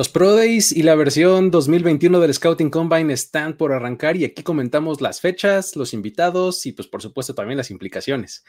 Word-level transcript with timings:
Los 0.00 0.08
Pro 0.08 0.34
Days 0.34 0.72
y 0.72 0.82
la 0.82 0.94
versión 0.94 1.50
2021 1.50 2.20
del 2.20 2.32
Scouting 2.32 2.70
Combine 2.70 3.12
están 3.12 3.58
por 3.58 3.74
arrancar 3.74 4.16
y 4.16 4.24
aquí 4.24 4.42
comentamos 4.42 5.02
las 5.02 5.20
fechas, 5.20 5.76
los 5.76 5.92
invitados 5.92 6.64
y 6.64 6.72
pues 6.72 6.88
por 6.88 7.02
supuesto 7.02 7.34
también 7.34 7.58
las 7.58 7.70
implicaciones. 7.70 8.42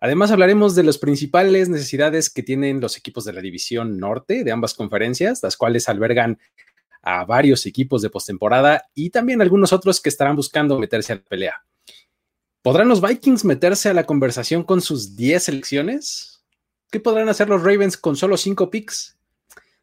Además 0.00 0.32
hablaremos 0.32 0.74
de 0.74 0.82
las 0.82 0.98
principales 0.98 1.68
necesidades 1.68 2.28
que 2.28 2.42
tienen 2.42 2.80
los 2.80 2.96
equipos 2.96 3.24
de 3.24 3.32
la 3.32 3.40
división 3.40 3.98
norte 3.98 4.42
de 4.42 4.50
ambas 4.50 4.74
conferencias, 4.74 5.40
las 5.44 5.56
cuales 5.56 5.88
albergan 5.88 6.40
a 7.02 7.24
varios 7.24 7.66
equipos 7.66 8.02
de 8.02 8.10
postemporada 8.10 8.88
y 8.92 9.10
también 9.10 9.40
algunos 9.40 9.72
otros 9.72 10.00
que 10.00 10.08
estarán 10.08 10.34
buscando 10.34 10.76
meterse 10.76 11.12
a 11.12 11.16
la 11.18 11.22
pelea. 11.22 11.54
¿Podrán 12.62 12.88
los 12.88 13.00
Vikings 13.00 13.44
meterse 13.44 13.90
a 13.90 13.94
la 13.94 14.06
conversación 14.06 14.64
con 14.64 14.80
sus 14.80 15.14
10 15.14 15.40
selecciones? 15.40 16.42
¿Qué 16.90 16.98
podrán 16.98 17.28
hacer 17.28 17.48
los 17.48 17.62
Ravens 17.62 17.96
con 17.96 18.16
solo 18.16 18.36
5 18.36 18.70
picks? 18.70 19.19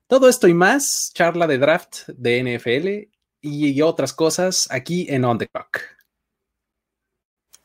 Todo 0.08 0.30
esto 0.30 0.48
y 0.48 0.54
más, 0.54 1.12
charla 1.14 1.48
de 1.48 1.58
draft 1.58 2.08
de 2.08 2.42
NFL 2.42 3.12
y 3.42 3.82
otras 3.82 4.14
cosas 4.14 4.70
aquí 4.72 5.06
en 5.10 5.26
On 5.26 5.38
the 5.38 5.48
Clock. 5.48 5.97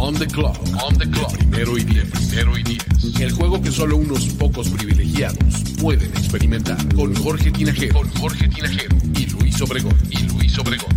On 0.00 0.14
the 0.14 0.26
clock. 0.26 0.56
On 0.80 0.96
the 0.96 1.10
clock. 1.10 1.36
primero 1.36 1.76
y 1.76 1.82
diez. 1.82 2.08
Primero 2.10 2.56
y 2.56 2.62
diez. 2.62 3.20
El 3.20 3.32
juego 3.32 3.60
que 3.60 3.72
solo 3.72 3.96
unos 3.96 4.26
pocos 4.34 4.68
privilegiados 4.68 5.64
pueden 5.82 6.08
experimentar. 6.12 6.76
Con 6.94 7.14
Jorge 7.16 7.50
Tinajero. 7.50 7.94
Con 7.94 8.08
Jorge 8.10 8.48
Tinajero. 8.48 8.96
Y 9.16 9.26
Luis 9.26 9.60
Obregón. 9.60 9.96
Y 10.08 10.22
Luis 10.28 10.56
Obregón. 10.56 10.88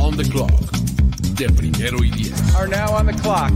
On 0.00 0.16
the 0.16 0.24
clock. 0.24 0.50
De 1.36 1.50
primero 1.50 2.02
y 2.02 2.10
diez. 2.10 2.32
Are 2.56 2.66
now 2.66 2.96
on 2.96 3.06
the 3.06 3.12
clock. 3.12 3.52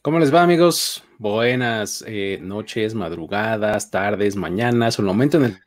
¿Cómo 0.00 0.18
les 0.18 0.34
va, 0.34 0.42
amigos? 0.42 1.04
Buenas 1.18 2.02
eh, 2.08 2.38
noches, 2.42 2.94
madrugadas, 2.94 3.90
tardes, 3.90 4.34
mañanas, 4.34 4.98
o 4.98 5.02
el 5.02 5.06
momento 5.06 5.36
en 5.36 5.44
el 5.44 5.58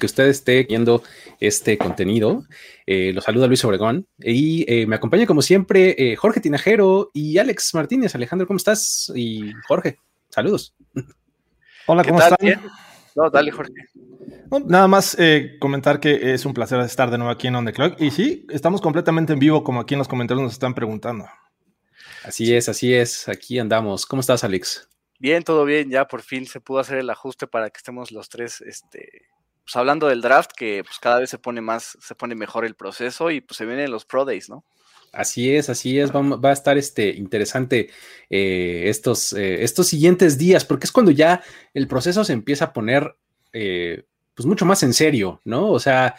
que 0.00 0.06
usted 0.06 0.26
esté 0.26 0.64
viendo 0.64 1.04
este 1.38 1.78
contenido. 1.78 2.44
Eh, 2.86 3.12
lo 3.14 3.20
saluda 3.20 3.46
Luis 3.46 3.64
Obregón 3.64 4.08
y 4.18 4.64
eh, 4.66 4.86
me 4.86 4.96
acompaña 4.96 5.26
como 5.26 5.42
siempre 5.42 5.94
eh, 5.96 6.16
Jorge 6.16 6.40
Tinajero 6.40 7.12
y 7.14 7.38
Alex 7.38 7.72
Martínez. 7.74 8.16
Alejandro, 8.16 8.48
¿cómo 8.48 8.56
estás? 8.56 9.12
Y 9.14 9.52
Jorge, 9.68 9.98
saludos. 10.28 10.74
Hola, 11.86 12.02
¿cómo 12.02 12.20
están? 12.20 12.38
No, 13.14 13.30
dale, 13.30 13.52
Jorge. 13.52 13.72
nada 14.66 14.88
más 14.88 15.16
comentar 15.60 16.00
que 16.00 16.34
es 16.34 16.44
un 16.44 16.54
placer 16.54 16.80
estar 16.80 17.10
de 17.10 17.18
nuevo 17.18 17.32
aquí 17.32 17.46
en 17.46 17.54
On 17.54 17.64
The 17.64 17.72
Clock. 17.72 18.00
Y 18.00 18.10
sí, 18.10 18.46
estamos 18.50 18.80
completamente 18.80 19.32
en 19.32 19.38
vivo, 19.38 19.62
como 19.62 19.80
aquí 19.80 19.94
en 19.94 19.98
los 19.98 20.08
comentarios 20.08 20.42
nos 20.42 20.52
están 20.52 20.74
preguntando. 20.74 21.26
Así 22.24 22.54
es, 22.54 22.68
así 22.68 22.92
es. 22.92 23.28
Aquí 23.28 23.58
andamos. 23.58 24.06
¿Cómo 24.06 24.20
estás, 24.20 24.44
Alex? 24.44 24.88
Bien, 25.18 25.42
todo 25.42 25.64
bien. 25.64 25.90
Ya 25.90 26.06
por 26.06 26.22
fin 26.22 26.46
se 26.46 26.60
pudo 26.60 26.78
hacer 26.78 26.98
el 26.98 27.10
ajuste 27.10 27.46
para 27.46 27.70
que 27.70 27.78
estemos 27.78 28.10
los 28.10 28.28
tres 28.28 28.60
este, 28.62 29.26
pues 29.64 29.76
hablando 29.76 30.08
del 30.08 30.20
draft, 30.20 30.50
que 30.56 30.82
pues 30.84 30.98
cada 30.98 31.20
vez 31.20 31.30
se 31.30 31.38
pone 31.38 31.60
más, 31.60 31.96
se 32.00 32.14
pone 32.14 32.34
mejor 32.34 32.64
el 32.64 32.74
proceso 32.74 33.30
y 33.30 33.40
pues 33.40 33.56
se 33.56 33.66
vienen 33.66 33.90
los 33.90 34.04
Pro 34.04 34.24
Days, 34.24 34.48
¿no? 34.48 34.64
Así 35.12 35.54
es, 35.54 35.68
así 35.68 35.98
es, 35.98 36.14
va, 36.14 36.20
va 36.20 36.50
a 36.50 36.52
estar 36.52 36.78
este, 36.78 37.08
interesante 37.10 37.90
eh, 38.28 38.84
estos, 38.86 39.32
eh, 39.32 39.64
estos 39.64 39.88
siguientes 39.88 40.38
días, 40.38 40.64
porque 40.64 40.86
es 40.86 40.92
cuando 40.92 41.10
ya 41.10 41.42
el 41.74 41.88
proceso 41.88 42.22
se 42.22 42.32
empieza 42.32 42.66
a 42.66 42.72
poner 42.72 43.16
eh, 43.52 44.04
pues 44.34 44.46
mucho 44.46 44.64
más 44.64 44.84
en 44.84 44.94
serio, 44.94 45.40
¿no? 45.44 45.70
O 45.70 45.78
sea, 45.78 46.14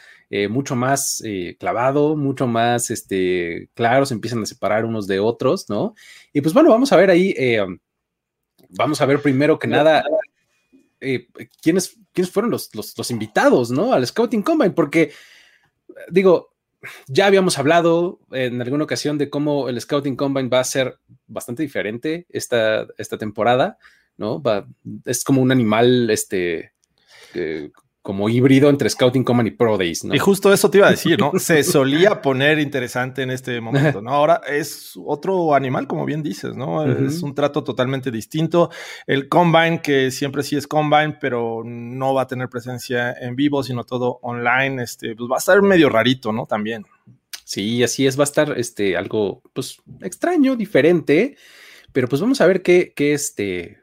mucho 0.49 0.77
más 0.77 1.21
clavado, 1.59 2.15
mucho 2.15 2.47
más 2.47 2.89
este, 2.89 3.69
claro, 3.73 4.05
se 4.05 4.13
empiezan 4.13 4.41
a 4.41 4.45
separar 4.45 4.85
unos 4.85 5.05
de 5.05 5.19
otros, 5.19 5.69
¿no? 5.69 5.93
Y 6.31 6.39
pues 6.39 6.53
bueno, 6.53 6.69
vamos 6.69 6.93
a 6.93 6.95
ver 6.95 7.09
ahí, 7.09 7.35
vamos 8.69 9.01
a 9.01 9.05
ver 9.05 9.21
primero 9.21 9.59
que 9.59 9.67
nada 9.67 10.05
eh, 11.01 11.27
quiénes, 11.61 11.97
fueron 12.31 12.51
los, 12.51 12.73
los, 12.73 13.11
invitados, 13.11 13.71
¿no? 13.71 13.93
Al 13.93 14.05
Scouting 14.05 14.43
Combine, 14.43 14.71
porque, 14.71 15.11
digo, 16.09 16.53
ya 17.07 17.25
habíamos 17.25 17.57
hablado 17.59 18.19
en 18.31 18.61
alguna 18.61 18.83
ocasión 18.83 19.17
de 19.17 19.29
cómo 19.29 19.69
el 19.69 19.79
Scouting 19.81 20.15
Combine 20.15 20.49
va 20.49 20.59
a 20.59 20.63
ser 20.63 20.99
bastante 21.27 21.63
diferente 21.63 22.25
esta, 22.29 22.87
esta 22.97 23.17
temporada, 23.17 23.77
¿no? 24.17 24.41
Es 25.05 25.23
como 25.23 25.41
un 25.41 25.51
animal, 25.51 26.09
este, 26.09 26.73
eh, 27.33 27.71
como 28.01 28.29
híbrido 28.29 28.69
entre 28.69 28.89
Scouting 28.89 29.23
Command 29.23 29.49
y 29.49 29.51
Pro 29.51 29.77
Days, 29.77 30.03
¿no? 30.03 30.15
Y 30.15 30.17
justo 30.17 30.51
eso 30.51 30.71
te 30.71 30.79
iba 30.79 30.87
a 30.87 30.91
decir, 30.91 31.19
¿no? 31.19 31.31
Se 31.37 31.63
solía 31.63 32.21
poner 32.21 32.57
interesante 32.57 33.21
en 33.21 33.29
este 33.29 33.61
momento, 33.61 34.01
¿no? 34.01 34.09
Ahora 34.09 34.41
es 34.49 34.93
otro 35.05 35.53
animal, 35.53 35.87
como 35.87 36.03
bien 36.05 36.23
dices, 36.23 36.55
¿no? 36.55 36.83
Es 36.83 37.21
un 37.21 37.35
trato 37.35 37.63
totalmente 37.63 38.09
distinto. 38.09 38.71
El 39.05 39.29
Combine, 39.29 39.81
que 39.83 40.09
siempre 40.09 40.41
sí 40.41 40.55
es 40.55 40.65
Combine, 40.65 41.17
pero 41.21 41.61
no 41.63 42.15
va 42.15 42.23
a 42.23 42.27
tener 42.27 42.49
presencia 42.49 43.13
en 43.13 43.35
vivo, 43.35 43.61
sino 43.61 43.83
todo 43.83 44.17
online, 44.23 44.81
este, 44.81 45.15
pues 45.15 45.29
va 45.29 45.35
a 45.35 45.39
estar 45.39 45.61
medio 45.61 45.87
rarito, 45.87 46.31
¿no? 46.31 46.47
También. 46.47 46.85
Sí, 47.43 47.83
así 47.83 48.07
es, 48.07 48.17
va 48.17 48.23
a 48.23 48.25
estar 48.25 48.57
este, 48.57 48.97
algo, 48.97 49.43
pues, 49.53 49.77
extraño, 50.01 50.55
diferente, 50.55 51.35
pero 51.91 52.07
pues 52.07 52.21
vamos 52.21 52.41
a 52.41 52.47
ver 52.47 52.63
qué, 52.63 52.93
qué 52.95 53.13
este, 53.13 53.80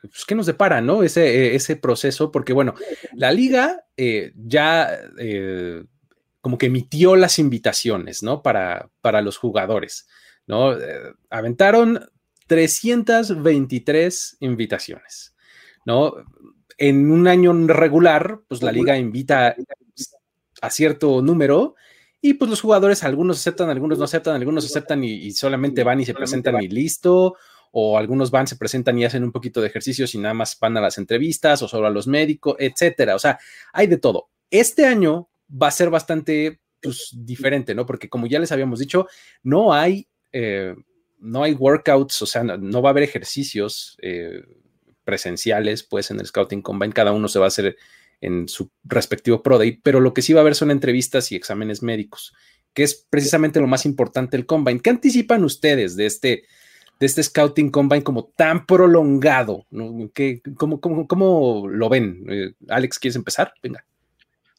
pues, 0.00 0.24
¿qué 0.26 0.34
nos 0.34 0.46
depara, 0.46 0.80
no? 0.80 1.02
Ese, 1.02 1.26
eh, 1.26 1.54
ese 1.54 1.76
proceso, 1.76 2.30
porque 2.32 2.52
bueno, 2.52 2.74
la 3.14 3.32
liga 3.32 3.84
eh, 3.96 4.32
ya 4.36 4.90
como 6.40 6.58
que 6.58 6.66
emitió 6.66 7.16
las 7.16 7.38
invitaciones, 7.38 8.22
¿no? 8.22 8.42
Para, 8.42 8.90
para 9.00 9.22
los 9.22 9.36
jugadores, 9.36 10.08
¿no? 10.46 10.74
aventaron 11.30 12.08
323 12.46 14.36
invitaciones, 14.40 15.34
¿no? 15.84 16.14
En 16.78 17.10
un 17.10 17.28
año 17.28 17.52
regular, 17.66 18.40
pues 18.48 18.62
la 18.62 18.72
liga 18.72 18.96
invita 18.96 19.54
a 20.60 20.70
cierto 20.70 21.22
número 21.22 21.74
y 22.20 22.34
pues 22.34 22.50
los 22.50 22.60
jugadores, 22.60 23.04
algunos 23.04 23.38
aceptan, 23.38 23.70
algunos 23.70 23.98
no 23.98 24.04
aceptan, 24.04 24.34
algunos 24.34 24.64
aceptan 24.64 25.04
y, 25.04 25.12
y 25.12 25.32
solamente 25.32 25.84
van 25.84 26.00
y 26.00 26.04
se 26.04 26.14
presentan 26.14 26.60
y 26.62 26.68
listo, 26.68 27.36
o 27.72 27.98
algunos 27.98 28.30
van, 28.30 28.46
se 28.46 28.56
presentan 28.56 28.98
y 28.98 29.04
hacen 29.04 29.24
un 29.24 29.32
poquito 29.32 29.60
de 29.60 29.68
ejercicios 29.68 30.14
y 30.14 30.18
nada 30.18 30.34
más 30.34 30.58
van 30.60 30.76
a 30.76 30.80
las 30.80 30.98
entrevistas 30.98 31.62
o 31.62 31.68
solo 31.68 31.86
a 31.86 31.90
los 31.90 32.06
médicos, 32.06 32.56
etcétera. 32.58 33.14
O 33.14 33.18
sea, 33.18 33.38
hay 33.72 33.86
de 33.86 33.98
todo. 33.98 34.30
Este 34.50 34.86
año 34.86 35.28
va 35.50 35.68
a 35.68 35.72
ser 35.72 35.90
bastante 35.90 36.60
pues, 36.80 37.10
diferente, 37.12 37.74
¿no? 37.74 37.86
Porque 37.86 38.08
como 38.08 38.26
ya 38.26 38.38
les 38.38 38.52
habíamos 38.52 38.78
dicho, 38.78 39.06
no 39.42 39.72
hay, 39.72 40.08
eh, 40.32 40.74
no 41.18 41.42
hay 41.42 41.54
workouts, 41.54 42.22
o 42.22 42.26
sea, 42.26 42.44
no, 42.44 42.82
va 42.82 42.90
a 42.90 42.92
haber 42.92 43.02
ejercicios 43.02 43.96
eh, 44.02 44.42
presenciales, 45.04 45.82
pues, 45.82 46.10
en 46.10 46.20
el 46.20 46.26
Scouting 46.26 46.62
Combine. 46.62 46.92
Cada 46.92 47.12
uno 47.12 47.28
se 47.28 47.38
va 47.38 47.46
a 47.46 47.48
hacer 47.48 47.76
en 48.20 48.48
su 48.48 48.70
respectivo 48.84 49.42
Pro 49.42 49.58
Day, 49.58 49.80
pero 49.82 50.00
lo 50.00 50.12
que 50.12 50.22
sí 50.22 50.32
va 50.32 50.40
a 50.40 50.42
haber 50.42 50.54
son 50.54 50.70
entrevistas 50.70 51.30
y 51.32 51.36
exámenes 51.36 51.82
médicos, 51.82 52.34
que 52.74 52.82
es 52.82 53.06
precisamente 53.08 53.60
lo 53.60 53.66
más 53.66 53.86
importante 53.86 54.36
del 54.36 54.46
Combine. 54.46 54.80
¿Qué 54.80 54.90
anticipan 54.90 55.44
ustedes 55.44 55.96
de 55.96 56.06
este? 56.06 56.44
De 56.98 57.06
este 57.06 57.22
Scouting 57.22 57.70
Combine 57.70 58.02
como 58.02 58.26
tan 58.36 58.66
prolongado? 58.66 59.66
¿no? 59.70 60.10
¿Qué, 60.12 60.42
cómo, 60.56 60.80
cómo, 60.80 61.68
lo 61.68 61.88
ven? 61.88 62.24
Eh, 62.28 62.52
Alex, 62.68 62.98
¿quieres 62.98 63.16
empezar? 63.16 63.52
Venga. 63.62 63.84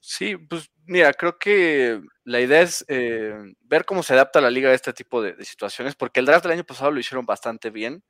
Sí, 0.02 0.38
pues 0.38 0.72
mira, 0.86 1.13
creo 1.13 1.38
que 1.38 2.02
la 2.24 2.40
idea 2.40 2.62
es 2.62 2.86
eh, 2.88 3.36
ver 3.62 3.86
cómo 3.86 4.02
se 4.02 4.13
adapta 4.13 4.42
la 4.42 4.50
liga 4.50 4.69
a 4.69 4.74
este 4.74 4.94
tipo 4.94 5.22
de, 5.22 5.34
de, 5.34 5.46
situaciones, 5.46 5.96
porque 5.96 6.19
el 6.19 6.25
draft 6.25 6.44
del 6.44 6.54
año 6.54 6.63
pasado 6.63 6.92
lo 6.92 7.00
hicieron 7.00 7.25
bastante 7.25 7.69
bien. 7.69 8.04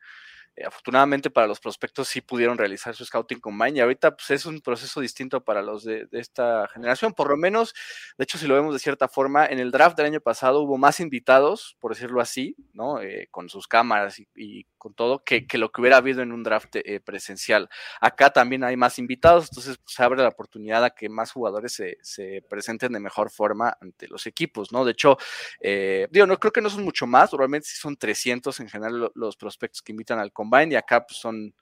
Eh, 0.55 0.65
afortunadamente 0.65 1.29
para 1.29 1.47
los 1.47 1.59
prospectos 1.59 2.07
sí 2.07 2.21
pudieron 2.21 2.57
realizar 2.57 2.95
su 2.95 3.05
scouting 3.05 3.39
combine 3.39 3.77
y 3.77 3.79
ahorita 3.81 4.15
pues 4.15 4.31
es 4.31 4.45
un 4.45 4.61
proceso 4.61 4.99
distinto 4.99 5.43
para 5.43 5.61
los 5.61 5.83
de, 5.83 6.07
esta 6.11 6.67
generación, 6.67 7.13
por 7.13 7.29
lo 7.29 7.37
menos, 7.37 7.73
de 8.17 8.23
hecho 8.23 8.37
si 8.37 8.47
lo 8.47 8.55
vemos 8.55 8.73
de 8.73 8.79
cierta 8.79 9.07
forma, 9.07 9.45
en 9.45 9.59
el 9.59 9.71
draft 9.71 9.97
del 9.97 10.07
año 10.07 10.21
pasado 10.21 10.61
hubo 10.61 10.77
más 10.77 10.99
invitados, 10.99 11.77
por 11.79 11.93
decirlo 11.93 12.21
así, 12.21 12.55
¿no? 12.73 13.01
Eh, 13.01 13.27
con 13.31 13.49
sus 13.49 13.67
cámaras 13.67 14.19
y, 14.35 14.65
con 14.77 14.93
todo, 14.93 15.23
que, 15.23 15.45
lo 15.53 15.71
que 15.71 15.81
hubiera 15.81 15.97
habido 15.97 16.21
en 16.21 16.31
un 16.31 16.41
draft 16.41 16.75
eh, 16.75 17.01
presencial. 17.01 17.69
Acá 17.99 18.29
también 18.29 18.63
hay 18.63 18.77
más 18.77 18.97
invitados, 18.97 19.49
entonces 19.49 19.77
pues, 19.77 19.93
se 19.95 20.03
abre 20.03 20.21
la 20.21 20.29
oportunidad 20.29 20.83
a 20.85 20.91
que 20.91 21.09
más 21.09 21.31
jugadores 21.31 21.73
se, 21.73 21.97
se, 22.01 22.41
presenten 22.49 22.93
de 22.93 22.99
mejor 22.99 23.29
forma 23.29 23.77
ante 23.81 24.07
los 24.07 24.25
equipos, 24.25 24.71
¿no? 24.71 24.85
De 24.85 24.91
hecho, 24.93 25.17
digo, 25.61 26.25
no 26.25 26.39
creo 26.39 26.51
que 26.51 26.61
no 26.61 26.69
son 26.69 26.83
mucho 26.83 27.05
más, 27.07 27.29
probablemente 27.29 27.67
sí 27.67 27.77
son 27.77 27.97
300 27.97 28.59
en 28.59 28.69
general 28.69 29.11
los 29.13 29.37
prospectos 29.37 29.81
que 29.81 29.91
invitan 29.91 30.19
al 30.19 30.31
combine 30.39 30.73
y 30.73 30.77
acá 30.77 31.05
pues, 31.05 31.19
son, 31.19 31.53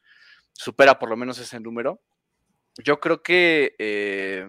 supera 0.53 0.99
por 0.99 1.09
lo 1.09 1.17
menos 1.17 1.39
ese 1.39 1.59
número. 1.59 1.99
Yo 2.83 2.99
creo 2.99 3.23
que 3.23 3.75
eh, 3.79 4.47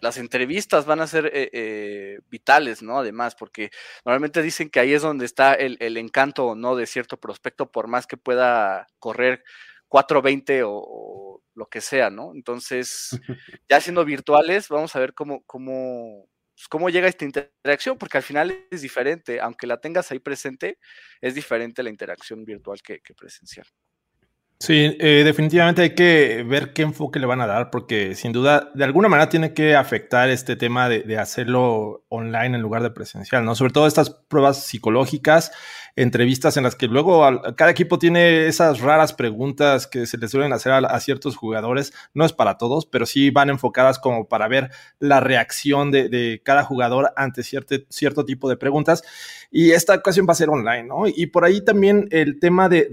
las 0.00 0.16
entrevistas 0.18 0.86
van 0.86 1.00
a 1.00 1.08
ser 1.08 1.26
eh, 1.26 1.50
eh, 1.52 2.18
vitales, 2.30 2.82
¿no? 2.82 2.98
Además, 2.98 3.34
porque 3.34 3.70
normalmente 4.04 4.42
dicen 4.42 4.70
que 4.70 4.78
ahí 4.78 4.94
es 4.94 5.02
donde 5.02 5.24
está 5.24 5.54
el, 5.54 5.96
encanto 5.96 6.46
o 6.46 6.54
no 6.54 6.76
de 6.76 6.86
cierto 6.86 7.16
prospecto, 7.16 7.72
por 7.72 7.88
más 7.88 8.06
que 8.06 8.16
pueda 8.16 8.86
correr 9.00 9.42
420 9.88 10.62
o, 10.62 10.70
o 10.72 11.42
lo 11.54 11.66
que 11.66 11.80
sea, 11.80 12.10
¿no? 12.10 12.32
Entonces, 12.32 13.10
ya 13.68 13.80
siendo 13.80 14.04
virtuales, 14.04 14.68
vamos 14.68 14.94
a 14.94 15.00
ver 15.00 15.14
cómo, 15.14 15.42
cómo, 15.44 16.28
pues, 16.54 16.68
cómo 16.68 16.88
llega 16.90 17.08
esta 17.08 17.24
interacción, 17.24 17.98
porque 17.98 18.18
al 18.18 18.22
final 18.24 18.66
es 18.70 18.82
diferente, 18.82 19.40
aunque 19.40 19.66
la 19.66 19.80
tengas 19.80 20.10
ahí 20.12 20.18
presente, 20.20 20.78
es 21.20 21.34
diferente 21.34 21.82
la 21.82 21.90
interacción 21.90 22.44
virtual 22.44 22.80
que 22.82 23.00
presencial. 23.16 23.66
Sí, 24.60 24.96
eh, 24.98 25.22
definitivamente 25.24 25.82
hay 25.82 25.94
que 25.94 26.44
ver 26.46 26.72
qué 26.72 26.82
enfoque 26.82 27.18
le 27.18 27.26
van 27.26 27.40
a 27.40 27.46
dar, 27.46 27.70
porque 27.70 28.14
sin 28.14 28.32
duda, 28.32 28.70
de 28.74 28.84
alguna 28.84 29.08
manera 29.08 29.28
tiene 29.28 29.52
que 29.52 29.74
afectar 29.74 30.30
este 30.30 30.56
tema 30.56 30.88
de, 30.88 31.18
hacerlo 31.18 32.04
online 32.08 32.56
en 32.56 32.62
lugar 32.62 32.82
de 32.82 32.90
presencial, 32.90 33.44
¿no? 33.44 33.54
Sobre 33.56 33.72
todo 33.72 33.86
estas 33.86 34.10
pruebas 34.10 34.64
psicológicas, 34.64 35.50
entrevistas 35.96 36.56
en 36.56 36.64
las 36.64 36.76
que 36.76 36.86
luego 36.86 37.24
cada 37.56 37.70
equipo 37.70 37.98
tiene 37.98 38.46
esas 38.46 38.80
raras 38.80 39.12
preguntas 39.12 39.86
que 39.86 40.06
se 40.06 40.18
les 40.18 40.30
suelen 40.30 40.52
hacer 40.52 40.72
a, 40.72 41.00
ciertos 41.00 41.36
jugadores. 41.36 41.92
No 42.14 42.24
es 42.24 42.32
para 42.32 42.56
todos, 42.56 42.86
pero 42.86 43.06
sí 43.06 43.30
van 43.30 43.50
enfocadas 43.50 43.98
como 43.98 44.28
para 44.28 44.48
ver 44.48 44.70
la 44.98 45.20
reacción 45.20 45.90
de, 45.90 46.40
cada 46.44 46.64
jugador 46.64 47.12
ante 47.16 47.42
cierto, 47.42 47.74
cierto 47.90 48.24
tipo 48.24 48.48
de 48.48 48.56
preguntas. 48.56 49.02
Y 49.50 49.72
esta 49.72 49.94
ocasión 49.94 50.26
va 50.28 50.32
a 50.32 50.36
ser 50.36 50.48
online, 50.48 50.84
¿no? 50.84 51.06
Y 51.06 51.26
por 51.26 51.44
ahí 51.44 51.60
también 51.60 52.08
el 52.10 52.40
tema 52.40 52.68
de, 52.68 52.88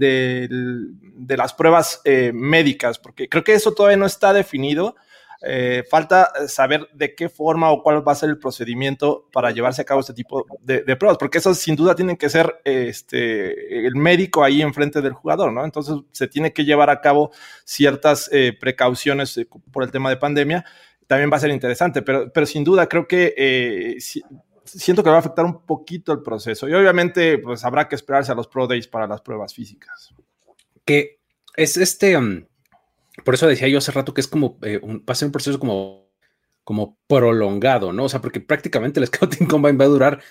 de 1.22 1.36
las 1.36 1.51
pruebas 1.52 2.00
eh, 2.04 2.32
médicas, 2.34 2.98
porque 2.98 3.28
creo 3.28 3.44
que 3.44 3.54
eso 3.54 3.72
todavía 3.72 3.96
no 3.96 4.06
está 4.06 4.32
definido. 4.32 4.96
Eh, 5.44 5.82
falta 5.90 6.30
saber 6.46 6.88
de 6.92 7.16
qué 7.16 7.28
forma 7.28 7.72
o 7.72 7.82
cuál 7.82 8.06
va 8.06 8.12
a 8.12 8.14
ser 8.14 8.30
el 8.30 8.38
procedimiento 8.38 9.28
para 9.32 9.50
llevarse 9.50 9.82
a 9.82 9.84
cabo 9.84 9.98
este 9.98 10.14
tipo 10.14 10.46
de, 10.60 10.84
pruebas, 10.94 11.18
porque 11.18 11.38
eso 11.38 11.52
sin 11.52 11.74
duda 11.74 11.96
tienen 11.96 12.16
que 12.16 12.28
ser 12.28 12.60
este, 12.62 13.86
el 13.86 13.96
médico 13.96 14.44
ahí 14.44 14.62
enfrente 14.62 15.02
del 15.02 15.14
jugador, 15.14 15.52
¿no? 15.52 15.64
Entonces 15.64 15.96
se 16.12 16.28
tiene 16.28 16.52
que 16.52 16.64
llevar 16.64 16.90
a 16.90 17.00
cabo 17.00 17.32
ciertas 17.64 18.30
eh, 18.32 18.56
precauciones 18.58 19.40
por 19.72 19.82
el 19.82 19.90
tema 19.90 20.10
de 20.10 20.16
pandemia. 20.16 20.64
También 21.08 21.28
va 21.32 21.38
a 21.38 21.40
ser 21.40 21.50
interesante, 21.50 22.02
pero, 22.02 22.32
pero 22.32 22.46
sin 22.46 22.62
duda 22.62 22.88
creo 22.88 23.08
que 23.08 23.98
siento 24.64 25.02
que 25.02 25.10
va 25.10 25.16
a 25.16 25.18
afectar 25.18 25.44
un 25.44 25.66
poquito 25.66 26.12
el 26.12 26.22
proceso 26.22 26.68
y 26.68 26.74
obviamente 26.74 27.38
pues 27.38 27.64
habrá 27.64 27.88
que 27.88 27.96
esperarse 27.96 28.30
a 28.30 28.36
los 28.36 28.46
Pro 28.46 28.68
Days 28.68 28.86
para 28.86 29.08
las 29.08 29.20
pruebas 29.20 29.52
físicas 29.52 30.14
que 30.84 31.21
es 31.56 31.76
este, 31.76 32.18
mm, 32.18 32.46
por 33.24 33.34
eso 33.34 33.46
decía 33.46 33.68
yo 33.68 33.78
hace 33.78 33.92
rato 33.92 34.14
que 34.14 34.20
es 34.20 34.28
como, 34.28 34.58
eh, 34.62 34.80
un, 34.82 35.00
va 35.00 35.12
a 35.12 35.14
ser 35.14 35.26
un 35.26 35.32
proceso 35.32 35.58
como, 35.58 36.10
como 36.64 36.98
prolongado, 37.06 37.92
¿no? 37.92 38.04
O 38.04 38.08
sea, 38.08 38.20
porque 38.20 38.40
prácticamente 38.40 39.00
el 39.00 39.06
Scouting 39.08 39.46
Combine 39.46 39.78
va 39.78 39.84
a 39.84 39.88
durar 39.88 40.22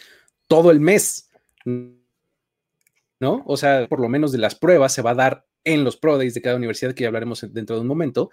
todo 0.48 0.72
el 0.72 0.80
mes, 0.80 1.30
¿no? 1.66 3.44
O 3.46 3.58
sea, 3.58 3.88
por 3.88 4.00
lo 4.00 4.10
menos 4.10 4.32
de 4.32 4.40
las 4.40 4.56
pruebas 4.56 4.94
se 4.94 5.02
va 5.02 5.12
a 5.12 5.16
dar 5.16 5.46
en 5.64 5.84
los 5.84 5.98
Pro 5.98 6.18
Days 6.18 6.34
de 6.34 6.42
cada 6.42 6.56
universidad, 6.56 6.94
que 6.94 7.04
ya 7.04 7.08
hablaremos 7.08 7.46
dentro 7.54 7.76
de 7.76 7.82
un 7.82 7.88
momento. 7.88 8.32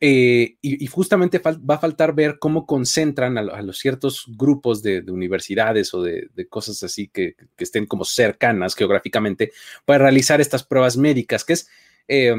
Eh, 0.00 0.58
y, 0.60 0.86
justamente 0.86 1.40
va 1.40 1.74
a 1.74 1.80
faltar 1.80 2.14
ver 2.14 2.38
cómo 2.38 2.66
concentran 2.66 3.36
a, 3.36 3.62
los 3.62 3.78
ciertos 3.78 4.26
grupos 4.28 4.80
de, 4.80 5.02
universidades 5.08 5.92
o 5.92 6.02
de, 6.02 6.30
cosas 6.48 6.82
así 6.84 7.08
que, 7.08 7.34
estén 7.56 7.86
como 7.86 8.04
cercanas 8.04 8.76
geográficamente 8.76 9.50
para 9.84 10.04
realizar 10.04 10.40
estas 10.40 10.62
pruebas 10.62 10.96
médicas, 10.96 11.44
que 11.44 11.54
es, 11.54 11.68
eh, 12.06 12.36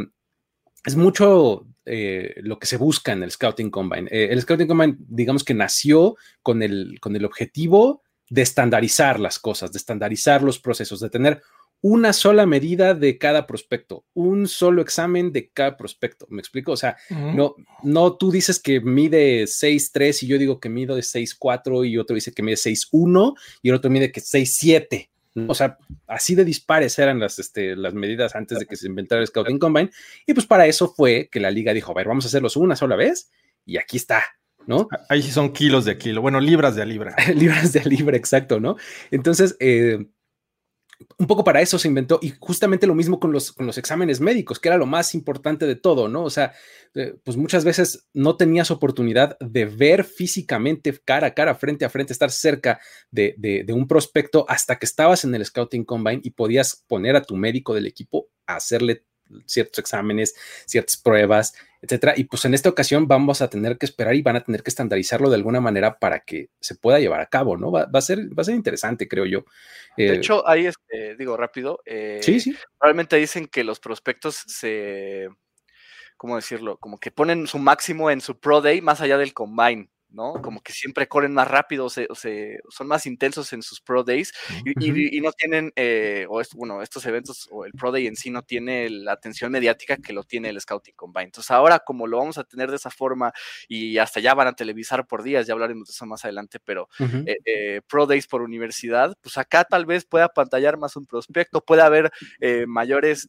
es 0.86 0.96
mucho 0.96 1.68
eh, 1.86 2.36
lo 2.38 2.60
que 2.60 2.68
se 2.68 2.78
busca 2.78 3.12
en 3.12 3.24
el 3.24 3.32
Scouting 3.32 3.70
Combine. 3.70 4.08
el 4.10 4.42
Scouting 4.42 4.68
Combine, 4.68 4.96
digamos 5.00 5.44
que 5.44 5.54
nació 5.54 6.16
con 6.42 6.64
el, 6.64 6.98
con 7.02 7.14
el 7.18 7.26
objetivo 7.26 8.04
de 8.30 8.44
estandarizar 8.44 9.20
las 9.20 9.38
cosas, 9.38 9.74
de 9.74 9.80
estandarizar 9.80 10.44
los 10.44 10.60
procesos, 10.60 11.02
de 11.02 11.10
tener 11.10 11.42
una 11.82 12.12
sola 12.14 12.46
medida 12.46 12.94
de 12.94 13.18
cada 13.18 13.48
prospecto, 13.48 14.06
un 14.14 14.48
solo 14.48 14.82
examen 14.82 15.32
de 15.32 15.50
cada 15.50 15.78
prospecto. 15.78 16.26
¿Me 16.30 16.40
explico? 16.40 16.74
O 16.74 16.78
sea, 16.78 16.98
no, 17.10 17.56
no 17.84 18.18
tú 18.18 18.32
dices 18.32 18.60
que 18.60 18.82
mide 18.82 19.44
6'3 19.44 20.24
y 20.24 20.28
yo 20.28 20.38
digo 20.38 20.60
que 20.60 20.70
mido 20.70 20.96
de 20.96 21.02
6'4 21.02 21.88
y 21.88 21.98
otro 21.98 22.16
dice 22.16 22.34
que 22.34 22.44
mide 22.44 22.58
6'1 22.58 23.34
y 23.62 23.70
el 23.70 23.76
otro 23.76 23.90
mide 23.90 24.12
que 24.12 24.22
6'7. 24.22 25.10
O 25.48 25.54
sea, 25.54 25.78
así 26.08 26.36
de 26.36 26.44
dispares 26.44 26.98
eran 27.00 27.20
las, 27.20 27.40
este, 27.40 27.76
las 27.76 27.94
medidas 27.94 28.36
antes 28.36 28.60
de 28.60 28.66
que 28.66 28.76
se 28.76 28.88
inventara 28.88 29.22
el 29.22 29.28
Scouting 29.28 29.60
Combine. 29.60 29.92
Y 30.26 30.34
pues 30.34 30.46
para 30.46 30.66
eso 30.66 30.94
fue 30.94 31.30
que 31.32 31.40
la 31.40 31.52
liga 31.52 31.74
dijo, 31.74 31.92
a 31.92 31.96
ver, 31.96 32.08
vamos 32.08 32.26
a 32.26 32.28
hacerlos 32.28 32.58
una 32.58 32.76
sola 32.76 32.96
vez 32.96 33.32
y 33.66 33.78
aquí 33.78 33.98
está. 33.98 34.24
¿No? 34.68 34.88
Ahí 35.08 35.24
sí 35.24 35.32
son 35.32 35.52
kilos 35.52 35.86
de 35.86 35.98
kilo, 35.98 36.22
bueno, 36.22 36.40
libras 36.40 36.76
de 36.76 36.86
libra. 36.86 37.16
libras 37.36 37.74
de 37.74 37.84
libra, 37.86 38.18
exacto, 38.18 38.60
¿no? 38.60 38.76
Entonces, 39.10 39.56
eh, 39.60 40.06
un 41.18 41.28
poco 41.28 41.44
para 41.44 41.62
eso 41.62 41.80
se 41.80 41.88
inventó 41.88 42.20
y 42.22 42.34
justamente 42.40 42.88
lo 42.88 42.96
mismo 42.96 43.20
con 43.20 43.32
los, 43.32 43.52
con 43.52 43.66
los 43.66 43.78
exámenes 43.78 44.20
médicos, 44.20 44.60
que 44.60 44.68
era 44.68 44.78
lo 44.78 44.86
más 44.86 45.16
importante 45.16 45.66
de 45.66 45.76
todo, 45.76 46.08
¿no? 46.10 46.24
O 46.24 46.30
sea, 46.30 46.54
eh, 46.96 47.16
pues 47.24 47.38
muchas 47.38 47.64
veces 47.64 48.08
no 48.14 48.36
tenías 48.36 48.72
oportunidad 48.72 49.38
de 49.40 49.66
ver 49.66 50.04
físicamente 50.04 50.98
cara 51.06 51.28
a 51.28 51.34
cara, 51.34 51.56
frente 51.56 51.86
a 51.86 51.90
frente, 51.90 52.14
estar 52.14 52.32
cerca 52.32 52.80
de, 53.12 53.36
de 53.38 53.74
un 53.74 53.88
prospecto 53.88 54.46
hasta 54.50 54.78
que 54.78 54.86
estabas 54.86 55.24
en 55.24 55.34
el 55.36 55.46
Scouting 55.46 55.86
Combine 55.86 56.22
y 56.24 56.32
podías 56.32 56.84
poner 56.88 57.16
a 57.16 57.22
tu 57.22 57.36
médico 57.36 57.74
del 57.74 57.86
equipo 57.86 58.28
a 58.46 58.56
hacerle 58.56 59.06
ciertos 59.46 59.80
exámenes, 59.80 60.36
ciertas 60.66 60.98
pruebas, 60.98 61.54
etcétera. 61.82 62.14
Y 62.18 62.26
pues 62.26 62.46
en 62.46 62.54
esta 62.54 62.70
ocasión 62.70 63.08
vamos 63.08 63.42
a 63.42 63.50
tener 63.50 63.78
que 63.78 63.86
esperar 63.86 64.16
y 64.16 64.22
van 64.22 64.36
a 64.36 64.44
tener 64.44 64.64
que 64.64 64.70
estandarizarlo 64.70 65.30
de 65.30 65.36
alguna 65.36 65.62
manera 65.62 66.00
para 66.00 66.20
que 66.20 66.50
se 66.60 66.76
pueda 66.76 67.00
llevar 67.00 67.22
a 67.22 67.28
cabo, 67.28 67.58
¿no? 67.58 67.72
Va, 67.72 67.88
a, 67.92 68.02
ser, 68.02 68.20
va 68.38 68.42
a 68.42 68.46
ser 68.46 68.56
interesante, 68.56 69.08
creo 69.08 69.26
yo. 69.26 69.46
de 69.98 70.08
eh, 70.08 70.16
hecho, 70.16 70.48
ahí 70.48 70.66
este, 70.66 71.16
digo 71.16 71.38
rápido. 71.38 71.80
Eh, 71.86 72.20
sí, 72.22 72.40
sí. 72.40 72.56
Probablemente 72.78 73.16
dicen 73.16 73.48
que 73.48 73.64
los 73.64 73.80
prospectos 73.80 74.44
se. 74.48 75.30
¿Cómo 76.18 76.36
decirlo? 76.36 76.78
Como 76.78 76.98
que 76.98 77.12
ponen 77.12 77.48
su 77.48 77.60
máximo 77.60 78.12
en 78.12 78.20
su 78.20 78.40
Pro 78.40 78.60
Day 78.60 78.82
más 78.82 79.00
allá 79.00 79.18
del 79.18 79.34
Combine. 79.34 79.90
¿No? 80.12 80.42
Como 80.42 80.62
que 80.62 80.74
siempre 80.74 81.08
corren 81.08 81.34
más 81.34 81.48
rápido, 81.48 81.90
se, 81.90 82.08
son 82.70 82.88
más 82.88 83.06
intensos 83.06 83.54
en 83.54 83.62
sus 83.62 83.82
Pro 83.82 84.04
Days 84.04 84.34
y, 84.66 85.22
no 85.22 85.32
tienen, 85.32 85.72
eh, 85.76 86.26
o 86.30 86.42
bueno, 86.56 86.82
estos 86.82 87.06
eventos 87.06 87.48
o 87.52 87.66
el 87.66 87.74
Pro 87.74 87.92
Day 87.92 88.08
en 88.08 88.16
sí 88.16 88.30
no 88.30 88.44
tiene 88.44 88.90
la 88.90 89.14
atención 89.14 89.52
mediática 89.52 89.98
que 89.98 90.14
lo 90.14 90.24
tiene 90.24 90.50
el 90.50 90.60
Scouting 90.60 90.96
Combine. 90.96 91.26
Entonces 91.26 91.52
ahora 91.52 91.80
como 91.80 92.08
lo 92.08 92.18
vamos 92.18 92.38
a 92.38 92.44
tener 92.44 92.70
de 92.70 92.78
esa 92.78 92.90
forma 92.90 93.32
y 93.68 93.98
hasta 93.98 94.20
ya 94.20 94.34
van 94.34 94.48
a 94.48 94.54
televisar 94.54 95.06
por 95.08 95.24
días, 95.24 95.48
ya 95.48 95.54
hablaremos 95.54 95.88
de 95.88 95.92
eso 95.92 96.06
más 96.06 96.24
adelante, 96.26 96.60
pero 96.60 96.88
eh, 97.00 97.38
eh, 97.46 97.82
Pro 97.88 98.06
Days 98.06 98.28
por 98.28 98.42
universidad, 98.42 99.16
pues 99.22 99.38
acá 99.38 99.64
tal 99.64 99.86
vez 99.86 100.06
pueda 100.06 100.30
pantallar 100.30 100.78
más 100.78 100.96
un 100.96 101.06
prospecto, 101.06 101.62
puede 101.62 101.82
haber 101.82 102.12
mayores 102.68 103.28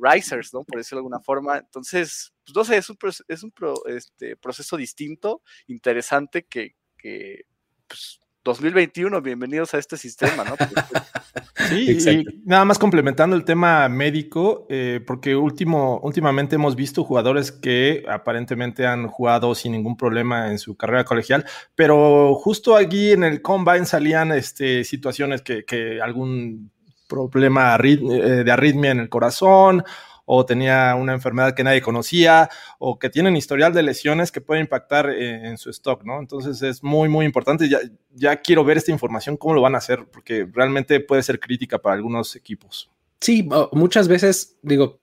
risers, 0.00 0.52
¿no? 0.52 0.64
Por 0.64 0.78
decirlo 0.78 0.98
de 0.98 1.00
alguna 1.00 1.20
forma. 1.20 1.58
Entonces, 1.58 2.31
pues 2.44 2.56
no 2.56 2.64
sé, 2.64 2.76
es 2.76 2.90
un, 2.90 2.96
es 3.28 3.42
un 3.42 3.52
este, 3.86 4.36
proceso 4.36 4.76
distinto, 4.76 5.42
interesante, 5.66 6.44
que, 6.44 6.74
que 6.98 7.44
pues, 7.86 8.20
2021, 8.44 9.22
bienvenidos 9.22 9.72
a 9.74 9.78
este 9.78 9.96
sistema, 9.96 10.42
¿no? 10.42 10.56
Pues, 10.56 10.70
sí, 11.68 12.10
y 12.10 12.24
nada 12.44 12.64
más 12.64 12.76
complementando 12.76 13.36
el 13.36 13.44
tema 13.44 13.88
médico, 13.88 14.66
eh, 14.68 15.00
porque 15.06 15.36
último, 15.36 16.00
últimamente 16.02 16.56
hemos 16.56 16.74
visto 16.74 17.04
jugadores 17.04 17.52
que 17.52 18.04
aparentemente 18.08 18.84
han 18.84 19.06
jugado 19.06 19.54
sin 19.54 19.72
ningún 19.72 19.96
problema 19.96 20.50
en 20.50 20.58
su 20.58 20.76
carrera 20.76 21.04
colegial, 21.04 21.44
pero 21.76 22.34
justo 22.34 22.76
aquí 22.76 23.12
en 23.12 23.22
el 23.22 23.42
combine 23.42 23.86
salían 23.86 24.32
este, 24.32 24.82
situaciones 24.82 25.42
que, 25.42 25.64
que 25.64 26.00
algún 26.00 26.72
problema 27.06 27.76
eh, 27.76 28.42
de 28.44 28.50
arritmia 28.50 28.90
en 28.90 29.00
el 29.00 29.08
corazón 29.08 29.84
o 30.24 30.46
tenía 30.46 30.94
una 30.94 31.12
enfermedad 31.12 31.54
que 31.54 31.64
nadie 31.64 31.82
conocía 31.82 32.48
o 32.78 32.98
que 32.98 33.10
tienen 33.10 33.36
historial 33.36 33.72
de 33.72 33.82
lesiones 33.82 34.32
que 34.32 34.40
puede 34.40 34.60
impactar 34.60 35.10
en, 35.10 35.58
su 35.58 35.70
stock, 35.70 36.04
¿no? 36.04 36.18
Entonces 36.20 36.62
es 36.62 36.82
muy, 36.82 37.08
muy 37.08 37.26
importante. 37.26 37.68
Ya, 37.68 37.78
ya 38.14 38.36
quiero 38.36 38.64
ver 38.64 38.76
esta 38.76 38.92
información, 38.92 39.36
cómo 39.36 39.54
lo 39.54 39.62
van 39.62 39.74
a 39.74 39.78
hacer, 39.78 40.06
porque 40.10 40.46
realmente 40.52 41.00
puede 41.00 41.22
ser 41.22 41.40
crítica 41.40 41.78
para 41.78 41.96
algunos 41.96 42.36
equipos. 42.36 42.90
Sí, 43.20 43.48
muchas 43.72 44.08
veces, 44.08 44.56
digo, 44.62 45.00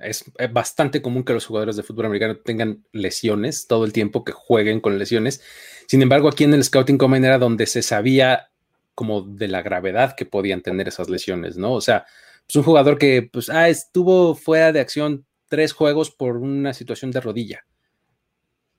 es 0.00 0.24
bastante 0.52 1.02
común 1.02 1.24
que 1.24 1.32
los 1.32 1.46
jugadores 1.46 1.76
de 1.76 1.82
fútbol 1.82 2.06
americano 2.06 2.36
tengan 2.36 2.84
lesiones 2.92 3.66
todo 3.66 3.84
el 3.84 3.92
tiempo, 3.92 4.24
que 4.24 4.32
jueguen 4.32 4.80
con 4.80 4.98
lesiones. 4.98 5.42
Sin 5.86 6.02
embargo, 6.02 6.28
aquí 6.28 6.44
en 6.44 6.54
el 6.54 6.64
Scouting 6.64 6.98
Combine 6.98 7.26
era 7.26 7.38
donde 7.38 7.66
se 7.66 7.82
sabía 7.82 8.50
como 8.94 9.22
de 9.22 9.48
la 9.48 9.62
gravedad 9.62 10.14
que 10.16 10.26
podían 10.26 10.60
tener 10.60 10.88
esas 10.88 11.08
lesiones, 11.08 11.56
¿no? 11.56 11.72
O 11.72 11.80
sea, 11.80 12.04
pues 12.48 12.56
un 12.56 12.62
jugador 12.62 12.96
que 12.96 13.28
pues, 13.30 13.50
ah, 13.50 13.68
estuvo 13.68 14.34
fuera 14.34 14.72
de 14.72 14.80
acción 14.80 15.26
tres 15.48 15.74
juegos 15.74 16.10
por 16.10 16.38
una 16.38 16.72
situación 16.72 17.10
de 17.10 17.20
rodilla. 17.20 17.66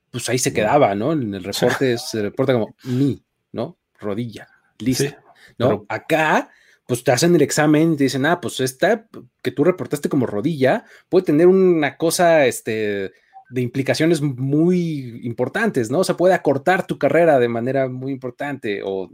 Pues 0.10 0.28
ahí 0.28 0.40
se 0.40 0.52
quedaba, 0.52 0.96
¿no? 0.96 1.14
En 1.14 1.36
el 1.36 1.44
reporte 1.44 1.98
se 2.00 2.24
reporta 2.24 2.54
como 2.54 2.76
mi, 2.84 3.24
¿no? 3.52 3.78
Rodilla, 4.00 4.48
listo. 4.80 5.16
¿No? 5.60 5.86
Acá, 5.88 6.50
pues 6.88 7.04
te 7.04 7.12
hacen 7.12 7.36
el 7.36 7.44
examen 7.44 7.94
y 7.94 7.98
te 7.98 8.06
dicen, 8.06 8.26
ah, 8.26 8.42
pues 8.42 8.60
esta 8.60 9.08
que 9.44 9.52
tú 9.52 9.64
reportaste 9.64 10.10
como 10.10 10.26
rodilla 10.26 10.86
puede 11.08 11.28
tener 11.28 11.46
una 11.46 11.96
cosa, 11.96 12.48
este, 12.48 13.12
de 13.52 13.62
implicaciones 13.62 14.20
muy 14.20 15.22
importantes, 15.24 15.92
¿no? 15.92 16.00
O 16.00 16.04
sea, 16.04 16.18
puede 16.18 16.34
acortar 16.34 16.88
tu 16.88 16.98
carrera 16.98 17.38
de 17.38 17.50
manera 17.50 17.88
muy 17.88 18.12
importante 18.12 18.82
o, 18.84 19.12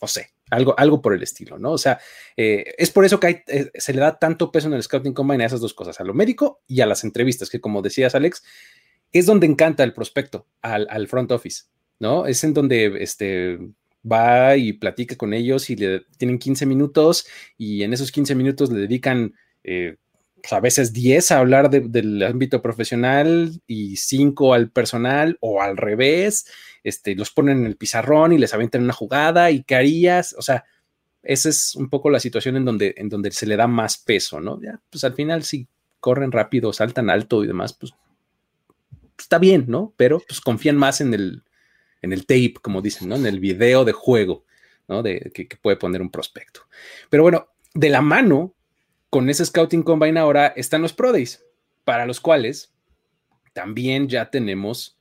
no 0.00 0.08
sé, 0.08 0.30
algo, 0.52 0.78
algo 0.78 1.00
por 1.00 1.14
el 1.14 1.22
estilo, 1.22 1.58
¿no? 1.58 1.72
O 1.72 1.78
sea, 1.78 1.98
eh, 2.36 2.74
es 2.76 2.90
por 2.90 3.04
eso 3.04 3.18
que 3.18 3.42
eh, 3.46 3.70
se 3.74 3.94
le 3.94 4.00
da 4.00 4.18
tanto 4.18 4.52
peso 4.52 4.68
en 4.68 4.74
el 4.74 4.82
Scouting 4.82 5.14
Combine 5.14 5.42
a 5.42 5.46
esas 5.46 5.60
dos 5.60 5.72
cosas, 5.72 5.98
a 5.98 6.04
lo 6.04 6.12
médico 6.14 6.60
y 6.66 6.82
a 6.82 6.86
las 6.86 7.04
entrevistas, 7.04 7.48
que 7.48 7.60
como 7.60 7.80
decías, 7.80 8.14
Alex, 8.14 8.42
es 9.12 9.26
donde 9.26 9.46
encanta 9.46 9.82
el 9.82 9.94
prospecto 9.94 10.46
al, 10.60 11.08
front 11.08 11.32
office, 11.32 11.64
¿no? 11.98 12.26
Es 12.26 12.44
en 12.44 12.52
donde 12.52 13.02
este, 13.02 13.58
va 14.10 14.56
y 14.56 14.74
platica 14.74 15.16
con 15.16 15.32
ellos 15.32 15.70
y 15.70 15.76
le 15.76 16.00
tienen 16.18 16.38
15 16.38 16.66
minutos 16.66 17.26
y 17.56 17.82
en 17.82 17.94
esos 17.94 18.12
15 18.12 18.34
minutos 18.34 18.70
le 18.70 18.80
dedican 18.80 19.34
eh, 19.64 19.96
pues, 20.42 20.52
a 20.52 20.60
veces 20.60 20.92
10 20.92 21.30
a 21.32 21.38
hablar 21.38 21.70
del 21.70 22.22
ámbito 22.22 22.60
profesional 22.60 23.60
y 23.66 23.96
5 23.96 24.52
al 24.52 24.70
personal 24.70 25.38
o 25.40 25.62
al 25.62 25.78
revés, 25.78 26.46
este, 26.84 27.14
los 27.14 27.30
ponen 27.30 27.58
en 27.58 27.66
el 27.66 27.76
pizarrón 27.76 28.32
y 28.32 28.38
les 28.38 28.54
avientan 28.54 28.82
una 28.82 28.92
jugada 28.92 29.50
y 29.50 29.62
qué 29.62 29.76
harías, 29.76 30.34
o 30.38 30.42
sea, 30.42 30.64
esa 31.22 31.48
es 31.48 31.76
un 31.76 31.88
poco 31.88 32.10
la 32.10 32.20
situación 32.20 32.56
en 32.56 32.64
donde, 32.64 32.94
en 32.96 33.08
donde 33.08 33.30
se 33.30 33.46
le 33.46 33.56
da 33.56 33.68
más 33.68 33.98
peso, 33.98 34.40
¿no? 34.40 34.60
Ya, 34.60 34.80
pues 34.90 35.04
al 35.04 35.14
final 35.14 35.44
si 35.44 35.68
corren 36.00 36.32
rápido, 36.32 36.72
saltan 36.72 37.10
alto 37.10 37.44
y 37.44 37.46
demás, 37.46 37.74
pues 37.74 37.92
está 39.18 39.38
bien, 39.38 39.66
¿no? 39.68 39.94
Pero 39.96 40.20
pues 40.26 40.40
confían 40.40 40.76
más 40.76 41.00
en 41.00 41.14
el, 41.14 41.44
en 42.02 42.12
el 42.12 42.26
tape, 42.26 42.54
como 42.60 42.82
dicen, 42.82 43.08
¿no? 43.08 43.16
En 43.16 43.26
el 43.26 43.38
video 43.38 43.84
de 43.84 43.92
juego, 43.92 44.44
¿no? 44.88 45.02
De, 45.02 45.30
que, 45.32 45.46
puede 45.56 45.76
poner 45.76 46.02
un 46.02 46.10
prospecto. 46.10 46.62
Pero 47.08 47.22
bueno, 47.22 47.48
de 47.72 47.88
la 47.88 48.02
mano 48.02 48.54
con 49.10 49.30
ese 49.30 49.44
Scouting 49.44 49.82
Combine 49.82 50.18
ahora 50.18 50.48
están 50.48 50.82
los 50.82 50.92
Pro 50.92 51.12
Days, 51.12 51.44
para 51.84 52.04
los 52.04 52.20
cuales 52.20 52.72
también 53.52 54.08
ya 54.08 54.30
tenemos 54.30 54.98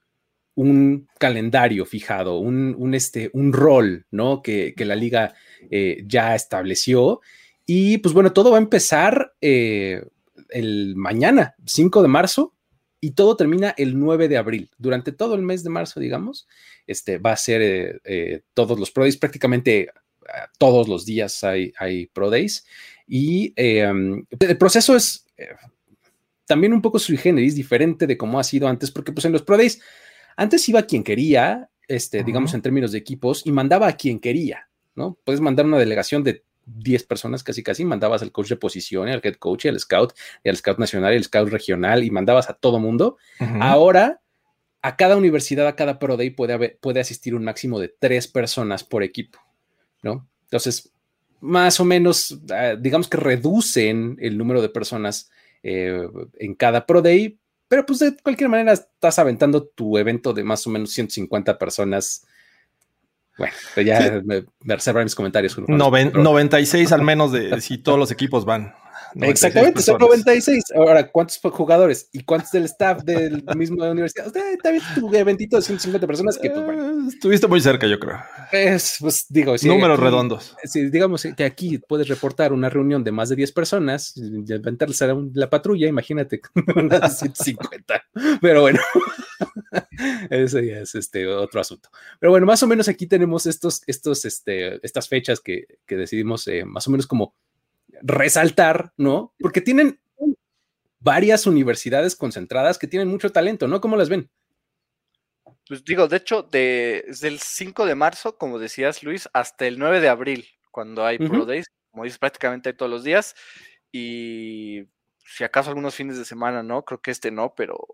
un 0.62 1.08
calendario 1.18 1.86
fijado, 1.86 2.38
un, 2.38 2.94
este, 2.94 3.30
un 3.34 3.52
rol, 3.52 4.06
¿no? 4.12 4.42
Que, 4.42 4.74
la 4.78 4.96
liga 4.96 5.34
eh, 5.70 6.04
ya 6.06 6.36
estableció. 6.36 7.22
Y 7.66 7.98
pues 8.00 8.14
bueno, 8.14 8.34
todo 8.34 8.52
va 8.52 8.58
a 8.58 8.62
empezar 8.62 9.34
eh, 9.42 10.04
el 10.50 10.96
mañana, 10.96 11.56
5 11.66 12.02
de 12.02 12.08
marzo, 12.08 12.54
y 13.00 13.12
todo 13.12 13.36
termina 13.36 13.74
el 13.78 13.98
9 13.98 14.28
de 14.28 14.38
abril. 14.38 14.70
Durante 14.78 15.12
todo 15.12 15.34
el 15.34 15.42
mes 15.42 15.64
de 15.64 15.72
marzo, 15.72 16.00
digamos, 16.00 16.48
este, 16.86 17.18
va 17.18 17.32
a 17.32 17.38
ser 17.38 18.02
eh, 18.04 18.42
todos 18.54 18.80
los 18.80 18.92
Pro 18.92 19.04
Days, 19.04 19.18
prácticamente 19.18 19.90
todos 20.60 20.88
los 20.88 21.06
días 21.06 21.44
hay, 21.44 21.74
hay 21.78 22.06
Pro 22.08 22.30
Days. 22.30 22.66
Y 23.08 23.54
em, 23.56 24.24
el 24.40 24.58
proceso 24.58 24.96
es 24.96 25.26
también 26.46 26.74
un 26.74 26.82
poco 26.82 27.00
sui 27.00 27.18
generis, 27.18 27.56
diferente 27.56 28.06
de 28.06 28.18
cómo 28.18 28.40
ha 28.40 28.44
sido 28.44 28.68
antes, 28.68 28.92
porque 28.92 29.12
pues 29.12 29.26
en 29.26 29.32
los 29.32 29.42
Pro 29.42 29.58
Days, 29.58 29.82
antes 30.36 30.68
iba 30.70 30.84
quien 30.84 31.04
quería, 31.04 31.70
este, 31.88 32.24
digamos 32.24 32.54
en 32.54 32.62
términos 32.62 32.92
de 32.92 32.98
equipos, 32.98 33.46
y 33.46 33.52
mandaba 33.52 33.88
a 33.88 33.98
quien 33.98 34.20
quería, 34.20 34.70
¿no? 34.96 35.18
Puedes 35.24 35.42
mandar 35.42 35.66
una 35.66 35.78
delegación 35.78 36.24
de 36.24 36.44
10 36.66 37.04
personas 37.04 37.44
casi 37.44 37.64
casi, 37.64 37.86
mandabas 37.86 38.22
al 38.22 38.32
coach 38.32 38.50
de 38.50 38.56
posición, 38.56 39.10
al 39.10 39.22
head 39.24 39.36
coach, 39.36 39.66
al 39.66 39.80
scout, 39.80 40.14
y 40.44 40.50
al 40.50 40.58
scout 40.58 40.80
nacional, 40.80 41.14
y 41.14 41.18
al 41.18 41.24
scout 41.24 41.50
regional, 41.50 42.04
y 42.04 42.12
mandabas 42.12 42.50
a 42.50 42.54
todo 42.54 42.80
mundo. 42.80 43.18
Ahora, 43.60 44.22
a 44.82 44.96
cada 44.96 45.18
universidad, 45.18 45.68
a 45.68 45.76
cada 45.76 46.00
Pro 46.00 46.18
Day 46.18 46.32
puede, 46.32 46.78
puede 46.82 47.00
asistir 47.00 47.36
un 47.36 47.44
máximo 47.44 47.80
de 47.80 47.90
tres 47.90 48.28
personas 48.28 48.84
por 48.84 49.04
equipo, 49.04 49.40
¿no? 50.02 50.28
Entonces, 50.44 50.92
más 51.40 51.80
o 51.80 51.86
menos, 51.86 52.40
ah, 52.52 52.76
digamos 52.80 53.08
que 53.08 53.18
reducen 53.18 54.18
el 54.20 54.38
número 54.38 54.62
de 54.62 54.70
personas 54.70 55.30
eh, 55.64 56.08
en 56.40 56.56
cada 56.56 56.86
Pro 56.86 57.02
Day, 57.02 57.40
pero 57.72 57.86
pues 57.86 58.00
de 58.00 58.18
cualquier 58.18 58.50
manera 58.50 58.74
estás 58.74 59.18
aventando 59.18 59.64
tu 59.64 59.98
evento 59.98 60.34
de 60.34 60.44
más 60.44 60.68
o 60.68 60.70
menos 60.70 60.92
150 60.92 61.58
personas 61.58 62.28
bueno, 63.38 63.54
ya 63.78 64.22
me, 64.26 64.44
me 64.60 65.04
mis 65.06 65.16
comentarios. 65.16 65.58
96 65.58 66.92
al 66.92 67.02
menos 67.02 67.32
de 67.32 67.62
si 67.62 67.78
todos 67.78 67.98
los 67.98 68.12
equipos 68.12 68.44
van. 68.44 68.76
Exactamente, 69.16 69.82
son 69.82 70.00
96. 70.00 70.66
Ahora, 70.76 71.10
¿cuántos 71.10 71.40
jugadores 71.40 72.10
y 72.12 72.26
cuántos 72.26 72.52
del 72.52 72.66
staff 72.66 73.04
del 73.04 73.42
mismo 73.56 73.78
de 73.84 73.88
la 73.88 73.92
universidad? 73.94 74.28
Usted 74.28 74.58
también 74.62 74.84
tu 74.94 75.16
eventito 75.16 75.56
de 75.56 75.62
150 75.62 76.06
personas 76.06 76.38
que, 76.38 76.50
pues, 76.50 76.66
bueno. 76.66 76.81
Estuviste 77.14 77.48
muy 77.48 77.62
cerca, 77.62 77.88
yo 77.88 78.00
creo. 78.00 78.18
Es, 78.52 78.98
pues 79.00 79.26
digo, 79.30 79.56
números 79.64 80.00
redondos. 80.00 80.56
Si 80.64 80.90
digamos 80.90 81.26
que 81.36 81.44
aquí 81.44 81.78
puedes 81.78 82.08
reportar 82.08 82.54
una 82.54 82.70
reunión 82.70 83.04
de 83.04 83.12
más 83.12 83.30
de 83.30 83.36
10 83.36 83.52
personas 83.52 84.16
y 84.18 84.54
aventarles 84.54 85.02
a 85.02 85.16
la 85.34 85.50
patrulla, 85.50 85.88
imagínate, 85.88 86.42
150. 86.56 88.04
Pero 88.42 88.62
bueno, 88.62 88.80
ese 90.30 90.66
ya 90.66 90.80
es 90.80 90.96
este 90.96 91.28
otro 91.28 91.62
asunto. 91.62 91.90
Pero 92.20 92.32
bueno, 92.32 92.46
más 92.46 92.62
o 92.64 92.68
menos 92.68 92.88
aquí 92.88 93.08
tenemos 93.08 93.46
estos, 93.46 93.82
estos, 93.88 94.26
este, 94.26 94.86
estas 94.86 95.08
fechas 95.08 95.40
que, 95.40 95.66
que 95.86 95.96
decidimos 95.96 96.48
eh, 96.48 96.66
más 96.66 96.88
o 96.88 96.92
menos 96.92 97.08
como 97.08 97.36
resaltar, 98.02 98.94
¿no? 98.98 99.34
Porque 99.40 99.62
tienen 99.62 100.00
varias 101.00 101.48
universidades 101.48 102.16
concentradas 102.16 102.78
que 102.78 102.88
tienen 102.88 103.08
mucho 103.08 103.32
talento, 103.32 103.68
¿no? 103.68 103.82
¿Cómo 103.82 103.98
las 103.98 104.10
ven? 104.10 104.30
Pues 105.72 105.86
digo, 105.86 106.10
de 106.10 106.18
hecho, 106.18 106.44
desde 106.44 107.30
el 107.30 107.40
5 107.40 107.86
de 107.86 107.96
marzo, 107.96 108.38
como 108.38 108.60
decías 108.60 109.04
Luis, 109.04 109.30
hasta 109.32 109.66
el 109.66 109.80
9 109.80 110.02
de 110.02 110.10
abril, 110.10 110.46
cuando 110.70 111.06
hay 111.06 111.18
Pro 111.18 111.46
Days, 111.46 111.66
como 111.92 112.04
dices, 112.04 112.20
prácticamente 112.20 112.74
todos 112.74 112.92
los 112.92 113.06
días. 113.06 113.36
Y 113.90 114.84
si 115.20 115.46
acaso 115.46 115.70
algunos 115.70 115.96
fines 115.96 116.18
de 116.18 116.26
semana, 116.26 116.62
¿no? 116.62 116.84
Creo 116.84 117.02
que 117.02 117.12
este 117.12 117.32
no, 117.32 117.56
pero, 117.56 117.88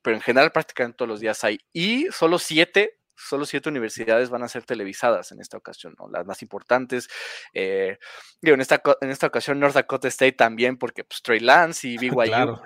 pero 0.00 0.14
en 0.14 0.22
general 0.22 0.52
prácticamente 0.52 0.98
todos 0.98 1.08
los 1.08 1.18
días 1.18 1.42
hay. 1.42 1.58
Y 1.72 2.06
solo 2.12 2.38
siete 2.38 3.00
solo 3.16 3.46
siete 3.46 3.68
universidades 3.68 4.30
van 4.30 4.42
a 4.44 4.48
ser 4.48 4.64
televisadas 4.64 5.32
en 5.32 5.40
esta 5.40 5.56
ocasión, 5.56 5.94
¿no? 5.98 6.08
Las 6.08 6.26
más 6.26 6.40
importantes. 6.42 7.08
Eh, 7.52 7.98
en 8.42 8.60
esta, 8.60 8.80
en 9.00 9.10
esta 9.10 9.26
ocasión 9.26 9.58
North 9.58 9.74
Dakota 9.74 10.06
State 10.08 10.32
también, 10.32 10.76
porque 10.76 11.02
pues, 11.02 11.20
Trey 11.22 11.40
Lance 11.40 11.88
y 11.88 11.98
BYU, 11.98 12.60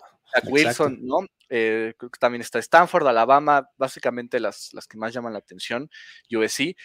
Wilson, 0.48 0.98
¿no? 1.02 1.18
Eh, 1.48 1.94
creo 1.96 2.10
que 2.10 2.18
también 2.18 2.42
está 2.42 2.58
Stanford, 2.58 3.06
Alabama, 3.06 3.68
básicamente 3.76 4.40
las, 4.40 4.70
las 4.72 4.86
que 4.86 4.98
más 4.98 5.12
llaman 5.12 5.32
la 5.32 5.38
atención, 5.38 5.90
USC. 6.30 6.76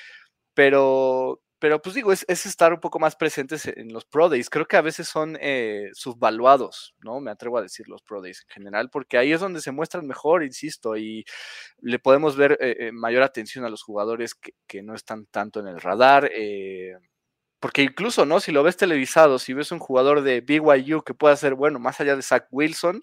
Pero 0.54 1.42
pero 1.64 1.82
pues 1.82 1.96
digo, 1.96 2.12
es, 2.12 2.26
estar 2.28 2.74
un 2.74 2.82
poco 2.82 3.00
más 3.00 3.16
presentes 3.16 3.66
en 3.68 3.94
los 3.94 4.04
Pro 4.04 4.28
Days. 4.28 4.50
Creo 4.50 4.66
que 4.66 4.76
a 4.76 4.82
veces 4.82 5.08
son 5.08 5.38
eh, 5.40 5.92
subvaluados, 5.94 6.94
¿no? 7.00 7.22
Me 7.22 7.32
atrevo 7.32 7.58
a 7.58 7.62
decir 7.62 7.88
los 7.88 8.02
Pro 8.02 8.22
Days 8.22 8.44
en 8.50 8.54
general, 8.54 8.90
porque 8.90 9.18
ahí 9.18 9.32
es 9.32 9.40
donde 9.40 9.62
se 9.62 9.72
muestran 9.72 10.06
mejor, 10.06 10.44
insisto, 10.44 10.98
y 10.98 11.24
le 11.80 12.00
podemos 12.00 12.36
ver 12.36 12.58
eh, 12.60 12.76
eh, 12.80 12.92
mayor 12.92 13.24
atención 13.24 13.64
a 13.64 13.70
los 13.70 13.82
jugadores 13.82 14.36
que, 14.36 14.84
no 14.84 14.94
están 14.94 15.26
tanto 15.28 15.62
en 15.62 15.68
el 15.68 15.80
radar. 15.80 16.30
Porque 17.64 17.82
incluso, 17.82 18.26
¿no? 18.26 18.42
Si 18.42 18.52
lo 18.52 18.62
ves 18.62 18.76
televisado, 18.76 19.40
si 19.40 19.54
ves 19.54 19.72
un 19.72 19.80
jugador 19.80 20.22
de 20.22 20.42
BYU 20.42 21.02
que 21.02 21.14
pueda 21.14 21.34
ser, 21.38 21.54
bueno, 21.54 21.80
más 21.80 21.98
allá 22.02 22.14
de 22.14 22.22
Zach 22.22 22.46
Wilson, 22.52 23.00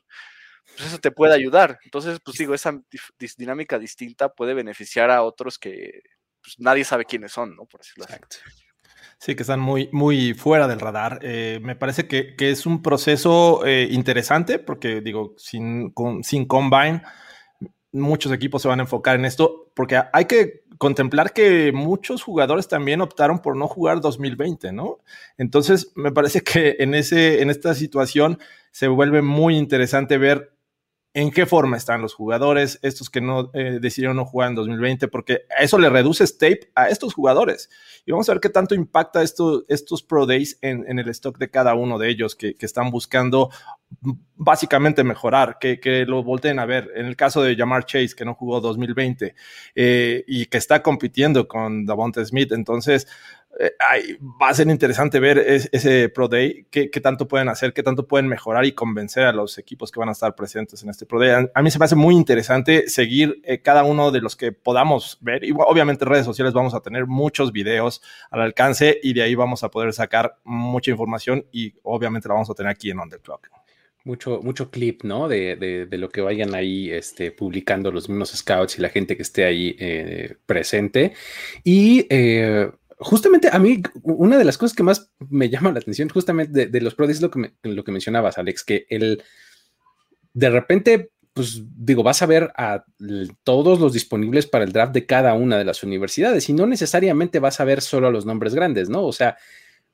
pues 0.76 0.88
eso 0.88 0.98
te 0.98 1.10
puede 1.10 1.32
ayudar. 1.32 1.78
Entonces, 1.82 2.20
pues 2.22 2.36
digo, 2.36 2.52
esa 2.52 2.78
dinámica 3.38 3.78
distinta 3.78 4.28
puede 4.28 4.52
beneficiar 4.52 5.10
a 5.10 5.22
otros 5.22 5.58
que 5.58 6.02
pues, 6.42 6.56
nadie 6.58 6.84
sabe 6.84 7.06
quiénes 7.06 7.32
son, 7.32 7.56
¿no? 7.56 7.64
Por 7.64 7.80
decirlo 7.80 8.04
así. 8.04 8.16
Sí, 9.18 9.34
que 9.34 9.44
están 9.44 9.60
muy, 9.60 9.88
muy 9.92 10.34
fuera 10.34 10.68
del 10.68 10.80
radar. 10.80 11.20
Eh, 11.22 11.58
me 11.62 11.74
parece 11.74 12.06
que, 12.06 12.34
es 12.38 12.66
un 12.66 12.82
proceso 12.82 13.64
eh, 13.64 13.88
interesante 13.90 14.58
porque, 14.58 15.00
digo, 15.00 15.36
sin, 15.38 15.94
sin 16.22 16.44
Combine, 16.44 17.00
muchos 17.92 18.30
equipos 18.30 18.60
se 18.60 18.68
van 18.68 18.80
a 18.80 18.82
enfocar 18.82 19.16
en 19.16 19.24
esto 19.24 19.72
porque 19.74 20.02
hay 20.12 20.26
que 20.26 20.59
contemplar 20.80 21.34
que 21.34 21.72
muchos 21.72 22.22
jugadores 22.22 22.66
también 22.66 23.02
optaron 23.02 23.40
por 23.40 23.54
no 23.54 23.68
jugar 23.68 24.00
2020, 24.00 24.72
¿no? 24.72 25.00
Entonces, 25.36 25.92
me 25.94 26.10
parece 26.10 26.40
que 26.40 26.76
en, 26.78 26.94
ese, 26.94 27.42
en 27.42 27.50
esta 27.50 27.74
situación 27.74 28.38
se 28.70 28.88
vuelve 28.88 29.20
muy 29.20 29.58
interesante 29.58 30.16
ver 30.16 30.54
en 31.12 31.32
qué 31.32 31.44
forma 31.44 31.76
están 31.76 32.02
los 32.02 32.14
jugadores, 32.14 32.78
estos 32.82 33.10
que 33.10 33.20
no 33.20 33.50
eh, 33.52 33.78
decidieron 33.80 34.16
no 34.16 34.24
jugar 34.24 34.50
en 34.50 34.54
2020, 34.54 35.08
porque 35.08 35.40
a 35.56 35.62
eso 35.64 35.76
le 35.76 35.90
reduce 35.90 36.24
tape 36.28 36.70
a 36.76 36.88
estos 36.88 37.14
jugadores. 37.14 37.68
Y 38.06 38.12
vamos 38.12 38.28
a 38.28 38.32
ver 38.32 38.40
qué 38.40 38.48
tanto 38.48 38.76
impacta 38.76 39.22
esto, 39.22 39.64
estos 39.68 40.04
Pro 40.04 40.24
Days 40.24 40.58
en, 40.62 40.98
el 40.98 41.08
stock 41.08 41.36
de 41.38 41.50
cada 41.50 41.74
uno 41.74 41.98
de 41.98 42.10
ellos 42.10 42.36
que, 42.36 42.54
están 42.60 42.90
buscando 42.90 43.50
básicamente 44.36 45.02
mejorar, 45.02 45.58
que, 45.58 45.80
que, 45.80 46.06
lo 46.06 46.22
volteen 46.22 46.60
a 46.60 46.66
ver. 46.66 46.92
En 46.94 47.06
el 47.06 47.16
caso 47.16 47.42
de 47.42 47.56
Jamar 47.56 47.86
Chase, 47.86 48.14
que 48.16 48.24
no 48.24 48.34
jugó 48.34 48.60
2020 48.60 49.34
eh, 49.74 50.24
y 50.28 50.46
que 50.46 50.58
está 50.58 50.80
compitiendo 50.80 51.48
con 51.48 51.86
Davonte 51.86 52.24
Smith, 52.24 52.52
entonces 52.52 53.08
eh, 53.62 54.18
va 54.40 54.48
a 54.48 54.54
ser 54.54 54.68
interesante 54.68 55.20
ver 55.20 55.38
ese 55.38 56.08
Pro 56.08 56.28
Day, 56.28 56.66
qué, 56.70 56.88
tanto 56.88 57.28
pueden 57.28 57.50
hacer, 57.50 57.74
qué 57.74 57.82
tanto 57.82 58.06
pueden 58.08 58.26
mejorar 58.26 58.64
y 58.64 58.72
convencer 58.72 59.24
a 59.24 59.32
los 59.32 59.58
equipos 59.58 59.92
que 59.92 60.00
van 60.00 60.08
a 60.08 60.12
estar 60.12 60.34
presentes 60.34 60.82
en 60.82 60.88
este 60.88 61.04
Pro 61.04 61.20
Day. 61.20 61.46
A, 61.54 61.62
mí 61.62 61.70
se 61.70 61.78
me 61.78 61.84
hace 61.84 61.94
muy 61.94 62.14
interesante 62.14 62.88
seguir 62.88 63.40
eh, 63.44 63.60
cada 63.60 63.84
uno 63.84 64.10
de 64.10 64.22
los 64.22 64.34
que 64.34 64.52
podamos 64.52 65.18
ver. 65.20 65.44
Y 65.44 65.52
obviamente 65.52 66.04
en 66.04 66.10
redes 66.10 66.24
sociales 66.24 66.54
vamos 66.54 66.74
a 66.74 66.80
tener 66.80 67.06
muchos 67.06 67.52
videos 67.52 68.00
al 68.30 68.40
alcance 68.40 68.98
y 69.02 69.12
de 69.12 69.22
ahí 69.22 69.34
vamos 69.34 69.62
a 69.62 69.70
poder 69.70 69.92
sacar 69.92 70.38
mucha 70.44 70.90
información 70.90 71.44
y 71.52 71.74
obviamente 71.82 72.28
la 72.28 72.34
vamos 72.34 72.48
a 72.48 72.54
tener 72.54 72.70
aquí 72.70 72.90
en 72.90 72.98
On 72.98 73.10
The 73.10 73.18
Clock. 73.18 73.48
mucho, 74.04 74.40
mucho 74.42 74.70
clip, 74.70 75.04
¿no? 75.04 75.28
De, 75.28 75.56
de, 75.56 75.98
lo 75.98 76.08
que 76.08 76.22
vayan 76.22 76.54
ahí 76.54 76.90
este, 76.90 77.30
publicando 77.30 77.92
los 77.92 78.08
mismos 78.08 78.30
scouts 78.30 78.78
y 78.78 78.80
la 78.80 78.88
gente 78.88 79.16
que 79.16 79.22
esté 79.22 79.44
ahí 79.44 79.76
eh, 79.78 80.36
presente. 80.46 81.12
Y 81.62 82.06
eh, 82.08 82.70
justamente 83.00 83.48
a 83.50 83.58
mí, 83.58 83.82
una 84.02 84.38
de 84.38 84.44
las 84.44 84.58
cosas 84.58 84.76
que 84.76 84.82
más 84.82 85.10
me 85.28 85.48
llama 85.48 85.72
la 85.72 85.80
atención 85.80 86.08
justamente 86.08 86.66
de, 86.68 86.80
los 86.80 86.94
pros 86.94 87.10
es 87.10 87.20
lo 87.20 87.30
que, 87.30 87.52
lo 87.62 87.84
que 87.84 87.92
mencionabas, 87.92 88.38
Alex, 88.38 88.64
que 88.64 88.86
el 88.88 89.22
de 90.32 90.50
repente, 90.50 91.10
pues 91.32 91.62
digo, 91.76 92.02
vas 92.02 92.22
a 92.22 92.26
ver 92.26 92.52
a 92.56 92.84
todos 93.42 93.80
los 93.80 93.92
disponibles 93.92 94.46
para 94.46 94.64
el 94.64 94.72
draft 94.72 94.92
de 94.92 95.06
cada 95.06 95.34
una 95.34 95.58
de 95.58 95.64
las 95.64 95.82
universidades 95.82 96.48
y 96.48 96.52
no 96.52 96.66
necesariamente 96.66 97.40
vas 97.40 97.60
a 97.60 97.64
ver 97.64 97.80
solo 97.80 98.08
a 98.08 98.12
los 98.12 98.26
nombres 98.26 98.54
grandes, 98.54 98.88
¿no? 98.88 99.04
O 99.04 99.12
sea, 99.12 99.36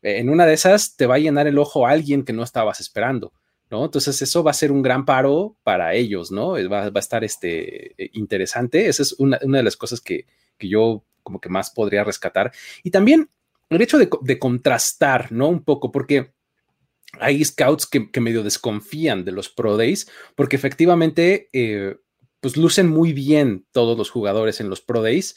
en 0.03 0.29
una 0.29 0.47
de 0.47 0.55
esas 0.55 0.97
te 0.97 1.07
va 1.07 1.17
a 1.17 1.19
llenar 1.19 1.47
el 1.47 1.59
ojo 1.59 1.87
a 1.87 1.91
alguien 1.91 2.25
que 2.25 2.33
no 2.33 2.43
estabas 2.43 2.81
esperando. 2.81 3.33
¿no? 3.71 3.85
Entonces 3.85 4.21
eso 4.23 4.45
va 4.45 4.53
a 4.53 4.55
ser 4.55 4.71
un 4.71 4.83
gran 4.83 5.05
paro 5.05 5.57
para 5.63 5.95
ellos, 5.95 6.31
¿no? 6.31 6.53
Va, 6.71 6.85
a 6.85 6.99
estar 6.99 7.25
este, 7.25 8.01
eh, 8.01 8.11
interesante. 8.13 8.87
Esa 8.87 9.03
es 9.03 9.13
una, 9.15 9.39
de 9.39 9.63
las 9.63 9.77
cosas 9.77 10.01
que, 10.01 10.27
yo 10.61 11.03
como 11.27 11.41
que 11.41 11.49
más 11.49 11.71
podría 11.71 12.05
rescatar. 12.05 12.53
Y 12.85 12.93
también 12.93 13.29
el 13.69 13.83
hecho 13.83 13.99
de, 13.99 14.39
contrastar, 14.39 15.33
¿no? 15.33 15.49
Un 15.49 15.65
poco, 15.65 15.91
porque 15.91 16.33
hay 17.19 17.45
scouts 17.45 17.85
que, 17.85 18.09
medio 18.21 18.45
desconfían 18.45 19.25
de 19.25 19.33
los 19.33 19.49
Pro 19.49 19.77
Days, 19.77 20.09
porque 20.37 20.55
efectivamente, 20.55 21.49
eh, 21.53 21.97
pues 22.39 22.57
lucen 22.57 22.89
muy 22.89 23.13
bien 23.13 23.67
todos 23.73 23.99
los 23.99 24.09
jugadores 24.09 24.61
en 24.61 24.71
los 24.71 24.81
Pro 24.83 25.03
Days, 25.03 25.37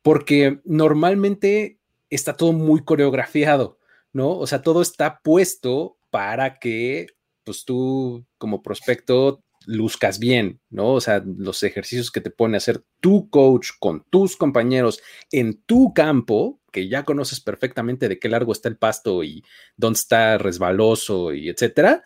porque 0.00 0.60
normalmente 0.64 1.80
está 2.08 2.36
todo 2.36 2.52
muy 2.52 2.84
coreografiado, 2.84 3.80
¿no? 4.12 4.30
O 4.30 4.46
sea, 4.46 4.62
todo 4.62 4.80
está 4.80 5.20
puesto 5.24 5.98
para 6.12 6.60
que 6.60 7.08
pues 7.42 7.64
tú 7.64 8.24
como 8.38 8.62
prospecto 8.62 9.42
luzcas 9.66 10.18
bien, 10.18 10.60
¿no? 10.70 10.94
O 10.94 11.00
sea, 11.00 11.22
los 11.24 11.62
ejercicios 11.62 12.10
que 12.10 12.20
te 12.20 12.30
pone 12.30 12.56
a 12.56 12.58
hacer 12.58 12.84
tu 13.00 13.28
coach 13.28 13.70
con 13.78 14.04
tus 14.10 14.36
compañeros 14.36 15.00
en 15.30 15.60
tu 15.62 15.92
campo, 15.92 16.60
que 16.72 16.88
ya 16.88 17.04
conoces 17.04 17.40
perfectamente 17.40 18.08
de 18.08 18.18
qué 18.18 18.28
largo 18.28 18.52
está 18.52 18.68
el 18.68 18.78
pasto 18.78 19.24
y 19.24 19.44
dónde 19.76 19.98
está 19.98 20.38
resbaloso 20.38 21.34
y 21.34 21.48
etcétera, 21.48 22.04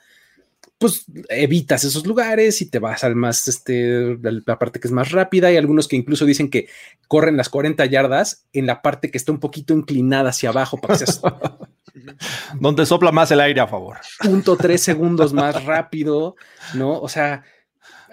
pues 0.81 1.05
evitas 1.29 1.85
esos 1.85 2.07
lugares 2.07 2.63
y 2.63 2.71
te 2.71 2.79
vas 2.79 3.05
al 3.05 3.15
más, 3.15 3.47
este, 3.49 4.17
la 4.23 4.59
parte 4.59 4.81
que 4.81 4.89
es 4.89 4.93
más 4.93 5.13
rápida. 5.13 5.49
Hay 5.49 5.59
algunos 5.59 5.87
que 5.87 5.97
incluso 5.97 6.25
dicen 6.25 6.49
que 6.49 6.69
corren 7.07 7.37
las 7.37 7.51
40 7.51 7.85
yardas 7.85 8.47
en 8.55 8.65
la 8.65 8.81
parte 8.81 9.11
que 9.11 9.19
está 9.19 9.31
un 9.31 9.41
poquito 9.41 9.75
inclinada 9.75 10.31
hacia 10.31 10.49
abajo 10.49 10.79
para 10.79 10.97
que 10.97 11.05
seas 11.05 11.21
Donde 12.61 12.87
sopla 12.87 13.13
más 13.13 13.31
el 13.31 13.41
aire 13.41 13.61
a 13.61 13.67
favor. 13.67 13.99
Punto 14.21 14.57
tres 14.57 14.81
segundos 14.83 15.35
más 15.35 15.63
rápido, 15.67 16.35
¿no? 16.73 16.99
O 16.99 17.11
sea, 17.11 17.45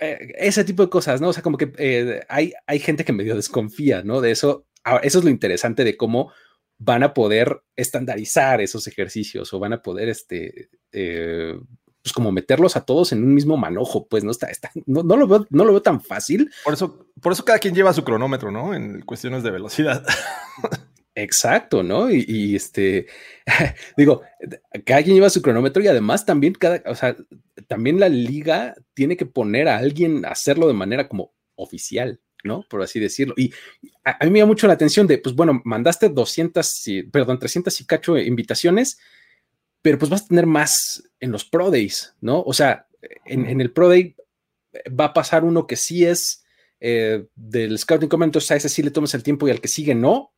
eh, 0.01 0.33
ese 0.37 0.65
tipo 0.65 0.83
de 0.83 0.89
cosas, 0.89 1.21
¿no? 1.21 1.29
O 1.29 1.33
sea, 1.33 1.43
como 1.43 1.57
que 1.57 1.71
eh, 1.77 2.19
hay, 2.27 2.51
hay 2.65 2.79
gente 2.79 3.05
que 3.05 3.13
medio 3.13 3.37
desconfía, 3.37 4.03
¿no? 4.03 4.19
De 4.19 4.31
eso. 4.31 4.65
eso 5.03 5.19
es 5.19 5.23
lo 5.23 5.29
interesante 5.29 5.85
de 5.85 5.95
cómo 5.95 6.33
van 6.79 7.03
a 7.03 7.13
poder 7.13 7.61
estandarizar 7.77 8.59
esos 8.59 8.87
ejercicios 8.87 9.53
o 9.53 9.59
van 9.59 9.71
a 9.71 9.81
poder, 9.81 10.09
este, 10.09 10.69
eh, 10.91 11.57
pues 12.07 12.13
como 12.13 12.31
meterlos 12.31 12.77
a 12.77 12.85
todos 12.85 13.11
en 13.11 13.21
un 13.21 13.33
mismo 13.33 13.57
manojo, 13.57 14.07
pues 14.07 14.23
no 14.23 14.31
está, 14.31 14.47
está 14.47 14.71
no, 14.85 15.03
no, 15.03 15.17
lo 15.17 15.27
veo, 15.27 15.45
no 15.49 15.65
lo 15.65 15.73
veo 15.73 15.81
tan 15.81 15.99
fácil. 15.99 16.49
Por 16.63 16.73
eso, 16.73 17.05
por 17.21 17.33
eso 17.33 17.43
cada 17.43 17.59
quien 17.59 17.75
lleva 17.75 17.91
su 17.91 18.05
cronómetro, 18.05 18.49
¿no? 18.49 18.73
En 18.73 19.01
cuestiones 19.01 19.43
de 19.43 19.51
velocidad. 19.51 20.05
Exacto, 21.15 21.83
¿no? 21.83 22.09
Y, 22.09 22.55
este, 22.55 23.07
digo, 23.97 24.21
cada 24.85 25.03
quien 25.03 25.15
lleva 25.15 25.29
su 25.29 25.41
cronómetro 25.41 25.83
y 25.83 25.87
además 25.87 26.25
también 26.25 26.53
cada, 26.53 26.81
o 26.89 26.95
sea, 26.95 27.17
también 27.67 27.99
la 27.99 28.07
liga 28.07 28.73
tiene 28.93 29.17
que 29.17 29.25
poner 29.25 29.67
a 29.67 29.75
alguien 29.75 30.23
a 30.23 30.29
hacerlo 30.29 30.67
de 30.67 30.75
manera 30.75 31.09
como 31.09 31.33
oficial, 31.55 32.21
¿no? 32.45 32.63
Por 32.69 32.83
así 32.83 33.01
decirlo. 33.01 33.33
Y 33.35 33.51
a, 34.05 34.23
mí 34.23 34.31
me 34.31 34.39
llama 34.39 34.51
mucho 34.51 34.67
la 34.67 34.73
atención 34.73 35.07
de, 35.07 35.17
pues 35.17 35.35
bueno, 35.35 35.61
mandaste 35.65 36.07
200, 36.07 36.85
perdón, 37.11 37.37
300 37.37 37.81
y 37.81 37.85
cacho 37.85 38.17
invitaciones, 38.17 38.97
pero 39.87 39.99
pues 39.99 40.11
vas 40.11 40.23
a 40.23 40.27
tener 40.27 40.45
más 40.45 41.01
en 41.21 41.31
los 41.31 41.45
Pro 41.45 41.71
Days, 41.71 42.13
¿no? 42.19 42.41
O 42.41 42.51
sea, 42.51 42.87
en, 43.23 43.61
el 43.61 43.71
Pro 43.71 43.87
Day 43.87 44.17
va 44.87 45.05
a 45.05 45.13
pasar 45.13 45.45
uno 45.45 45.65
que 45.65 45.77
sí 45.77 46.03
es 46.03 46.43
eh, 46.81 47.25
del 47.35 47.79
Scouting 47.79 48.09
Comment, 48.09 48.35
o 48.35 48.41
sea, 48.41 48.57
ese 48.57 48.67
sí 48.67 48.83
le 48.83 48.91
tomas 48.91 49.13
el 49.13 49.23
tiempo 49.23 49.47
y 49.47 49.51
al 49.51 49.61
que 49.61 49.69
sigue 49.69 49.95
no, 49.95 50.33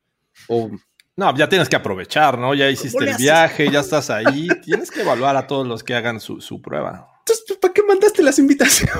no, 1.16 1.36
ya 1.36 1.50
tienes 1.50 1.68
que 1.68 1.78
aprovechar, 1.78 2.38
¿no? 2.38 2.54
Ya 2.54 2.70
hiciste 2.70 3.04
el 3.04 3.18
viaje, 3.18 3.72
ya 3.72 3.80
estás 3.80 4.12
ahí. 4.12 4.48
tienes 4.64 4.92
que 4.92 5.02
evaluar 5.02 5.36
a 5.36 5.48
todos 5.48 5.66
los 5.66 5.84
que 5.84 5.96
hagan 5.96 6.20
su, 6.20 6.62
prueba. 6.62 7.10
Entonces, 7.22 7.46
pues, 7.48 7.58
¿para 7.58 7.74
qué 7.74 7.82
mandaste 7.82 8.22
las 8.22 8.38
invitaciones? 8.38 8.94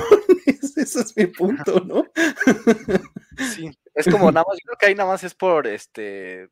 Ese 0.76 1.00
es 1.00 1.16
mi 1.16 1.26
punto, 1.26 1.78
¿no? 1.78 2.06
Sí, 3.54 3.70
es 3.94 4.06
como 4.06 4.32
nada 4.32 4.44
más, 4.48 4.58
yo 4.58 4.66
creo 4.66 4.78
que 4.80 4.86
ahí 4.86 4.94
nada 4.96 5.10
más 5.10 5.22
es 5.22 5.32
por 5.32 5.68
este, 5.68 6.48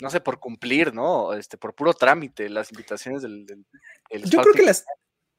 no 0.00 0.10
sé, 0.10 0.20
por 0.20 0.38
cumplir, 0.38 0.94
¿no? 0.94 1.32
Este, 1.34 1.56
por 1.56 1.74
puro 1.74 1.94
trámite, 1.94 2.48
las 2.48 2.70
invitaciones 2.70 3.22
del. 3.22 3.46
yo 4.24 4.40
creo 4.42 4.54
que 4.54 4.62
las. 4.62 4.84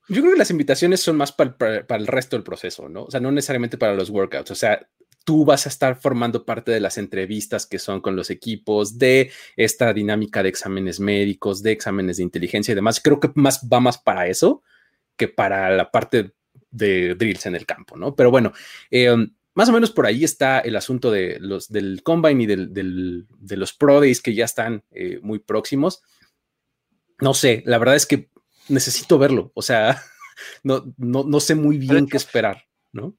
Yo 0.09 0.21
creo 0.21 0.33
que 0.33 0.39
las 0.39 0.51
invitaciones 0.51 1.01
son 1.01 1.17
más 1.17 1.33
para, 1.33 1.57
para, 1.57 1.99
el 2.01 2.07
resto 2.07 2.37
del 2.37 2.43
proceso, 2.43 2.87
¿no? 2.87 3.03
O 3.03 3.11
sea, 3.11 3.19
no 3.19 3.29
necesariamente 3.29 3.77
para 3.77 3.93
los 3.93 4.09
workouts. 4.09 4.51
O 4.51 4.55
sea, 4.55 4.87
tú 5.25 5.43
vas 5.43 5.65
a 5.65 5.69
estar 5.69 5.99
formando 5.99 6.45
parte 6.45 6.71
de 6.71 6.79
las 6.79 6.97
entrevistas 6.97 7.65
que 7.65 7.79
son 7.79 7.99
con 7.99 8.15
los 8.15 8.29
equipos, 8.29 8.97
de 8.97 9.29
esta 9.57 9.91
dinámica 9.91 10.41
de 10.41 10.47
exámenes 10.47 11.01
médicos, 11.01 11.61
de 11.61 11.73
exámenes 11.73 12.15
de 12.15 12.23
inteligencia 12.23 12.71
y 12.71 12.75
demás. 12.75 13.01
Creo 13.01 13.19
que 13.19 13.31
más 13.35 13.67
va 13.71 13.81
más 13.81 13.97
para 13.97 14.27
eso 14.27 14.63
que 15.17 15.27
para 15.27 15.69
la 15.71 15.91
parte 15.91 16.31
de 16.71 17.15
drills 17.15 17.45
en 17.45 17.55
el 17.55 17.65
campo, 17.65 17.97
¿no? 17.97 18.15
Pero 18.15 18.31
bueno, 18.31 18.53
eh, 18.89 19.13
más 19.57 19.69
o 19.69 19.71
menos 19.71 19.89
por 19.89 20.05
ahí 20.05 20.23
está 20.23 20.59
el 20.59 20.75
asunto 20.75 21.09
de 21.09 21.39
los, 21.39 21.67
del 21.69 22.03
combine 22.03 22.43
y 22.43 22.45
de 22.45 23.57
los 23.57 23.73
pro 23.73 23.99
days 23.99 24.21
que 24.21 24.35
ya 24.35 24.45
están 24.45 24.83
eh, 24.91 25.19
muy 25.23 25.39
próximos. 25.39 26.03
No 27.19 27.33
sé, 27.33 27.63
la 27.65 27.79
verdad 27.79 27.95
es 27.95 28.05
que 28.05 28.29
necesito 28.69 29.17
verlo, 29.17 29.51
o 29.55 29.63
sea, 29.63 29.99
no, 30.63 30.93
no, 30.97 31.23
no 31.23 31.39
sé 31.39 31.55
muy 31.55 31.79
bien 31.79 32.05
qué 32.05 32.17
esperar, 32.17 32.65
¿no? 32.91 33.17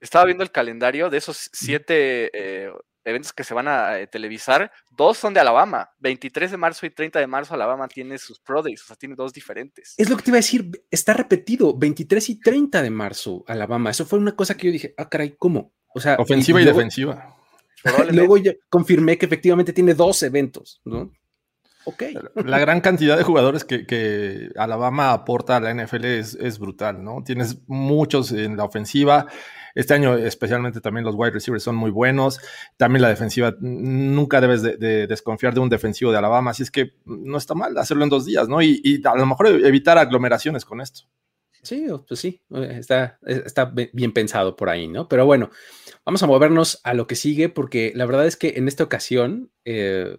estaba 0.00 0.24
viendo 0.24 0.44
el 0.44 0.50
calendario 0.50 1.10
de 1.10 1.18
esos 1.18 1.50
siete 1.52 2.30
eh, 2.32 2.72
eventos 3.06 3.32
que 3.32 3.44
se 3.44 3.54
van 3.54 3.68
a 3.68 3.98
eh, 3.98 4.06
televisar, 4.06 4.70
dos 4.90 5.16
son 5.16 5.32
de 5.32 5.40
Alabama. 5.40 5.90
23 6.00 6.50
de 6.50 6.56
marzo 6.56 6.84
y 6.86 6.90
30 6.90 7.20
de 7.20 7.26
marzo 7.26 7.54
Alabama 7.54 7.88
tiene 7.88 8.18
sus 8.18 8.40
Pro 8.40 8.62
Days, 8.62 8.82
o 8.82 8.86
sea, 8.86 8.96
tiene 8.96 9.14
dos 9.14 9.32
diferentes. 9.32 9.94
Es 9.96 10.10
lo 10.10 10.16
que 10.16 10.24
te 10.24 10.30
iba 10.30 10.36
a 10.36 10.40
decir, 10.40 10.70
está 10.90 11.14
repetido, 11.14 11.76
23 11.78 12.28
y 12.30 12.40
30 12.40 12.82
de 12.82 12.90
marzo 12.90 13.44
Alabama. 13.46 13.90
Eso 13.90 14.04
fue 14.04 14.18
una 14.18 14.34
cosa 14.34 14.56
que 14.56 14.66
yo 14.66 14.72
dije, 14.72 14.94
ah, 14.98 15.08
caray, 15.08 15.36
¿cómo? 15.38 15.72
O 15.94 16.00
sea, 16.00 16.16
ofensiva 16.18 16.60
y, 16.60 16.64
defensiva. 16.64 17.36
Luego 18.12 18.36
ya 18.38 18.52
confirmé 18.68 19.16
que 19.16 19.26
efectivamente 19.26 19.72
tiene 19.72 19.94
dos 19.94 20.22
eventos, 20.22 20.80
¿no? 20.84 21.12
Ok. 21.86 22.02
La 22.44 22.58
gran 22.58 22.80
cantidad 22.80 23.16
de 23.16 23.22
jugadores 23.22 23.64
que, 23.64 24.50
Alabama 24.56 25.12
aporta 25.12 25.56
a 25.56 25.60
la 25.60 25.72
NFL 25.72 26.04
es, 26.04 26.34
es, 26.34 26.58
brutal, 26.58 27.02
¿no? 27.02 27.22
Tienes 27.24 27.58
muchos 27.66 28.32
en 28.32 28.56
la 28.56 28.64
ofensiva. 28.64 29.26
Este 29.76 29.92
año 29.92 30.16
especialmente 30.16 30.80
también 30.80 31.04
los 31.04 31.14
wide 31.14 31.30
receivers 31.30 31.62
son 31.62 31.76
muy 31.76 31.90
buenos. 31.90 32.40
También 32.76 33.02
la 33.02 33.08
defensiva, 33.08 33.54
nunca 33.60 34.40
debes 34.40 34.62
de, 34.62 35.06
desconfiar 35.06 35.54
de 35.54 35.60
un 35.60 35.68
defensivo 35.68 36.10
de 36.10 36.18
Alabama, 36.18 36.50
así 36.50 36.64
es 36.64 36.70
que 36.70 36.94
no 37.04 37.36
está 37.36 37.54
mal 37.54 37.76
hacerlo 37.78 38.02
en 38.02 38.10
dos 38.10 38.24
días, 38.24 38.48
¿no? 38.48 38.62
Y, 38.62 39.02
a 39.04 39.14
lo 39.14 39.26
mejor 39.26 39.46
evitar 39.46 39.98
aglomeraciones 39.98 40.64
con 40.64 40.80
esto. 40.80 41.02
Sí, 41.62 41.86
pues 42.08 42.20
sí, 42.20 42.42
está, 42.50 43.18
está 43.26 43.72
bien 43.92 44.12
pensado 44.12 44.56
por 44.56 44.70
ahí, 44.70 44.88
¿no? 44.88 45.08
Pero 45.08 45.26
bueno, 45.26 45.50
vamos 46.06 46.22
a 46.22 46.26
movernos 46.26 46.80
a 46.82 46.94
lo 46.94 47.06
que 47.06 47.16
sigue 47.16 47.48
porque 47.48 47.92
la 47.94 48.06
verdad 48.06 48.26
es 48.26 48.36
que 48.36 48.54
en 48.56 48.68
esta 48.68 48.82
ocasión... 48.82 49.52
Eh, 49.64 50.16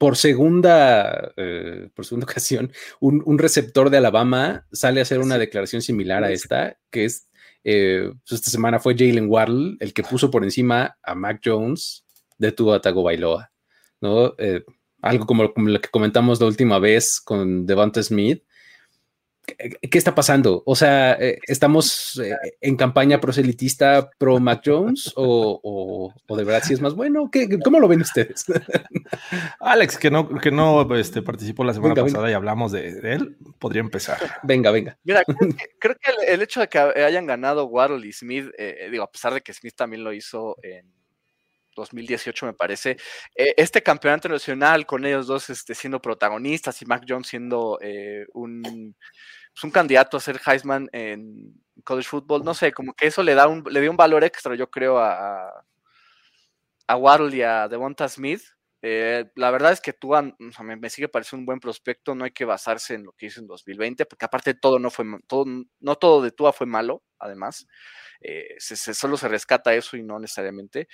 por 0.00 0.16
segunda, 0.16 1.30
eh, 1.36 1.90
por 1.94 2.06
segunda 2.06 2.24
ocasión, 2.30 2.72
un, 3.00 3.22
un, 3.26 3.38
receptor 3.38 3.90
de 3.90 3.98
Alabama 3.98 4.66
sale 4.72 5.00
a 5.00 5.02
hacer 5.02 5.18
una 5.18 5.36
declaración 5.36 5.82
similar 5.82 6.24
a 6.24 6.30
esta, 6.30 6.78
que 6.90 7.04
es 7.04 7.28
eh, 7.64 8.10
pues, 8.26 8.40
esta 8.40 8.50
semana 8.50 8.78
fue 8.78 8.96
Jalen 8.96 9.28
Waddle 9.28 9.76
el 9.78 9.92
que 9.92 10.02
puso 10.02 10.30
por 10.30 10.42
encima 10.42 10.96
a 11.02 11.14
Mac 11.14 11.42
Jones 11.44 12.06
de 12.38 12.50
Tua 12.50 12.80
Tagovailoa, 12.80 13.52
¿no? 14.00 14.34
Eh, 14.38 14.64
algo 15.02 15.26
como, 15.26 15.52
como, 15.52 15.68
lo 15.68 15.78
que 15.82 15.90
comentamos 15.90 16.40
la 16.40 16.46
última 16.46 16.78
vez 16.78 17.20
con 17.20 17.66
Devonta 17.66 18.02
Smith, 18.02 18.42
¿Qué 19.46 19.98
está 19.98 20.14
pasando? 20.14 20.62
O 20.66 20.76
sea, 20.76 21.12
eh, 21.14 21.38
¿estamos 21.46 22.20
eh, 22.22 22.36
en 22.60 22.76
campaña 22.76 23.20
proselitista 23.20 24.10
pro 24.18 24.38
Mac 24.38 24.62
Jones 24.64 25.12
o, 25.16 26.12
de 26.28 26.44
verdad 26.44 26.62
si 26.62 26.74
es 26.74 26.80
más 26.80 26.94
bueno? 26.94 27.30
¿Qué, 27.30 27.48
¿Cómo 27.58 27.80
lo 27.80 27.88
ven 27.88 28.02
ustedes? 28.02 28.44
Alex, 29.60 29.98
que 29.98 30.10
no, 30.10 30.28
que 30.28 30.50
no 30.50 30.94
este, 30.94 31.22
participó 31.22 31.64
la 31.64 31.74
semana 31.74 31.94
pasada 31.94 32.30
y 32.30 32.34
hablamos 32.34 32.72
de, 32.72 33.00
él, 33.02 33.36
podría 33.58 33.80
empezar. 33.80 34.18
Venga, 34.42 34.70
venga. 34.70 34.98
Mira, 35.04 35.24
creo 35.78 35.96
que, 35.96 36.32
el, 36.32 36.42
hecho 36.42 36.60
de 36.60 36.68
que 36.68 36.78
hayan 36.78 37.26
ganado 37.26 37.66
Waddle 37.66 38.06
y 38.06 38.12
Smith, 38.12 38.46
eh, 38.58 38.88
digo, 38.90 39.04
a 39.04 39.10
pesar 39.10 39.34
de 39.34 39.40
que 39.40 39.52
Smith 39.52 39.74
también 39.74 40.04
lo 40.04 40.12
hizo 40.12 40.56
en 40.62 40.99
2018 41.74 42.46
me 42.46 42.54
parece, 42.54 42.96
este 43.34 43.82
campeonato 43.82 44.28
nacional 44.28 44.86
con 44.86 45.04
ellos 45.04 45.26
dos 45.26 45.50
este, 45.50 45.74
siendo 45.74 46.00
protagonistas 46.00 46.80
y 46.82 46.86
Mac 46.86 47.04
Jones 47.08 47.28
siendo 47.28 47.78
un 48.34 48.94
pues, 49.52 49.64
un 49.64 49.70
candidato 49.70 50.16
a 50.16 50.20
ser 50.20 50.40
Heisman 50.44 50.88
en 50.92 51.54
college 51.84 52.08
football, 52.08 52.44
no 52.44 52.54
sé, 52.54 52.72
como 52.72 52.94
que 52.94 53.06
eso 53.06 53.22
le 53.22 53.34
da 53.34 53.48
un, 53.48 53.64
le 53.68 53.80
dio 53.80 53.90
un 53.90 53.96
valor 53.96 54.24
extra, 54.24 54.54
yo 54.54 54.70
creo, 54.70 54.98
a, 54.98 55.64
a 56.86 56.96
Waddle 56.96 57.36
y 57.36 57.42
a 57.42 57.68
Devonta 57.68 58.08
Smith. 58.08 58.42
Eh, 58.82 59.26
la 59.36 59.50
verdad 59.50 59.72
es 59.72 59.80
que 59.80 59.92
tú 59.92 60.12
me, 60.38 60.90
sigue 60.90 61.08
pareciendo 61.08 61.42
un 61.42 61.46
buen 61.46 61.60
prospecto, 61.60 62.14
no 62.14 62.24
hay 62.24 62.30
que 62.30 62.46
basarse 62.46 62.94
en 62.94 63.04
lo 63.04 63.12
que 63.12 63.26
hizo 63.26 63.40
en 63.40 63.46
2020, 63.46 64.06
porque 64.06 64.24
aparte 64.24 64.54
todo 64.54 64.78
no 64.78 64.90
fue 64.90 65.04
todo, 65.26 65.44
no 65.80 65.96
todo 65.96 66.22
de 66.22 66.30
Tua 66.30 66.52
fue 66.54 66.66
malo, 66.66 67.02
además, 67.18 67.66
eh, 68.22 68.56
solo 68.58 69.18
se 69.18 69.28
rescata 69.28 69.74
eso 69.74 69.98
y 69.98 70.02
no 70.02 70.18
necesariamente. 70.18 70.88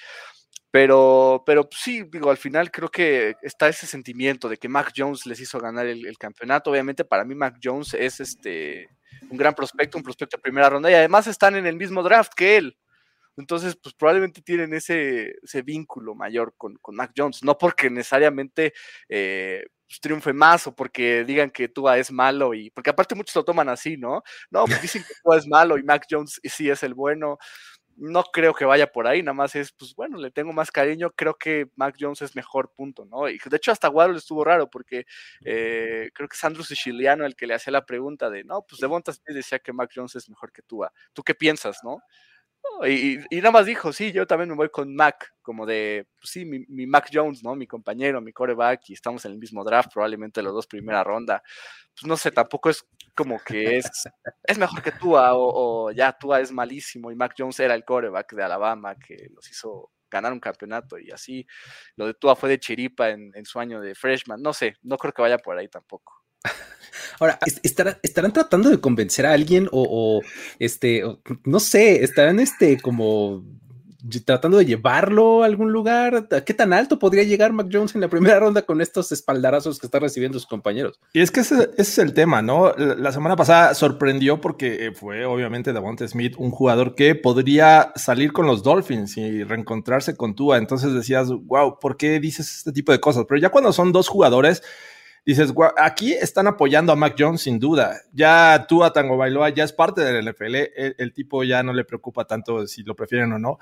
Pero, 0.77 1.43
pero 1.47 1.67
sí, 1.73 2.03
digo, 2.03 2.29
al 2.29 2.37
final 2.37 2.71
creo 2.71 2.91
que 2.91 3.35
está 3.41 3.67
ese 3.67 3.87
sentimiento 3.87 4.47
de 4.47 4.59
que 4.59 4.69
Mac 4.69 4.93
Jones 4.95 5.25
les 5.25 5.41
hizo 5.41 5.59
ganar 5.59 5.87
el, 5.87 6.19
campeonato. 6.19 6.71
Obviamente, 6.71 7.03
para 7.03 7.25
mí, 7.25 7.35
Mac 7.35 7.57
Jones 7.65 7.95
es 7.95 8.21
este 8.21 8.91
un 9.31 9.39
gran 9.39 9.55
prospecto, 9.55 9.97
un 9.97 10.05
prospecto 10.05 10.37
de 10.37 10.43
primera 10.43 10.69
ronda, 10.69 10.91
y 10.91 10.95
además 10.95 11.29
están 11.29 11.57
en 11.57 11.65
el 11.65 11.77
mismo 11.77 12.03
draft 12.03 12.35
que 12.37 12.59
él. 12.59 12.77
Entonces, 13.39 13.75
pues 13.83 13.95
probablemente 13.95 14.43
tienen 14.43 14.75
ese, 14.75 15.37
ese 15.43 15.63
vínculo 15.63 16.15
mayor 16.15 16.53
con, 16.59 16.77
con, 16.83 16.95
Mac 16.95 17.13
Jones, 17.17 17.43
no 17.43 17.57
porque 17.57 17.89
necesariamente 17.89 18.75
eh, 19.09 19.65
pues, 19.89 19.99
triunfe 20.01 20.35
más 20.35 20.67
o 20.67 20.75
porque 20.75 21.25
digan 21.25 21.51
que 21.51 21.69
Tua 21.69 21.97
es 21.97 22.13
malo 22.13 22.53
y 22.53 22.69
porque 22.71 22.91
aparte 22.91 23.15
muchos 23.15 23.35
lo 23.35 23.45
toman 23.47 23.71
así, 23.71 23.97
¿no? 23.97 24.23
No, 24.51 24.67
pues 24.67 24.83
dicen 24.83 25.03
que 25.09 25.15
Tua 25.23 25.39
es 25.39 25.47
malo 25.47 25.79
y 25.79 25.83
Mac 25.85 26.05
Jones 26.11 26.39
sí 26.45 26.69
es 26.69 26.83
el 26.83 26.93
bueno. 26.93 27.39
No 27.99 28.25
creo 28.25 28.53
que 28.53 28.67
vaya 28.67 28.93
por 28.93 29.07
ahí, 29.07 29.23
nada 29.23 29.33
más 29.33 29.55
es, 29.57 29.73
pues 29.73 29.95
bueno, 29.95 30.19
le 30.19 30.31
tengo 30.31 30.53
más 30.53 30.71
cariño, 30.71 31.13
creo 31.17 31.35
que 31.35 31.71
Mac 31.77 31.97
Jones 31.99 32.21
es 32.21 32.37
mejor, 32.37 32.71
punto, 32.75 33.07
¿no? 33.07 33.27
Y 33.31 33.39
de 33.39 33.57
hecho 33.57 33.73
hasta 33.73 33.89
Waddle 33.89 34.19
estuvo 34.19 34.45
raro 34.45 34.69
porque 34.69 35.07
eh, 35.45 36.11
creo 36.13 36.29
que 36.29 36.37
es 36.37 36.45
Andrew 36.45 36.63
Siciliano 36.65 37.25
el 37.25 37.35
que 37.37 37.47
le 37.47 37.55
hacía 37.55 37.73
la 37.73 37.87
pregunta 37.87 38.29
de, 38.29 38.45
no, 38.45 38.63
pues 38.69 38.81
Devonta 38.83 39.13
Smith 39.15 39.35
decía 39.35 39.61
que 39.61 39.73
Mac 39.73 39.91
Jones 39.95 40.15
es 40.15 40.29
mejor 40.29 40.53
que 40.53 40.61
Tua. 40.63 40.93
¿Tú 41.15 41.23
qué 41.23 41.35
piensas, 41.35 41.79
no? 41.85 42.03
Y, 42.87 43.19
nada 43.33 43.51
más 43.51 43.67
dijo, 43.67 43.93
sí, 43.93 44.13
yo 44.13 44.27
también 44.27 44.51
me 44.51 44.57
voy 44.57 44.69
con 44.69 44.95
Mac, 44.95 45.35
como 45.43 45.65
de, 45.65 46.07
pues 46.19 46.31
sí, 46.31 46.45
mi, 46.45 46.87
Mac 46.87 47.09
Jones, 47.13 47.43
¿no? 47.43 47.55
Mi 47.55 47.67
compañero, 47.67 48.21
mi 48.21 48.33
coreback, 48.33 48.91
y 48.91 48.93
estamos 48.93 49.25
en 49.25 49.33
el 49.33 49.39
mismo 49.39 49.65
draft, 49.65 49.93
probablemente 49.93 50.43
los 50.43 50.53
dos 50.53 50.67
primera 50.67 51.03
ronda. 51.03 51.43
Pues 51.95 52.07
no 52.07 52.17
sé, 52.17 52.31
tampoco 52.31 52.69
es 52.71 52.85
como 53.15 53.39
que 53.39 53.79
es, 53.79 53.91
es 54.43 54.59
mejor 54.59 54.83
que 54.83 54.93
Tua, 54.93 55.31
o, 55.35 55.91
ya 55.91 56.13
Tua 56.13 56.41
es 56.41 56.53
malísimo, 56.53 57.11
y 57.11 57.17
Mac 57.17 57.35
Jones 57.37 57.59
era 57.61 57.75
el 57.75 57.85
coreback 57.85 58.35
de 58.35 58.43
Alabama 58.43 58.95
que 58.97 59.29
los 59.35 59.51
hizo 59.51 59.91
ganar 60.11 60.33
un 60.33 60.41
campeonato, 60.41 60.99
y 60.99 61.11
así, 61.11 61.47
lo 61.97 62.07
de 62.07 62.15
Tua 62.15 62.37
fue 62.37 62.49
de 62.51 62.61
chiripa 62.61 63.09
en 63.11 63.45
su 63.45 63.59
año 63.59 63.81
de 63.81 63.95
freshman, 63.95 64.43
no 64.43 64.53
sé, 64.53 64.77
no 64.83 64.99
creo 64.99 65.13
que 65.13 65.23
vaya 65.23 65.39
por 65.39 65.59
ahí 65.59 65.69
tampoco. 65.69 66.26
Ahora, 67.21 67.39
¿estarán, 67.63 68.33
tratando 68.33 68.69
de 68.69 68.81
convencer 68.81 69.27
a 69.27 69.33
alguien 69.33 69.69
o, 69.73 70.21
este, 70.59 71.03
no 71.45 71.61
sé, 71.61 72.05
estarán 72.05 72.41
este 72.41 72.79
como 72.79 73.43
tratando 74.25 74.59
de 74.59 74.67
llevarlo 74.67 75.43
a 75.43 75.47
algún 75.47 75.73
lugar? 75.73 76.29
¿Qué 76.45 76.55
tan 76.55 76.73
alto 76.73 76.99
podría 76.99 77.25
llegar 77.25 77.53
Mac 77.53 77.69
Jones 77.73 77.95
en 77.95 78.01
la 78.01 78.09
primera 78.09 78.39
ronda 78.39 78.63
con 78.63 78.81
estos 78.81 79.11
espaldarazos 79.13 79.79
que 79.79 79.87
está 79.87 79.99
recibiendo 79.99 80.39
sus 80.39 80.47
compañeros? 80.47 81.01
Y 81.13 81.21
es 81.21 81.31
que 81.31 81.41
ese, 81.41 81.71
es 81.77 81.99
el 81.99 82.13
tema, 82.13 82.43
¿no? 82.43 82.73
La, 82.75 83.13
semana 83.13 83.35
pasada 83.35 83.75
sorprendió 83.75 84.41
porque 84.41 84.93
fue 84.95 85.25
obviamente 85.25 85.73
Davante 85.73 86.07
Smith 86.07 86.35
un 86.39 86.51
jugador 86.51 86.95
que 86.95 87.15
podría 87.15 87.93
salir 87.97 88.33
con 88.33 88.47
los 88.47 88.63
Dolphins 88.63 89.17
y 89.17 89.43
reencontrarse 89.43 90.17
con 90.17 90.35
Tua. 90.35 90.59
Entonces 90.59 90.93
decías, 90.93 91.29
wow, 91.29 91.79
¿por 91.81 91.97
qué 91.97 92.21
dices 92.21 92.59
este 92.59 92.73
tipo 92.73 92.93
de 92.93 93.01
cosas? 93.01 93.25
Pero 93.29 93.41
ya 93.41 93.49
cuando 93.49 93.73
son 93.73 93.93
dos 93.93 94.09
jugadores 94.09 94.63
dices, 95.27 95.53
aquí 95.77 96.13
están 96.13 96.47
apoyando 96.47 96.93
a 96.93 96.97
Mac 96.97 97.17
Jones 97.19 97.43
sin 97.43 97.59
duda. 97.59 98.01
Ya 98.13 98.65
tú 98.69 98.85
a 98.85 98.93
Tango 98.93 99.17
Bailoa 99.17 99.51
ya 99.51 99.65
es 99.65 99.73
parte 99.73 100.03
del 100.03 100.25
NFL. 100.25 100.55
El, 100.99 101.13
tipo 101.13 101.43
ya 101.43 101.65
no 101.65 101.73
le 101.73 101.85
preocupa 101.85 102.25
tanto 102.25 102.67
si 102.69 102.85
lo 102.85 102.95
prefieren 102.95 103.33
o 103.33 103.39
no. 103.39 103.59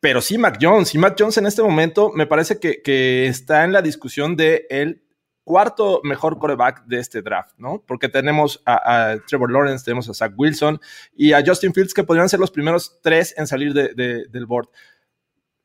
Pero 0.00 0.20
sí, 0.20 0.36
Mac 0.36 0.58
Jones. 0.60 0.94
Y 0.94 0.98
Mac 0.98 1.16
Jones 1.18 1.38
en 1.38 1.46
este 1.46 1.62
momento 1.62 2.12
me 2.14 2.26
parece 2.26 2.60
que, 2.60 3.26
está 3.26 3.64
en 3.64 3.72
la 3.72 3.80
discusión 3.80 4.36
de 4.36 4.66
el 4.68 5.02
cuarto 5.44 6.02
mejor 6.04 6.38
coreback 6.38 6.84
de 6.84 6.98
este 6.98 7.22
draft, 7.22 7.54
¿no? 7.56 7.82
Porque 7.86 8.10
tenemos 8.10 8.62
a, 8.66 9.16
Trevor 9.26 9.50
Lawrence, 9.50 9.86
tenemos 9.86 10.10
a 10.10 10.14
Zach 10.14 10.34
Wilson 10.36 10.78
y 11.16 11.32
a 11.32 11.42
Justin 11.44 11.72
Fields 11.72 11.94
que 11.94 12.04
podrían 12.04 12.28
ser 12.28 12.38
los 12.38 12.50
primeros 12.50 13.00
tres 13.00 13.34
en 13.38 13.46
salir 13.46 13.72
del 13.72 14.46
board. 14.46 14.68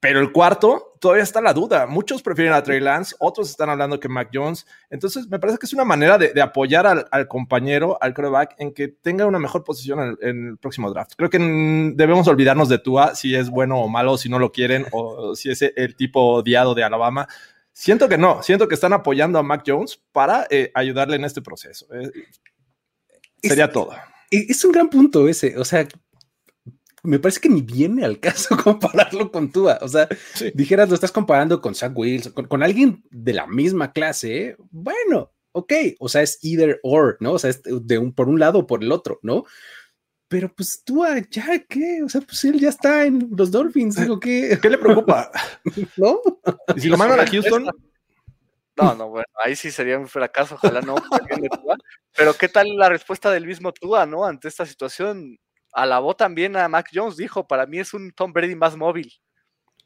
Pero 0.03 0.19
el 0.19 0.33
cuarto, 0.33 0.97
todavía 0.99 1.23
está 1.23 1.39
la 1.39 1.53
duda. 1.53 1.87
Muchos 1.87 2.21
prefieren 2.21 2.53
a 2.53 2.61
Trey 2.61 2.81
Lance, 2.81 3.15
otros 3.19 3.49
están 3.49 3.69
hablando 3.69 4.01
que 4.01 4.09
Mac 4.09 4.31
Jones. 4.33 4.67
Entonces, 4.89 5.29
me 5.29 5.39
parece 5.39 5.57
que 5.57 5.65
es 5.65 5.71
una 5.71 5.85
manera 5.85 6.17
de, 6.17 6.41
apoyar 6.41 6.85
al, 7.09 7.27
compañero, 7.29 7.97
al 8.01 8.13
quarterback, 8.13 8.55
en 8.57 8.73
que 8.73 8.89
tenga 8.89 9.25
una 9.25 9.39
mejor 9.39 9.63
posición 9.63 10.17
en, 10.19 10.47
el 10.49 10.57
próximo 10.57 10.91
draft. 10.91 11.13
Creo 11.15 11.29
que 11.29 11.39
debemos 11.95 12.27
olvidarnos 12.27 12.67
de 12.67 12.79
Tua, 12.79 13.15
si 13.15 13.33
es 13.33 13.49
bueno 13.49 13.79
o 13.79 13.87
malo, 13.87 14.17
si 14.17 14.27
no 14.27 14.39
lo 14.39 14.51
quieren, 14.51 14.87
o 14.91 15.37
si 15.37 15.51
es 15.51 15.61
el 15.61 15.95
tipo 15.95 16.19
odiado 16.33 16.75
de 16.75 16.83
Alabama. 16.83 17.25
Siento 17.71 18.09
que 18.09 18.17
no, 18.17 18.43
siento 18.43 18.67
que 18.67 18.75
están 18.75 18.91
apoyando 18.91 19.39
a 19.39 19.43
Mac 19.43 19.63
Jones 19.65 20.03
para 20.11 20.47
eh, 20.49 20.69
ayudarle 20.75 21.15
en 21.15 21.23
este 21.23 21.41
proceso. 21.41 21.87
Eh, 21.93 22.11
sería 23.41 23.71
todo. 23.71 23.93
Es 24.29 24.65
un 24.65 24.73
gran 24.73 24.89
punto 24.89 25.29
ese. 25.29 25.57
O 25.57 25.63
sea, 25.63 25.87
me 27.03 27.19
parece 27.19 27.41
que 27.41 27.49
ni 27.49 27.61
viene 27.61 28.05
al 28.05 28.19
caso 28.19 28.55
compararlo 28.63 29.31
con 29.31 29.51
Tua. 29.51 29.77
O 29.81 29.87
sea, 29.87 30.07
dijeras, 30.53 30.89
lo 30.89 30.95
estás 30.95 31.11
comparando 31.11 31.61
con 31.61 31.75
Zach 31.75 31.91
Wilson, 31.95 32.31
con, 32.31 32.63
alguien 32.63 33.03
de 33.11 33.33
la 33.33 33.45
misma 33.45 33.91
clase. 33.91 34.55
Bueno, 34.71 35.31
ok. 35.51 35.73
O 35.99 36.09
sea, 36.09 36.21
es 36.21 36.39
either 36.41 36.79
or, 36.83 37.17
¿no? 37.19 37.33
O 37.33 37.39
sea, 37.39 37.49
es 37.49 37.61
de 37.63 37.97
un, 37.97 38.13
por 38.13 38.29
un 38.29 38.39
lado 38.39 38.59
o 38.59 38.67
por 38.67 38.83
el 38.83 38.91
otro, 38.91 39.19
¿no? 39.21 39.43
Pero 40.29 40.51
pues 40.51 40.81
Tua, 40.83 41.19
ya, 41.29 41.59
¿qué? 41.67 42.01
O 42.03 42.09
sea, 42.09 42.21
pues 42.21 42.43
él 42.45 42.59
ya 42.59 42.69
está 42.69 43.05
en 43.05 43.29
los 43.35 43.51
Dolphins. 43.51 43.97
Digo, 43.97 44.19
¿qué? 44.19 44.57
¿Qué 44.61 44.69
le 44.69 44.77
preocupa? 44.77 45.29
¿No? 45.97 46.21
¿Y 46.75 46.79
si 46.79 46.87
lo 46.87 46.97
mandan 46.97 47.19
a 47.19 47.27
Houston? 47.27 47.65
No, 48.75 48.95
no, 48.95 49.09
bueno, 49.09 49.27
ahí 49.43 49.55
sí 49.55 49.69
sería 49.69 49.99
un 49.99 50.07
fracaso, 50.07 50.55
ojalá 50.55 50.81
no. 50.81 50.95
Pero 52.17 52.33
¿qué 52.33 52.47
tal 52.47 52.75
la 52.75 52.89
respuesta 52.89 53.29
del 53.29 53.45
mismo 53.45 53.71
Tua, 53.71 54.07
no? 54.07 54.25
Ante 54.25 54.47
esta 54.47 54.65
situación, 54.65 55.37
alabó 55.73 56.15
también 56.15 56.55
a 56.55 56.67
Mac 56.67 56.89
Jones, 56.93 57.17
dijo, 57.17 57.47
para 57.47 57.65
mí 57.65 57.79
es 57.79 57.93
un 57.93 58.11
Tom 58.11 58.31
Brady 58.31 58.55
más 58.55 58.75
móvil. 58.75 59.11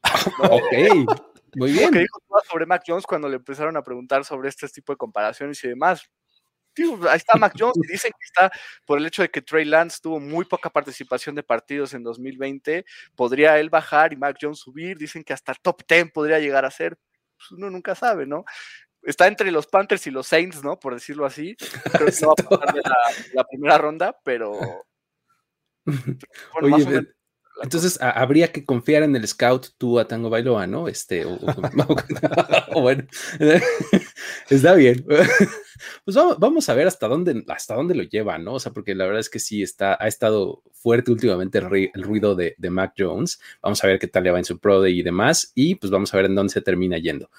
ok, 0.51 0.73
muy 1.55 1.71
bien. 1.71 1.91
que 1.91 1.99
dijo 1.99 2.19
sobre 2.49 2.65
Mac 2.65 2.83
Jones 2.85 3.05
cuando 3.05 3.27
le 3.27 3.37
empezaron 3.37 3.75
a 3.77 3.83
preguntar 3.83 4.23
sobre 4.25 4.49
este 4.49 4.67
tipo 4.67 4.93
de 4.93 4.97
comparaciones 4.97 5.63
y 5.63 5.69
demás. 5.69 6.09
ahí 7.09 7.17
está 7.17 7.37
Mac 7.37 7.53
Jones 7.57 7.77
y 7.77 7.87
dicen 7.91 8.11
que 8.11 8.25
está 8.25 8.51
por 8.85 8.99
el 8.99 9.05
hecho 9.05 9.21
de 9.21 9.29
que 9.29 9.41
Trey 9.41 9.65
Lance 9.65 9.99
tuvo 10.01 10.19
muy 10.19 10.45
poca 10.45 10.69
participación 10.69 11.35
de 11.35 11.43
partidos 11.43 11.93
en 11.93 12.03
2020, 12.03 12.85
podría 13.15 13.57
él 13.59 13.69
bajar 13.69 14.13
y 14.13 14.17
Mac 14.17 14.37
Jones 14.39 14.59
subir, 14.59 14.97
dicen 14.97 15.23
que 15.23 15.33
hasta 15.33 15.53
top 15.55 15.81
10 15.87 16.11
podría 16.11 16.39
llegar 16.39 16.65
a 16.65 16.71
ser, 16.71 16.97
pues 17.37 17.51
uno 17.51 17.69
nunca 17.69 17.95
sabe, 17.95 18.25
¿no? 18.25 18.45
Está 19.03 19.27
entre 19.27 19.51
los 19.51 19.67
Panthers 19.67 20.05
y 20.07 20.11
los 20.11 20.27
Saints, 20.27 20.63
¿no? 20.63 20.77
Por 20.77 20.93
decirlo 20.93 21.25
así. 21.25 21.55
Creo 21.93 22.07
que 22.07 22.15
no 22.21 22.27
va 22.27 22.33
a 22.33 22.49
pasar 22.59 22.75
de 22.75 22.81
la 23.33 23.43
primera 23.45 23.77
ronda, 23.77 24.19
pero, 24.23 24.51
Oye, 26.61 27.07
entonces 27.61 27.97
habría 28.01 28.51
que 28.51 28.65
confiar 28.65 29.03
en 29.03 29.15
el 29.15 29.27
scout 29.27 29.69
tú 29.77 29.99
a 29.99 30.07
Tango 30.07 30.29
Bailoa, 30.29 30.67
¿no? 30.67 30.87
Este, 30.87 31.25
o, 31.25 31.37
bueno, 32.81 33.03
está 34.49 34.75
bien. 34.75 35.05
Pues 36.05 36.15
vamos, 36.37 36.69
a 36.69 36.73
ver 36.73 36.87
hasta 36.87 37.07
dónde, 37.07 37.43
hasta 37.47 37.75
dónde 37.75 37.95
lo 37.95 38.03
lleva, 38.03 38.37
¿no? 38.37 38.55
O 38.55 38.59
sea, 38.59 38.73
porque 38.73 38.95
la 38.95 39.05
verdad 39.05 39.21
es 39.21 39.29
que 39.29 39.39
sí 39.39 39.63
está, 39.63 39.97
ha 39.99 40.07
estado 40.07 40.61
fuerte 40.71 41.11
últimamente 41.11 41.57
el, 41.57 42.03
ruido 42.03 42.35
de, 42.35 42.55
Mac 42.69 42.93
Jones. 42.97 43.39
Vamos 43.61 43.83
a 43.83 43.87
ver 43.87 43.99
qué 43.99 44.07
tal 44.07 44.23
le 44.23 44.31
va 44.31 44.37
en 44.37 44.45
su 44.45 44.59
Pro 44.59 44.81
Day 44.81 44.99
y 44.99 45.03
demás, 45.03 45.51
y 45.55 45.75
pues 45.75 45.91
vamos 45.91 46.13
a 46.13 46.17
ver 46.17 46.27
en 46.27 46.35
dónde 46.35 46.53
se 46.53 46.61
termina 46.61 46.97
yendo. 46.97 47.29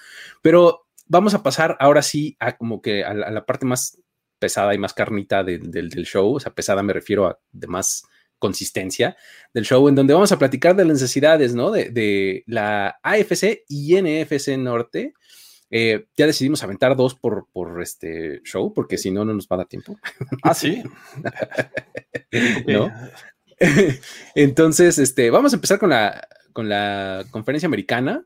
Pero 0.41 0.87
vamos 1.07 1.33
a 1.33 1.43
pasar 1.43 1.77
ahora 1.79 2.01
sí 2.01 2.35
a 2.39 2.57
como 2.57 2.81
que 2.81 3.03
a 3.03 3.13
la, 3.13 3.45
parte 3.45 3.65
más 3.65 3.97
pesada 4.37 4.73
y 4.73 4.77
más 4.77 4.93
carnita 4.93 5.43
del, 5.43 5.71
del, 5.71 6.05
show. 6.05 6.35
O 6.35 6.39
sea, 6.39 6.53
pesada 6.53 6.83
me 6.83 6.93
refiero 6.93 7.27
a 7.27 7.39
de 7.51 7.67
más 7.67 8.03
consistencia 8.39 9.15
del 9.53 9.65
show, 9.65 9.87
en 9.87 9.95
donde 9.95 10.13
vamos 10.13 10.31
a 10.31 10.39
platicar 10.39 10.75
de 10.75 10.85
las 10.85 10.93
necesidades, 10.93 11.53
¿no? 11.53 11.71
De, 11.71 12.43
la 12.47 12.99
AFC 13.03 13.63
y 13.67 14.01
NFC 14.01 14.57
Norte. 14.57 15.13
Eh, 15.71 16.07
ya 16.17 16.25
decidimos 16.25 16.63
aventar 16.63 16.95
dos 16.95 17.13
por, 17.13 17.47
por 17.51 17.81
este 17.83 18.41
show, 18.43 18.73
porque 18.73 18.97
si 18.97 19.11
no, 19.11 19.23
no 19.23 19.35
nos 19.35 19.47
va 19.47 19.55
a 19.55 19.57
dar 19.57 19.67
tiempo. 19.67 19.99
Ah, 20.41 20.55
sí. 20.55 20.81
¿No? 22.67 22.91
Entonces, 24.35 24.97
este, 24.97 25.29
vamos 25.29 25.53
a 25.53 25.57
empezar 25.57 25.77
con 25.77 25.89
la, 25.89 26.27
con 26.53 26.69
la 26.69 27.25
conferencia 27.29 27.67
americana. 27.67 28.25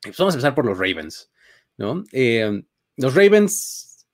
Pues 0.00 0.16
vamos 0.16 0.34
a 0.34 0.36
empezar 0.36 0.54
por 0.54 0.64
los 0.64 0.78
Ravens, 0.78 1.30
¿no? 1.76 2.04
Eh, 2.12 2.62
los 2.96 3.14
Ravens, 3.14 4.06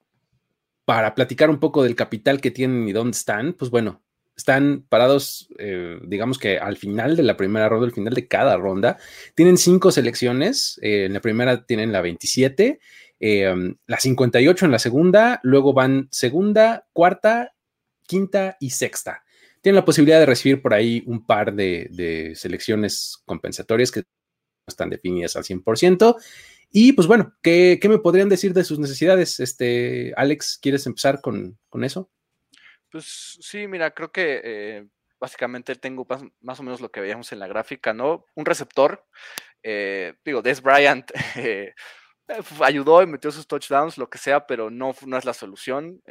para 0.85 1.14
platicar 1.14 1.51
un 1.51 1.61
poco 1.61 1.83
del 1.83 1.95
capital 1.95 2.40
que 2.40 2.51
tienen 2.51 2.88
y 2.88 2.93
dónde 2.93 3.17
están, 3.17 3.55
pues 3.55 3.71
bueno, 3.71 4.04
están 4.37 4.85
parados, 4.88 5.49
eh, 5.59 5.99
digamos 6.03 6.38
que 6.38 6.59
al 6.59 6.77
final 6.77 7.16
de 7.16 7.23
la 7.23 7.37
primera 7.37 7.68
ronda, 7.68 7.87
al 7.87 7.92
final 7.92 8.14
de 8.14 8.27
cada 8.27 8.57
ronda. 8.57 8.99
Tienen 9.35 9.57
cinco 9.57 9.92
selecciones. 9.92 10.79
Eh, 10.83 11.05
en 11.05 11.12
la 11.12 11.20
primera 11.20 11.64
tienen 11.64 11.92
la 11.92 12.01
27, 12.01 12.81
eh, 13.20 13.55
la 13.87 13.99
58 13.99 14.64
en 14.64 14.70
la 14.73 14.79
segunda, 14.79 15.40
luego 15.42 15.73
van 15.73 16.09
segunda, 16.11 16.87
cuarta, 16.92 17.55
quinta 18.07 18.57
y 18.61 18.70
sexta. 18.70 19.25
Tienen 19.61 19.77
la 19.77 19.85
posibilidad 19.85 20.18
de 20.18 20.27
recibir 20.27 20.61
por 20.61 20.75
ahí 20.75 21.03
un 21.07 21.25
par 21.25 21.55
de, 21.55 22.33
selecciones 22.35 23.23
compensatorias 23.25 23.90
que 23.90 24.03
están 24.66 24.90
definidas 24.90 25.37
al 25.37 25.44
100%. 25.44 26.16
Y 26.70 26.92
pues 26.92 27.09
bueno, 27.09 27.35
¿qué, 27.40 27.81
me 27.88 27.99
podrían 27.99 28.29
decir 28.29 28.53
de 28.53 28.64
sus 28.64 28.79
necesidades? 28.79 29.40
Este, 29.40 30.12
Alex, 30.16 30.59
¿quieres 30.61 30.87
empezar 30.87 31.20
con, 31.23 31.57
eso? 31.83 32.11
Pues 32.94 33.38
sí, 33.40 33.66
mira, 33.66 33.90
creo 33.90 34.12
que 34.12 34.40
eh, 34.44 34.87
básicamente 35.18 35.74
tengo 35.74 36.07
más, 36.40 36.61
o 36.61 36.62
menos 36.62 36.80
lo 36.80 36.92
que 36.92 37.00
veíamos 37.00 37.33
en 37.33 37.40
la 37.40 37.48
gráfica, 37.48 37.92
¿no? 37.92 38.24
Un 38.37 38.44
receptor, 38.44 39.04
eh, 39.64 40.14
digo, 40.24 40.42
Des 40.42 40.62
Bryant 40.62 41.11
eh, 41.35 41.74
ayudó 42.61 43.02
y 43.02 43.09
metió 43.09 43.33
sus 43.33 43.48
touchdowns, 43.48 43.98
lo 43.98 44.09
que 44.09 44.18
sea, 44.18 44.46
pero 44.46 44.70
no, 44.70 44.94
no 45.07 45.16
es 45.18 45.24
la 45.24 45.35
solución. 45.35 46.04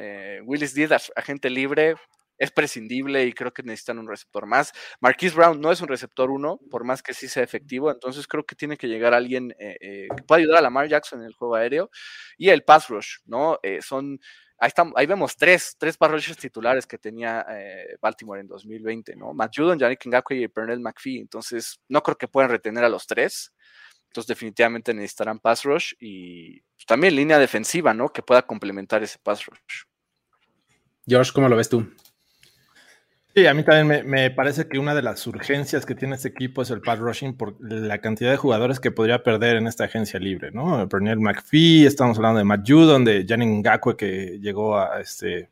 Willis 0.44 0.74
Díaz, 0.74 1.10
agente 1.16 1.48
libre, 1.48 1.94
es 2.36 2.50
prescindible 2.50 3.24
y 3.24 3.32
creo 3.32 3.54
que 3.54 3.62
necesitan 3.62 3.98
un 3.98 4.06
receptor 4.06 4.44
más. 4.44 4.70
Marquise 5.00 5.36
Brown 5.36 5.58
no 5.62 5.72
es 5.72 5.80
un 5.80 5.88
receptor 5.88 6.30
uno, 6.30 6.60
por 6.70 6.84
más 6.84 7.02
que 7.02 7.14
sí 7.14 7.28
sea 7.28 7.42
efectivo, 7.44 7.90
entonces 7.90 8.26
creo 8.26 8.44
que 8.44 8.56
tiene 8.56 8.76
que 8.76 8.88
llegar 8.88 9.14
alguien 9.14 9.54
que 9.58 10.08
pueda 10.26 10.40
ayudar 10.40 10.58
a 10.58 10.62
Lamar 10.62 10.86
Jackson 10.86 11.20
en 11.20 11.28
el 11.28 11.34
juego 11.34 11.54
aéreo 11.54 11.88
y 12.36 12.50
el 12.50 12.62
pass 12.62 12.88
rush, 12.90 13.20
¿no? 13.24 13.58
Son, 13.80 14.20
ahí, 14.58 15.06
vemos 15.06 15.36
tres, 15.36 15.76
tres 15.78 15.96
rushers 16.00 16.38
titulares 16.38 16.86
que 16.86 16.98
tenía 16.98 17.46
Baltimore 18.00 18.40
en 18.40 18.46
2020, 18.46 19.16
¿no? 19.16 19.34
Matt 19.34 19.52
Judon, 19.56 19.78
Yannick 19.78 20.06
Ngakwe 20.06 20.36
y 20.36 20.48
Pernell 20.48 20.80
McPhee, 20.80 21.20
entonces 21.20 21.80
no 21.88 22.02
creo 22.02 22.16
que 22.16 22.28
puedan 22.28 22.50
retener 22.50 22.84
a 22.84 22.88
los 22.88 23.06
tres. 23.06 23.52
Entonces 24.06 24.28
definitivamente 24.28 24.94
necesitarán 24.94 25.40
pass 25.40 25.64
rush 25.64 25.94
y 25.98 26.60
pues, 26.60 26.86
también 26.86 27.16
línea 27.16 27.36
defensiva, 27.36 27.92
¿no? 27.92 28.10
Que 28.10 28.22
pueda 28.22 28.42
complementar 28.42 29.02
ese 29.02 29.18
pass 29.20 29.44
rush. 29.44 29.86
George, 31.04 31.32
¿cómo 31.34 31.48
lo 31.48 31.56
ves 31.56 31.68
tú? 31.68 31.92
Sí, 33.34 33.48
a 33.48 33.54
mí 33.54 33.64
también 33.64 34.08
me, 34.08 34.30
parece 34.30 34.68
que 34.68 34.78
una 34.78 34.94
de 34.94 35.02
las 35.02 35.26
urgencias 35.26 35.84
que 35.84 35.96
tiene 35.96 36.14
este 36.14 36.28
equipo 36.28 36.62
es 36.62 36.70
el 36.70 36.80
pass 36.80 37.00
rushing 37.00 37.36
por 37.36 37.56
la 37.60 37.98
cantidad 37.98 38.30
de 38.30 38.36
jugadores 38.36 38.78
que 38.78 38.92
podría 38.92 39.24
perder 39.24 39.56
en 39.56 39.66
esta 39.66 39.84
agencia 39.84 40.20
libre, 40.20 40.52
¿no? 40.52 40.88
Pernell 40.88 41.18
McPhee, 41.18 41.84
estamos 41.84 42.16
hablando 42.18 42.38
de 42.38 42.44
Matt 42.44 42.64
Judon, 42.64 43.04
de 43.04 43.26
Janine 43.28 43.58
Ngakwe 43.58 43.96
que 43.96 44.38
llegó 44.40 44.78
a 44.78 45.00
este 45.00 45.48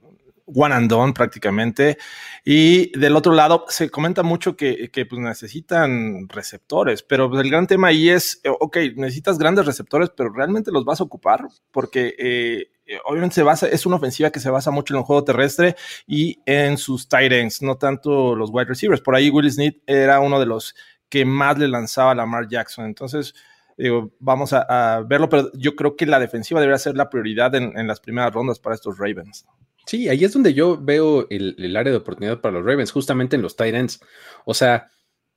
one 0.46 0.74
and 0.74 0.90
done 0.90 1.12
prácticamente. 1.12 1.98
Y 2.44 2.96
del 2.98 3.16
otro 3.16 3.32
lado, 3.32 3.64
se 3.68 3.90
comenta 3.90 4.22
mucho 4.22 4.56
que, 4.56 4.90
pues, 5.08 5.20
necesitan 5.20 6.28
receptores, 6.28 7.02
pero 7.02 7.40
el 7.40 7.50
gran 7.50 7.66
tema 7.66 7.88
ahí 7.88 8.08
es, 8.08 8.40
eh, 8.44 8.50
ok, 8.50 8.76
necesitas 8.96 9.38
grandes 9.38 9.66
receptores, 9.66 10.10
pero 10.16 10.32
¿realmente 10.32 10.72
los 10.72 10.84
vas 10.84 11.00
a 11.00 11.04
ocupar? 11.04 11.46
Porque 11.70 12.14
eh, 12.18 12.72
eh, 12.86 12.98
obviamente 13.04 13.36
se 13.36 13.42
basa, 13.42 13.68
es 13.68 13.86
una 13.86 13.96
ofensiva 13.96 14.30
que 14.30 14.40
se 14.40 14.50
basa 14.50 14.70
mucho 14.70 14.94
en 14.94 14.98
el 14.98 15.04
juego 15.04 15.24
terrestre 15.24 15.76
y 16.06 16.40
en 16.46 16.76
sus 16.76 17.08
tight 17.08 17.32
ends, 17.32 17.62
no 17.62 17.76
tanto 17.76 18.34
los 18.34 18.50
wide 18.52 18.66
receivers. 18.66 19.00
Por 19.00 19.14
ahí 19.14 19.30
Will 19.30 19.50
Smith 19.50 19.82
era 19.86 20.20
uno 20.20 20.40
de 20.40 20.46
los 20.46 20.74
que 21.08 21.24
más 21.24 21.58
le 21.58 21.68
lanzaba 21.68 22.12
a 22.12 22.14
Lamar 22.14 22.48
Jackson. 22.48 22.86
Entonces, 22.86 23.34
digo, 23.76 24.12
vamos 24.18 24.52
a, 24.52 25.02
verlo, 25.06 25.28
pero 25.28 25.50
yo 25.54 25.76
creo 25.76 25.96
que 25.96 26.06
la 26.06 26.18
defensiva 26.18 26.60
debería 26.60 26.78
ser 26.78 26.96
la 26.96 27.08
prioridad 27.08 27.54
en, 27.54 27.86
las 27.86 28.00
primeras 28.00 28.32
rondas 28.32 28.58
para 28.58 28.74
estos 28.74 28.98
Ravens. 28.98 29.46
Sí, 29.86 30.08
ahí 30.08 30.24
es 30.24 30.32
donde 30.32 30.54
yo 30.54 30.78
veo 30.80 31.26
el, 31.30 31.76
área 31.76 31.90
de 31.90 31.98
oportunidad 31.98 32.40
para 32.40 32.54
los 32.58 32.64
Ravens, 32.64 32.92
justamente 32.92 33.36
en 33.36 33.42
los 33.42 33.56
tight 33.56 33.74
ends. 33.74 34.00
O 34.44 34.54
sea, 34.54 34.88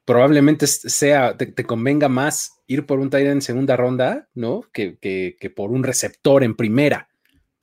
probablemente 0.06 0.68
sea, 0.68 1.36
te, 1.36 1.66
convenga 1.66 2.10
más 2.10 2.62
ir 2.68 2.86
por 2.86 3.00
un 3.00 3.10
tight 3.10 3.26
end 3.26 3.34
en 3.34 3.42
segunda 3.42 3.76
ronda, 3.76 4.30
¿no? 4.34 4.64
Que, 4.72 4.98
que 5.00 5.50
por 5.50 5.72
un 5.72 5.84
receptor 5.84 6.44
en 6.44 6.56
primera 6.56 7.10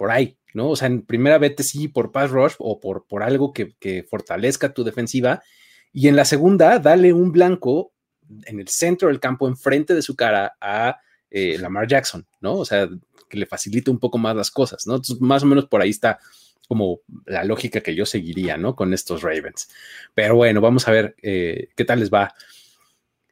por 0.02 0.10
ahí, 0.10 0.36
¿no? 0.52 0.70
O 0.70 0.74
sea, 0.74 0.88
en 0.88 1.02
primera 1.02 1.38
vete 1.38 1.62
sí 1.62 1.86
por 1.86 2.10
pass 2.10 2.30
rush 2.30 2.54
o 2.58 2.80
por, 2.80 3.06
por 3.06 3.22
algo 3.22 3.52
que, 3.52 4.04
fortalezca 4.10 4.74
tu 4.74 4.82
defensiva. 4.82 5.44
Y 5.92 6.08
en 6.08 6.16
la 6.16 6.24
segunda, 6.24 6.80
dale 6.80 7.12
un 7.12 7.30
blanco 7.30 7.92
en 8.46 8.58
el 8.58 8.66
centro 8.66 9.06
del 9.06 9.20
campo, 9.20 9.46
enfrente 9.46 9.94
de 9.94 10.02
su 10.02 10.16
cara 10.16 10.56
a 10.60 10.98
eh, 11.30 11.56
Lamar 11.56 11.86
Jackson, 11.86 12.26
¿no? 12.40 12.54
O 12.54 12.64
sea, 12.64 12.88
que 13.28 13.38
le 13.38 13.46
facilite 13.46 13.92
un 13.92 14.00
poco 14.00 14.18
más 14.18 14.34
las 14.34 14.50
cosas, 14.50 14.88
¿no? 14.88 14.94
Entonces, 14.96 15.20
más 15.20 15.44
o 15.44 15.46
menos 15.46 15.66
por 15.66 15.80
ahí 15.80 15.90
está 15.90 16.18
como 16.68 17.00
la 17.26 17.44
lógica 17.44 17.80
que 17.80 17.94
yo 17.94 18.06
seguiría, 18.06 18.56
¿no? 18.56 18.74
Con 18.74 18.94
estos 18.94 19.22
Ravens. 19.22 19.68
Pero 20.14 20.36
bueno, 20.36 20.60
vamos 20.60 20.88
a 20.88 20.92
ver 20.92 21.16
eh, 21.22 21.68
qué 21.76 21.84
tal 21.84 22.00
les 22.00 22.12
va. 22.12 22.34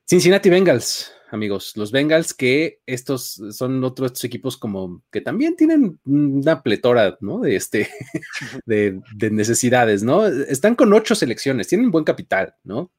Cincinnati 0.06 0.50
Bengals 0.50 1.12
amigos. 1.32 1.76
Los 1.76 1.92
Bengals, 1.92 2.34
que 2.34 2.80
estos 2.86 3.40
son 3.50 3.82
otros 3.84 4.22
equipos 4.24 4.56
como 4.56 5.02
que 5.10 5.20
también 5.20 5.56
tienen 5.56 5.98
una 6.04 6.62
pletora, 6.62 7.16
¿no? 7.20 7.40
De 7.40 7.56
este, 7.56 7.88
de, 8.66 9.00
necesidades, 9.30 10.02
¿no? 10.02 10.26
Están 10.26 10.74
con 10.74 10.92
ocho 10.92 11.14
selecciones, 11.14 11.68
tienen 11.68 11.90
buen 11.90 12.04
capital, 12.04 12.54
¿no? 12.64 12.90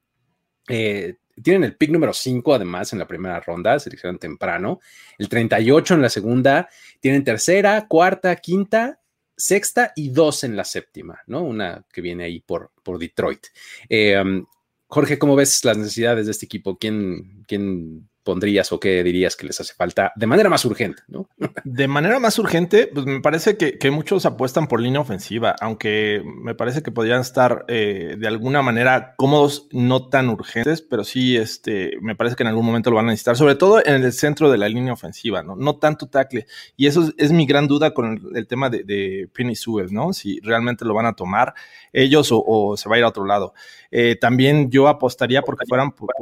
Eh, 0.68 1.16
tienen 1.42 1.64
el 1.64 1.76
pick 1.76 1.90
número 1.90 2.12
5 2.12 2.54
además 2.54 2.92
en 2.92 2.98
la 2.98 3.06
primera 3.06 3.40
ronda, 3.40 3.78
seleccionan 3.78 4.18
temprano, 4.18 4.80
el 5.18 5.28
38 5.28 5.94
en 5.94 6.02
la 6.02 6.08
segunda, 6.08 6.68
tienen 7.00 7.24
tercera, 7.24 7.86
cuarta, 7.88 8.36
quinta, 8.36 9.00
sexta 9.42 9.92
y 9.96 10.10
dos 10.10 10.44
en 10.44 10.56
la 10.56 10.64
séptima, 10.64 11.20
¿no? 11.26 11.42
Una 11.42 11.84
que 11.92 12.00
viene 12.00 12.24
ahí 12.24 12.40
por, 12.40 12.70
por 12.82 12.98
Detroit. 12.98 13.46
Eh, 13.88 14.20
um, 14.20 14.46
Jorge, 14.86 15.18
¿cómo 15.18 15.36
ves 15.36 15.64
las 15.64 15.76
necesidades 15.78 16.26
de 16.26 16.32
este 16.32 16.46
equipo? 16.46 16.76
¿Quién, 16.78 17.44
quién 17.46 18.08
pondrías 18.22 18.72
o 18.72 18.80
qué 18.80 19.02
dirías 19.02 19.36
que 19.36 19.46
les 19.46 19.60
hace 19.60 19.74
falta 19.74 20.12
de 20.16 20.26
manera 20.26 20.48
más 20.48 20.64
urgente? 20.64 21.02
¿no? 21.08 21.28
De 21.64 21.88
manera 21.88 22.18
más 22.18 22.38
urgente, 22.38 22.88
pues 22.92 23.06
me 23.06 23.20
parece 23.20 23.56
que, 23.56 23.90
muchos 23.90 24.24
apuestan 24.24 24.68
por 24.68 24.80
línea 24.80 25.00
ofensiva, 25.00 25.54
aunque 25.60 26.22
me 26.24 26.54
parece 26.54 26.82
que 26.82 26.90
podrían 26.90 27.20
estar 27.20 27.64
eh, 27.68 28.16
de 28.18 28.26
alguna 28.26 28.62
manera 28.62 29.14
cómodos, 29.16 29.68
no 29.70 30.08
tan 30.08 30.30
urgentes, 30.30 30.80
pero 30.80 31.04
sí, 31.04 31.36
este, 31.36 31.92
me 32.00 32.16
parece 32.16 32.36
que 32.36 32.42
en 32.42 32.48
algún 32.48 32.64
momento 32.64 32.88
lo 32.88 32.96
van 32.96 33.06
a 33.06 33.10
necesitar, 33.10 33.36
sobre 33.36 33.54
todo 33.54 33.84
en 33.84 34.02
el 34.02 34.12
centro 34.12 34.50
de 34.50 34.56
la 34.56 34.68
línea 34.68 34.94
ofensiva, 34.94 35.42
¿no? 35.42 35.56
No 35.56 35.76
tanto 35.76 36.08
tackle. 36.08 36.46
Y 36.76 36.86
eso 36.86 37.12
es, 37.18 37.32
mi 37.32 37.44
gran 37.44 37.68
duda 37.68 37.92
con 37.92 38.20
el, 38.34 38.46
tema 38.46 38.70
de, 38.70 38.82
de 38.84 39.28
Penny 39.34 39.54
Sewell, 39.54 39.92
¿no? 39.92 40.12
Si 40.12 40.40
realmente 40.40 40.84
lo 40.84 40.94
van 40.94 41.06
a 41.06 41.14
tomar 41.14 41.54
ellos 41.92 42.28
o, 42.32 42.76
se 42.76 42.88
va 42.88 42.96
a 42.96 42.98
ir 42.98 43.04
a 43.04 43.08
otro 43.08 43.24
lado. 43.24 43.54
Eh, 43.90 44.16
también 44.16 44.70
yo 44.70 44.88
apostaría 44.88 45.42
porque 45.42 45.66
fueran 45.66 45.92
por 45.92 46.12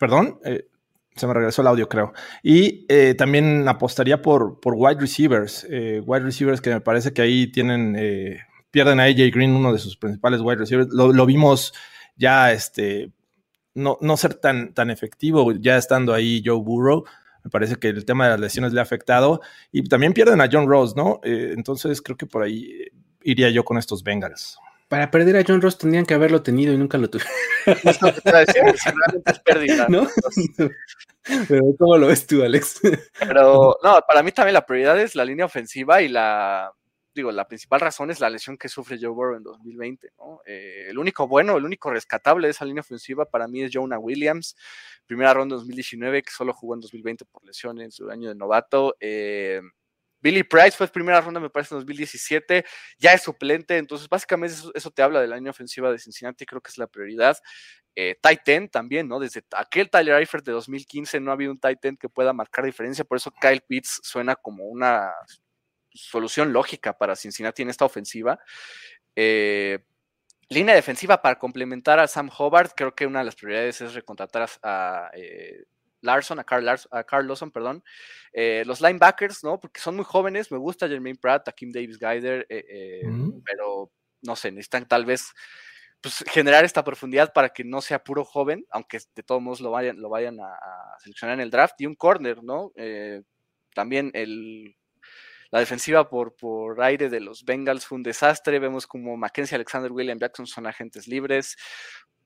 Perdón, 0.00 0.40
eh, 0.46 0.66
se 1.14 1.26
me 1.26 1.34
regresó 1.34 1.60
el 1.60 1.68
audio, 1.68 1.86
creo. 1.86 2.14
Y 2.42 2.86
eh, 2.88 3.14
también 3.14 3.68
apostaría 3.68 4.22
por, 4.22 4.58
por 4.58 4.72
wide 4.74 4.98
receivers. 4.98 5.66
Eh, 5.68 6.00
wide 6.02 6.24
receivers 6.24 6.62
que 6.62 6.70
me 6.70 6.80
parece 6.80 7.12
que 7.12 7.20
ahí 7.20 7.52
tienen, 7.52 7.98
pierden 8.70 8.98
a 8.98 9.04
AJ 9.04 9.30
Green, 9.30 9.50
uno 9.50 9.74
de 9.74 9.78
sus 9.78 9.98
principales 9.98 10.40
wide 10.40 10.56
receivers. 10.56 10.88
Lo, 10.90 11.26
vimos 11.26 11.74
ya 12.16 12.50
este, 12.50 13.12
no, 13.74 13.98
no, 14.00 14.16
ser 14.16 14.32
tan, 14.32 14.72
tan 14.72 14.90
efectivo, 14.90 15.52
ya 15.52 15.76
estando 15.76 16.14
ahí 16.14 16.42
Joe 16.42 16.62
Burrow. 16.62 17.04
Me 17.44 17.50
parece 17.50 17.76
que 17.76 17.88
el 17.88 18.06
tema 18.06 18.24
de 18.24 18.30
las 18.30 18.40
lesiones 18.40 18.72
le 18.72 18.80
ha 18.80 18.84
afectado. 18.84 19.42
Y 19.70 19.82
también 19.82 20.14
pierden 20.14 20.40
a 20.40 20.48
John 20.50 20.66
Rose, 20.66 20.94
¿no? 20.96 21.20
entonces 21.22 22.00
creo 22.00 22.16
que 22.16 22.26
por 22.26 22.42
ahí 22.42 22.86
iría 23.22 23.50
yo 23.50 23.66
con 23.66 23.76
estos 23.76 24.02
Bengals 24.02 24.58
para 24.90 25.08
perder 25.08 25.36
a 25.36 25.44
John 25.46 25.62
Ross 25.62 25.78
tendrían 25.78 26.04
que 26.04 26.14
haberlo 26.14 26.42
tenido 26.42 26.74
y 26.74 26.76
nunca 26.76 26.98
lo 26.98 27.08
tuvieron. 27.08 27.32
¿No? 29.88 30.08
Pero 31.48 31.62
¿cómo 31.78 31.96
lo 31.96 32.08
ves 32.08 32.26
tú, 32.26 32.42
Alex? 32.42 32.80
Pero 33.20 33.78
no, 33.84 34.00
para 34.08 34.24
mí 34.24 34.32
también 34.32 34.54
la 34.54 34.66
prioridad 34.66 35.00
es 35.00 35.14
la 35.14 35.24
línea 35.24 35.44
ofensiva 35.44 36.02
y 36.02 36.08
la, 36.08 36.72
digo, 37.14 37.30
la 37.30 37.46
principal 37.46 37.78
razón 37.78 38.10
es 38.10 38.18
la 38.18 38.30
lesión 38.30 38.58
que 38.58 38.68
sufre 38.68 38.98
Joe 39.00 39.10
Burrow 39.10 39.36
en 39.36 39.44
2020, 39.44 40.10
¿no? 40.18 40.40
Eh, 40.44 40.86
el 40.88 40.98
único 40.98 41.28
bueno, 41.28 41.56
el 41.56 41.64
único 41.64 41.90
rescatable 41.90 42.48
de 42.48 42.50
esa 42.50 42.64
línea 42.64 42.80
ofensiva 42.80 43.26
para 43.26 43.46
mí 43.46 43.62
es 43.62 43.70
Jonah 43.72 44.00
Williams, 44.00 44.56
primera 45.06 45.32
ronda 45.32 45.54
2019, 45.54 46.24
que 46.24 46.32
solo 46.32 46.52
jugó 46.52 46.74
en 46.74 46.80
2020 46.80 47.26
por 47.26 47.44
lesiones 47.44 47.84
en 47.84 47.92
su 47.92 48.10
año 48.10 48.28
de 48.28 48.34
novato. 48.34 48.96
Eh, 48.98 49.60
Billy 50.20 50.42
Price 50.42 50.72
fue 50.72 50.88
primera 50.88 51.20
ronda, 51.20 51.40
me 51.40 51.50
parece, 51.50 51.74
en 51.74 51.80
2017, 51.80 52.64
ya 52.98 53.12
es 53.12 53.22
suplente, 53.22 53.76
entonces 53.78 54.08
básicamente 54.08 54.54
eso, 54.74 54.90
te 54.90 55.02
habla 55.02 55.20
de 55.20 55.26
la 55.28 55.36
línea 55.36 55.50
ofensiva 55.50 55.90
de 55.90 55.98
Cincinnati, 55.98 56.46
creo 56.46 56.60
que 56.60 56.70
es 56.70 56.78
la 56.78 56.86
prioridad. 56.86 57.38
Eh, 57.96 58.16
tight 58.22 58.70
también, 58.70 59.08
¿no? 59.08 59.18
Desde 59.18 59.42
aquel 59.56 59.90
Tyler 59.90 60.16
Eifert 60.20 60.44
de 60.44 60.52
2015 60.52 61.20
no 61.20 61.30
ha 61.30 61.34
habido 61.34 61.50
un 61.52 61.58
tight 61.58 61.84
end 61.84 61.98
que 61.98 62.08
pueda 62.08 62.32
marcar 62.32 62.64
diferencia, 62.64 63.04
por 63.04 63.16
eso 63.16 63.32
Kyle 63.32 63.62
Pitts 63.66 64.00
suena 64.02 64.36
como 64.36 64.64
una 64.66 65.12
solución 65.92 66.52
lógica 66.52 66.96
para 66.96 67.16
Cincinnati 67.16 67.62
en 67.62 67.70
esta 67.70 67.84
ofensiva. 67.84 68.38
Eh, 69.16 69.80
línea 70.48 70.74
defensiva 70.74 71.22
para 71.22 71.38
complementar 71.38 71.98
a 71.98 72.08
Sam 72.08 72.30
Hobart, 72.36 72.72
creo 72.76 72.94
que 72.94 73.06
una 73.06 73.20
de 73.20 73.24
las 73.26 73.36
prioridades 73.36 73.80
es 73.80 73.94
recontratar 73.94 74.48
a, 74.62 75.10
eh, 75.14 75.64
Larson, 76.02 76.38
a 76.38 76.44
Carl, 76.44 76.68
a 76.68 77.04
Carl 77.04 77.26
Lawson, 77.26 77.50
perdón. 77.50 77.82
Eh, 78.32 78.62
los 78.66 78.80
linebackers, 78.80 79.44
¿no? 79.44 79.58
Porque 79.58 79.80
son 79.80 79.96
muy 79.96 80.04
jóvenes, 80.04 80.50
me 80.50 80.58
gusta 80.58 80.88
Jermaine 80.88 81.18
Pratt, 81.18 81.48
a 81.48 81.52
Kim 81.52 81.72
Davis 81.72 81.98
Guider, 81.98 82.46
eh, 82.48 82.64
eh, 82.68 83.02
pero 83.44 83.90
no 84.22 84.36
sé, 84.36 84.50
necesitan 84.50 84.86
tal 84.86 85.04
vez 85.04 85.32
pues, 86.00 86.24
generar 86.28 86.64
esta 86.64 86.84
profundidad 86.84 87.32
para 87.32 87.50
que 87.50 87.64
no 87.64 87.80
sea 87.80 88.02
puro 88.02 88.24
joven, 88.24 88.66
aunque 88.70 89.00
de 89.14 89.22
todos 89.22 89.42
modos 89.42 89.60
lo 89.60 89.70
vayan, 89.70 90.00
lo 90.00 90.08
vayan 90.08 90.38
a, 90.40 90.54
seleccionar 90.98 91.34
en 91.34 91.40
el 91.40 91.50
draft, 91.50 91.80
y 91.80 91.86
un 91.86 91.94
corner, 91.94 92.42
¿no? 92.42 92.72
también 93.74 94.10
el, 94.14 94.76
La 95.50 95.60
defensiva 95.60 96.08
por, 96.08 96.36
por 96.36 96.82
aire 96.82 97.08
de 97.08 97.20
los 97.20 97.44
Bengals 97.44 97.86
fue 97.86 97.96
un 97.96 98.02
desastre. 98.02 98.58
Vemos 98.58 98.86
como 98.86 99.16
Mackenzie 99.16 99.56
Alexander, 99.56 99.90
William 99.90 100.18
Jackson 100.18 100.46
son 100.46 100.66
agentes 100.66 101.08
libres. 101.08 101.56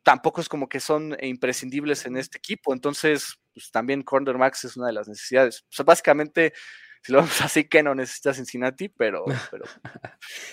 Tampoco 0.04 0.40
es 0.40 0.48
como 0.48 0.68
que 0.68 0.78
son 0.78 1.16
imprescindibles 1.20 2.06
en 2.06 2.16
este 2.16 2.38
equipo. 2.38 2.72
Entonces, 2.72 3.40
pues 3.52 3.70
también 3.72 4.02
Corner 4.02 4.38
Max 4.38 4.64
es 4.64 4.76
una 4.76 4.86
de 4.86 4.92
las 4.92 5.08
necesidades. 5.08 5.62
O 5.62 5.72
sea, 5.72 5.84
básicamente, 5.84 6.52
si 7.02 7.10
lo 7.12 7.18
vemos 7.18 7.40
así, 7.40 7.64
que 7.64 7.82
no 7.82 7.94
necesita 7.96 8.32
Cincinnati, 8.32 8.88
pero. 8.88 9.24
pero... 9.50 9.64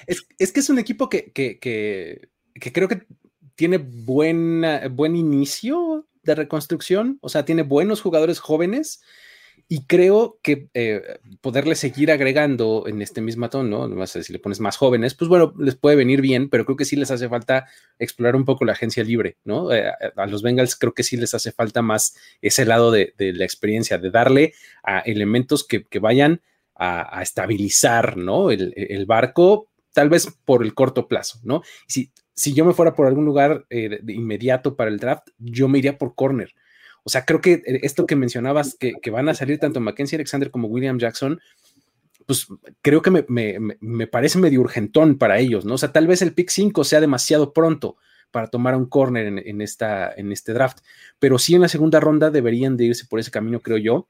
es, 0.07 0.25
es, 0.39 0.51
que 0.51 0.61
es 0.61 0.69
un 0.69 0.79
equipo 0.79 1.07
que, 1.09 1.31
que, 1.31 1.59
que, 1.59 2.29
que 2.55 2.73
creo 2.73 2.87
que 2.87 3.05
tiene 3.55 3.77
buen, 3.77 4.65
buen 4.95 5.15
inicio 5.15 6.07
de 6.23 6.33
reconstrucción, 6.35 7.19
o 7.21 7.29
sea, 7.29 7.45
tiene 7.45 7.63
buenos 7.63 8.01
jugadores 8.01 8.39
jóvenes 8.39 9.01
y 9.71 9.85
creo 9.85 10.37
que 10.43 10.67
eh, 10.73 11.01
poderle 11.39 11.75
seguir 11.75 12.11
agregando 12.11 12.83
en 12.87 13.01
este 13.01 13.21
mismo 13.21 13.49
tono, 13.49 13.87
¿no? 13.87 14.05
sé 14.05 14.21
si 14.21 14.33
le 14.33 14.39
pones 14.39 14.59
más 14.59 14.75
jóvenes, 14.75 15.15
pues 15.15 15.29
bueno, 15.29 15.53
les 15.57 15.77
puede 15.77 15.95
venir 15.95 16.19
bien, 16.19 16.49
pero 16.49 16.65
creo 16.65 16.75
que 16.75 16.83
sí 16.83 16.97
les 16.97 17.09
hace 17.09 17.29
falta 17.29 17.67
explorar 17.97 18.35
un 18.35 18.43
poco 18.43 18.65
la 18.65 18.73
agencia 18.73 19.01
libre, 19.01 19.37
¿no? 19.45 19.71
Eh, 19.71 19.89
a 20.17 20.25
los 20.25 20.41
Bengals 20.41 20.75
creo 20.75 20.93
que 20.93 21.03
sí 21.03 21.15
les 21.15 21.33
hace 21.33 21.53
falta 21.53 21.81
más 21.81 22.17
ese 22.41 22.65
lado 22.65 22.91
de, 22.91 23.13
la 23.17 23.45
experiencia, 23.45 23.97
de 23.97 24.11
darle 24.11 24.53
a 24.83 24.99
elementos 24.99 25.65
que, 25.65 25.85
vayan 26.01 26.41
a, 26.75 27.21
estabilizar, 27.21 28.17
¿no? 28.17 28.51
El, 28.51 28.73
el, 28.75 29.05
barco, 29.05 29.69
tal 29.93 30.09
vez 30.09 30.27
por 30.43 30.63
el 30.63 30.73
corto 30.73 31.07
plazo, 31.07 31.39
¿no? 31.43 31.61
Si, 31.87 32.11
si 32.33 32.53
yo 32.53 32.65
me 32.65 32.73
fuera 32.73 32.93
por 32.93 33.07
algún 33.07 33.23
lugar 33.23 33.65
eh, 33.69 33.99
de 34.01 34.13
inmediato 34.13 34.75
para 34.75 34.89
el 34.89 34.97
draft, 34.97 35.29
yo 35.37 35.69
me 35.69 35.77
iría 35.77 35.97
por 35.97 36.13
corner. 36.13 36.53
O 37.03 37.09
sea, 37.09 37.25
creo 37.25 37.41
que 37.41 37.53
eh, 37.53 37.79
esto 37.83 38.05
que 38.05 38.15
mencionabas, 38.15 38.75
que, 38.75 39.11
van 39.11 39.29
a 39.29 39.33
salir 39.33 39.59
tanto 39.59 39.79
Mackenzie 39.79 40.17
Alexander 40.17 40.51
como 40.51 40.67
William 40.67 40.99
Jackson, 40.99 41.39
pues 42.25 42.47
creo 42.81 43.01
que 43.01 43.11
me, 43.11 44.07
parece 44.07 44.37
medio 44.37 44.61
urgentón 44.61 45.17
para 45.17 45.39
ellos, 45.39 45.65
¿no? 45.65 45.73
O 45.73 45.77
sea, 45.77 45.91
tal 45.91 46.07
vez 46.07 46.21
el 46.21 46.33
pick 46.33 46.49
5 46.49 46.83
sea 46.83 47.01
demasiado 47.01 47.51
pronto 47.51 47.97
para 48.29 48.47
tomar 48.47 48.75
un 48.75 48.85
corner 48.85 49.43
en, 49.45 49.61
esta, 49.61 50.13
en 50.13 50.31
este 50.31 50.53
draft, 50.53 50.79
pero 51.19 51.37
sí 51.37 51.55
en 51.55 51.61
la 51.61 51.67
segunda 51.67 51.99
ronda 51.99 52.29
deberían 52.29 52.77
de 52.77 52.85
irse 52.85 53.05
por 53.05 53.19
ese 53.19 53.31
camino, 53.31 53.59
creo 53.59 53.77
yo. 53.77 54.07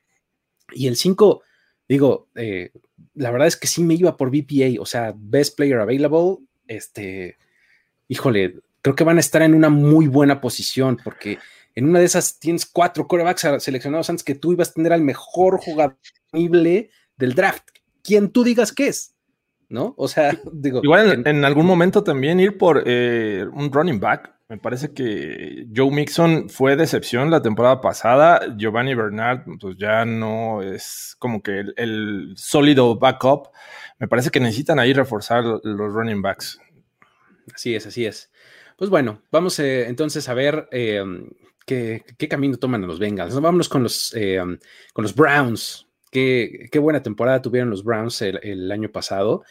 Y 0.71 0.88
el 0.88 0.95
5, 0.95 1.41
digo, 1.89 2.27
eh, 2.36 2.71
la 3.15 3.32
verdad 3.32 3.47
es 3.47 3.58
que 3.58 3.67
sí 3.67 3.84
me 3.84 3.95
iba 3.95 4.17
por 4.17 4.30
BPA, 4.30 4.80
o 4.80 4.86
sea, 4.86 5.13
Best 5.17 5.58
Player 5.58 5.80
Available, 5.80 6.45
este, 6.67 7.38
híjole, 8.08 8.60
creo 8.82 8.95
que 8.95 9.04
van 9.04 9.17
a 9.17 9.21
estar 9.21 9.41
en 9.41 9.54
una 9.54 9.69
muy 9.69 10.08
buena 10.08 10.41
posición 10.41 10.99
porque 11.04 11.39
en 11.75 11.89
una 11.89 11.99
de 11.99 12.05
esas 12.05 12.39
tienes 12.39 12.65
cuatro 12.65 13.07
corebacks 13.07 13.47
seleccionados 13.60 14.10
antes 14.10 14.23
que 14.23 14.36
tú 14.36 14.51
ibas 14.51 14.69
a 14.69 14.73
tener 14.73 14.93
al 14.93 15.01
mejor 15.01 15.60
jugador 15.60 15.97
del 16.31 17.34
draft. 17.36 17.63
Quien 18.03 18.31
tú 18.31 18.43
digas 18.43 18.71
que 18.71 18.88
es, 18.88 19.15
¿no? 19.69 19.93
O 19.97 20.07
sea, 20.07 20.38
digo. 20.51 20.81
Igual 20.84 21.23
en, 21.25 21.45
algún 21.45 21.65
momento 21.65 22.03
también 22.03 22.39
ir 22.39 22.57
por 22.57 22.84
eh, 22.86 23.45
un 23.53 23.71
running 23.71 23.99
back. 23.99 24.34
Me 24.49 24.57
parece 24.57 24.91
que 24.93 25.65
Joe 25.73 25.91
Mixon 25.91 26.49
fue 26.49 26.75
decepción 26.75 27.31
la 27.31 27.41
temporada 27.41 27.79
pasada. 27.79 28.53
Giovanni 28.57 28.93
Bernard, 28.95 29.45
pues 29.62 29.77
ya 29.77 30.03
no 30.03 30.62
es 30.62 31.15
como 31.19 31.41
que 31.41 31.60
el, 31.60 31.73
el 31.77 32.34
sólido 32.36 32.97
backup. 32.97 33.47
Me 33.97 34.10
parece 34.10 34.29
que 34.29 34.41
necesitan 34.41 34.77
ahí 34.77 34.91
reforzar 34.91 35.45
los 35.45 35.93
running 35.93 36.21
backs. 36.21 36.60
Así 37.53 37.75
es, 37.75 37.88
así 37.88 38.05
es. 38.05 38.31
Pues 38.81 38.89
bueno, 38.89 39.21
vamos 39.31 39.60
eh, 39.60 39.88
entonces 39.88 40.27
a 40.27 40.34
ver 40.34 40.67
eh, 40.71 41.03
qué, 41.65 42.04
camino 42.30 42.58
toman 42.58 42.86
los 42.86 43.00
Bengals. 43.00 43.34
Vámonos 43.36 43.69
con 43.69 43.84
los, 43.84 44.13
eh, 44.15 44.39
con 44.93 45.04
los 45.04 45.15
Browns. 45.15 45.88
Qué, 46.12 46.69
buena 46.82 47.02
temporada 47.02 47.41
tuvieron 47.41 47.69
los 47.69 47.84
Browns 47.84 48.21
el, 48.21 48.71
año 48.71 48.91
pasado. 48.91 49.43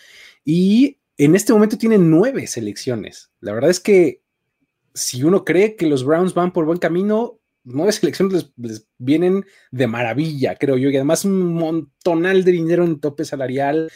Y 0.44 0.98
en 1.16 1.34
este 1.34 1.52
momento 1.52 1.78
tienen 1.78 2.10
nueve 2.10 2.46
selecciones. 2.46 3.30
La 3.40 3.52
verdad 3.52 3.70
es 3.70 3.80
que 3.80 4.22
si 4.94 5.22
uno 5.22 5.44
cree 5.44 5.76
que 5.76 5.86
los 5.86 6.04
Browns 6.04 6.34
van 6.34 6.52
por 6.52 6.64
buen 6.64 6.78
camino, 6.78 7.38
nueve 7.64 7.92
selecciones 7.92 8.52
les, 8.56 8.86
vienen 8.98 9.46
de 9.70 9.86
maravilla, 9.86 10.56
creo 10.56 10.76
yo. 10.76 10.90
Y 10.90 10.96
además 10.96 11.24
un 11.24 11.54
montonal 11.54 12.44
de 12.44 12.52
dinero 12.52 12.84
en 12.84 13.00
tope 13.00 13.24
salarial 13.24 13.90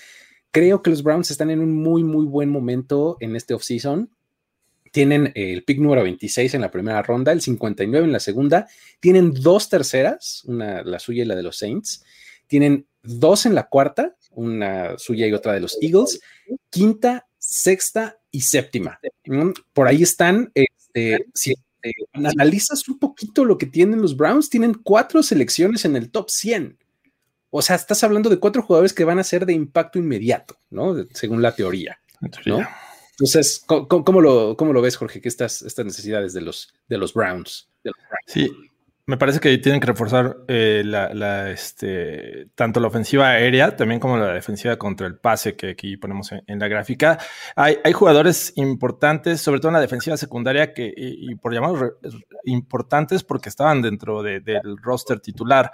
creo 0.55 0.83
que 0.83 0.91
los 0.91 1.03
Browns 1.03 1.33
están 1.33 1.51
en 1.51 1.59
un 1.59 1.75
muy, 1.75 2.05
muy 2.05 2.27
buen 2.27 2.49
momento 2.49 3.17
en 3.19 3.35
este 3.35 3.55
offseason. 3.55 4.09
Tienen 4.95 5.33
el 5.35 5.65
pick 5.65 5.81
número 5.81 6.05
26 6.05 6.55
en 6.55 6.61
la 6.61 6.71
primera 6.71 7.03
ronda, 7.03 7.33
el 7.33 7.41
59 7.41 8.07
en 8.07 8.13
la 8.13 8.21
segunda. 8.21 8.69
Tienen 9.01 9.35
dos 9.35 9.69
terceras, 9.69 10.45
una 10.45 10.85
la 10.85 11.01
suya 11.01 11.25
y 11.25 11.27
la 11.27 11.35
de 11.35 11.43
los 11.43 11.59
Saints. 11.59 12.05
Tienen 12.47 12.87
dos 13.03 13.45
en 13.45 13.57
la 13.57 13.65
cuarta, 13.65 14.15
una 14.31 14.97
suya 14.97 15.27
y 15.27 15.33
otra 15.33 15.53
de 15.53 15.59
los 15.59 15.77
Eagles. 15.83 16.21
Quinta, 16.71 17.27
sexta 17.37 18.21
y 18.31 18.43
séptima. 18.43 19.01
Mm, 19.27 19.51
por 19.73 19.89
ahí 19.89 20.05
están. 20.05 20.53
Este, 20.55 21.27
si 21.35 21.55
analizas 22.13 22.89
un 22.89 23.01
poquito 23.01 23.45
lo 23.45 23.59
que 23.59 23.67
tienen 23.67 24.01
los 24.01 24.17
Browns, 24.17 24.49
tienen 24.49 24.75
cuatro 24.75 25.25
selecciones 25.25 25.85
en 25.85 25.97
el 25.97 26.13
top 26.13 26.31
100. 26.31 26.79
O 27.51 27.63
sea, 27.63 27.75
estás 27.75 28.05
hablando 28.05 28.31
de 28.31 28.39
cuatro 28.39 28.63
jugadores 28.63 28.93
que 28.93 29.03
van 29.03 29.19
a 29.19 29.25
ser 29.25 29.45
de 29.45 29.55
impacto 29.55 29.99
inmediato, 29.99 30.57
¿no? 30.71 30.95
Según 31.15 31.43
la 31.43 31.57
teoría, 31.57 31.99
¿no? 32.47 32.65
Entonces, 33.15 33.65
¿cómo, 33.67 34.21
lo, 34.21 34.57
lo, 34.59 34.83
ves, 34.83 34.97
Jorge, 34.97 35.21
que 35.21 35.29
estas, 35.29 35.63
estas 35.63 35.85
necesidades 35.87 36.33
de 36.35 36.41
los, 36.41 36.75
de 36.89 36.99
los 36.99 37.15
Browns? 37.15 37.69
Sí, 38.27 38.51
me 39.07 39.19
parece 39.19 39.39
que 39.39 39.57
tienen 39.59 39.81
que 39.81 39.87
reforzar 39.87 40.39
eh, 40.49 40.83
la, 40.85 41.51
este, 41.51 42.49
tanto 42.55 42.81
la 42.81 42.89
ofensiva 42.89 43.29
aérea, 43.29 43.77
también 43.77 44.01
como 44.01 44.17
la 44.17 44.33
defensiva 44.33 44.79
contra 44.79 45.07
el 45.07 45.19
pase 45.19 45.57
que 45.57 45.71
aquí 45.71 45.99
ponemos 45.99 46.33
en, 46.33 46.59
la 46.59 46.69
gráfica. 46.69 47.19
Hay, 47.55 47.77
hay, 47.85 47.93
jugadores 47.93 48.55
importantes, 48.57 49.43
sobre 49.43 49.61
todo 49.61 49.69
en 49.69 49.75
la 49.75 49.81
defensiva 49.81 50.17
secundaria, 50.17 50.73
que, 50.73 50.93
y, 50.97 51.35
por 51.35 51.53
llamarlos 51.53 51.93
importantes 52.45 53.23
porque 53.23 53.51
estaban 53.51 53.83
dentro 53.83 54.23
del 54.23 54.77
roster 54.83 55.21
titular 55.21 55.71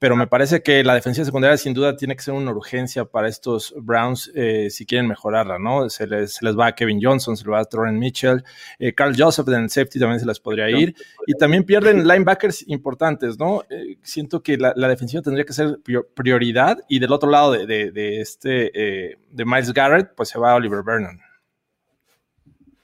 pero 0.00 0.16
me 0.16 0.26
parece 0.26 0.62
que 0.62 0.82
la 0.82 0.94
defensiva 0.94 1.26
secundaria 1.26 1.58
sin 1.58 1.74
duda 1.74 1.94
tiene 1.94 2.16
que 2.16 2.22
ser 2.22 2.32
una 2.32 2.50
urgencia 2.50 3.04
para 3.04 3.28
estos 3.28 3.74
Browns 3.76 4.32
eh, 4.34 4.70
si 4.70 4.86
quieren 4.86 5.06
mejorarla, 5.06 5.58
¿no? 5.58 5.90
Se 5.90 6.06
les, 6.06 6.36
se 6.36 6.44
les, 6.44 6.58
va 6.58 6.68
a 6.68 6.74
Kevin 6.74 6.98
Johnson, 7.02 7.36
se 7.36 7.44
les 7.44 7.52
va 7.52 7.60
a 7.60 7.64
Torren 7.66 7.98
Mitchell, 7.98 8.42
eh, 8.78 8.94
Carl 8.94 9.14
Joseph 9.16 9.46
en 9.48 9.64
el 9.64 9.70
safety 9.70 10.00
también 10.00 10.18
se 10.18 10.24
les 10.24 10.40
podría 10.40 10.70
ir, 10.70 10.96
y 11.26 11.34
también 11.34 11.64
pierden 11.64 12.08
linebackers 12.08 12.66
importantes, 12.68 13.38
¿no? 13.38 13.62
Eh, 13.68 13.98
siento 14.02 14.42
que 14.42 14.56
la, 14.56 14.72
defensiva 14.72 15.22
tendría 15.22 15.44
que 15.44 15.52
ser 15.52 15.78
prioridad, 16.14 16.78
y 16.88 16.98
del 16.98 17.12
otro 17.12 17.28
lado 17.28 17.52
de, 17.52 17.66
de, 17.66 18.20
este, 18.22 19.18
de 19.30 19.44
Miles 19.44 19.74
Garrett, 19.74 20.14
pues 20.16 20.30
se 20.30 20.38
va 20.38 20.54
Oliver 20.54 20.82
Vernon. 20.82 21.20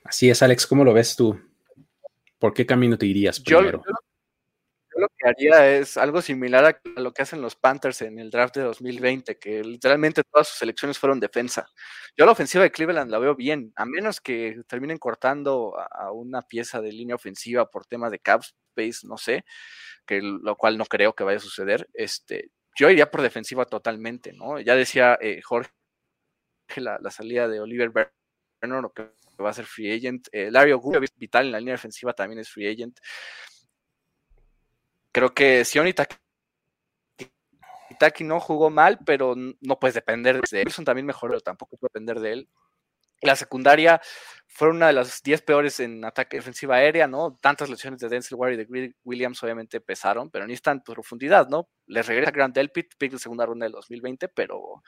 Así 0.05 0.29
es, 0.29 0.42
Alex, 0.42 0.66
¿cómo 0.66 0.85
lo 0.85 0.92
ves 0.92 1.16
tú? 1.16 1.40
¿Por 2.38 2.52
qué 2.52 2.66
camino 2.66 2.98
te 2.98 3.07
irías 3.07 3.40
primero? 3.40 3.83
Lo 4.96 5.09
que 5.16 5.28
haría 5.28 5.76
es 5.76 5.96
algo 5.96 6.22
similar 6.22 6.64
a 6.64 7.00
lo 7.00 7.12
que 7.12 7.22
hacen 7.22 7.42
los 7.42 7.56
Panthers 7.56 8.02
en 8.02 8.18
el 8.18 8.30
draft 8.30 8.56
de 8.56 8.62
2020, 8.62 9.38
que 9.38 9.62
literalmente 9.62 10.22
todas 10.24 10.48
sus 10.48 10.59
selecciones 10.59 10.98
fueron 10.98 11.20
defensa. 11.20 11.66
Yo 12.16 12.24
la 12.26 12.32
ofensiva 12.32 12.64
de 12.64 12.70
Cleveland 12.70 13.11
la 13.11 13.18
veo 13.18 13.35
bien, 13.35 13.72
a 13.76 13.85
menos 13.85 14.20
que 14.20 14.62
terminen 14.68 14.98
cortando 14.98 15.74
a 15.78 16.12
una 16.12 16.42
pieza 16.42 16.80
de 16.80 16.92
línea 16.92 17.16
ofensiva 17.16 17.70
por 17.70 17.87
temas 17.87 18.11
de 18.11 18.20
cap 18.20 18.42
space, 18.42 19.06
no 19.06 19.18
sé, 19.18 19.44
que 20.06 20.20
lo 20.22 20.56
cual 20.56 20.78
no 20.78 20.87
creo 20.87 21.14
que 21.14 21.24
vaya 21.24 21.38
a 21.38 21.40
suceder. 21.40 21.88
Este, 21.94 22.50
yo 22.78 22.90
iría 22.90 23.11
por 23.11 23.22
defensiva 23.22 23.64
totalmente, 23.64 24.32
¿no? 24.32 24.61
Ya 24.61 24.76
decía 24.76 25.18
eh, 25.20 25.40
Jorge 25.42 25.70
la, 26.76 26.98
la, 27.00 27.11
salida 27.11 27.48
de 27.48 27.61
Oliver 27.61 27.90
Berner, 27.90 28.90
que 28.94 29.42
va 29.42 29.50
a 29.50 29.54
ser 29.54 29.66
free 29.66 29.92
agent. 29.92 30.28
Eh, 30.32 30.50
Larry 30.50 30.72
vital 31.16 31.46
en 31.46 31.52
la 31.52 31.59
línea 31.59 31.74
defensiva, 31.74 32.12
también 32.12 32.40
es 32.40 32.48
free 32.48 32.68
agent. 32.68 32.98
Creo 35.16 35.33
que 35.33 35.64
Sion 35.64 35.88
Itaki 35.88 36.14
no 38.22 38.38
jugó 38.38 38.68
mal, 38.68 38.98
pero 39.07 39.35
no 39.35 39.79
puedes 39.81 39.94
depender 39.94 40.42
de 40.42 40.61
él. 40.61 40.70
Son 40.70 40.85
también 40.85 41.07
mejor, 41.07 41.31
pero 41.31 41.40
tampoco 41.40 41.79
puede 41.79 41.88
depender 41.94 42.20
de 42.20 42.33
él. 42.35 42.50
La 43.22 43.35
secundaria 43.35 43.98
fue 44.46 44.68
una 44.68 44.88
de 44.88 44.92
las 44.92 45.22
10 45.22 45.40
peores 45.40 45.81
en 45.81 46.05
ataque 46.05 46.36
defensiva 46.36 46.76
aérea, 46.76 47.07
¿no? 47.07 47.34
Tantas 47.41 47.70
lesiones 47.70 47.99
de 47.99 48.11
Denzel 48.11 48.36
Ward 48.36 48.53
y 48.53 48.57
de 48.57 48.95
Williams 49.05 49.43
obviamente 49.43 49.80
pesaron, 49.80 50.30
pero 50.30 50.47
ni 50.47 50.53
están 50.53 50.84
profundidad, 50.84 51.49
¿no? 51.49 51.70
Les 51.86 52.07
regresa 52.07 52.30
Grant 52.30 52.55
Delpit, 52.55 52.93
pick 52.99 53.12
de 53.12 53.18
segunda 53.18 53.47
ronda 53.47 53.64
del 53.64 53.72
2020, 53.72 54.28
pero, 54.28 54.82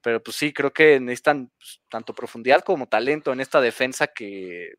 pero 0.00 0.22
pues 0.22 0.36
sí, 0.36 0.52
creo 0.52 0.72
que 0.72 1.00
necesitan 1.00 1.50
pues, 1.58 1.82
tanto 1.88 2.14
profundidad 2.14 2.62
como 2.62 2.86
talento 2.86 3.32
en 3.32 3.40
esta 3.40 3.60
defensa 3.60 4.06
que 4.06 4.74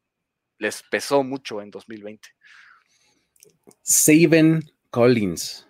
les 0.58 0.84
pesó 0.84 1.22
mucho 1.22 1.62
en 1.62 1.70
2020. 1.70 2.30
Saben 3.82 4.72
Collins. 4.90 5.68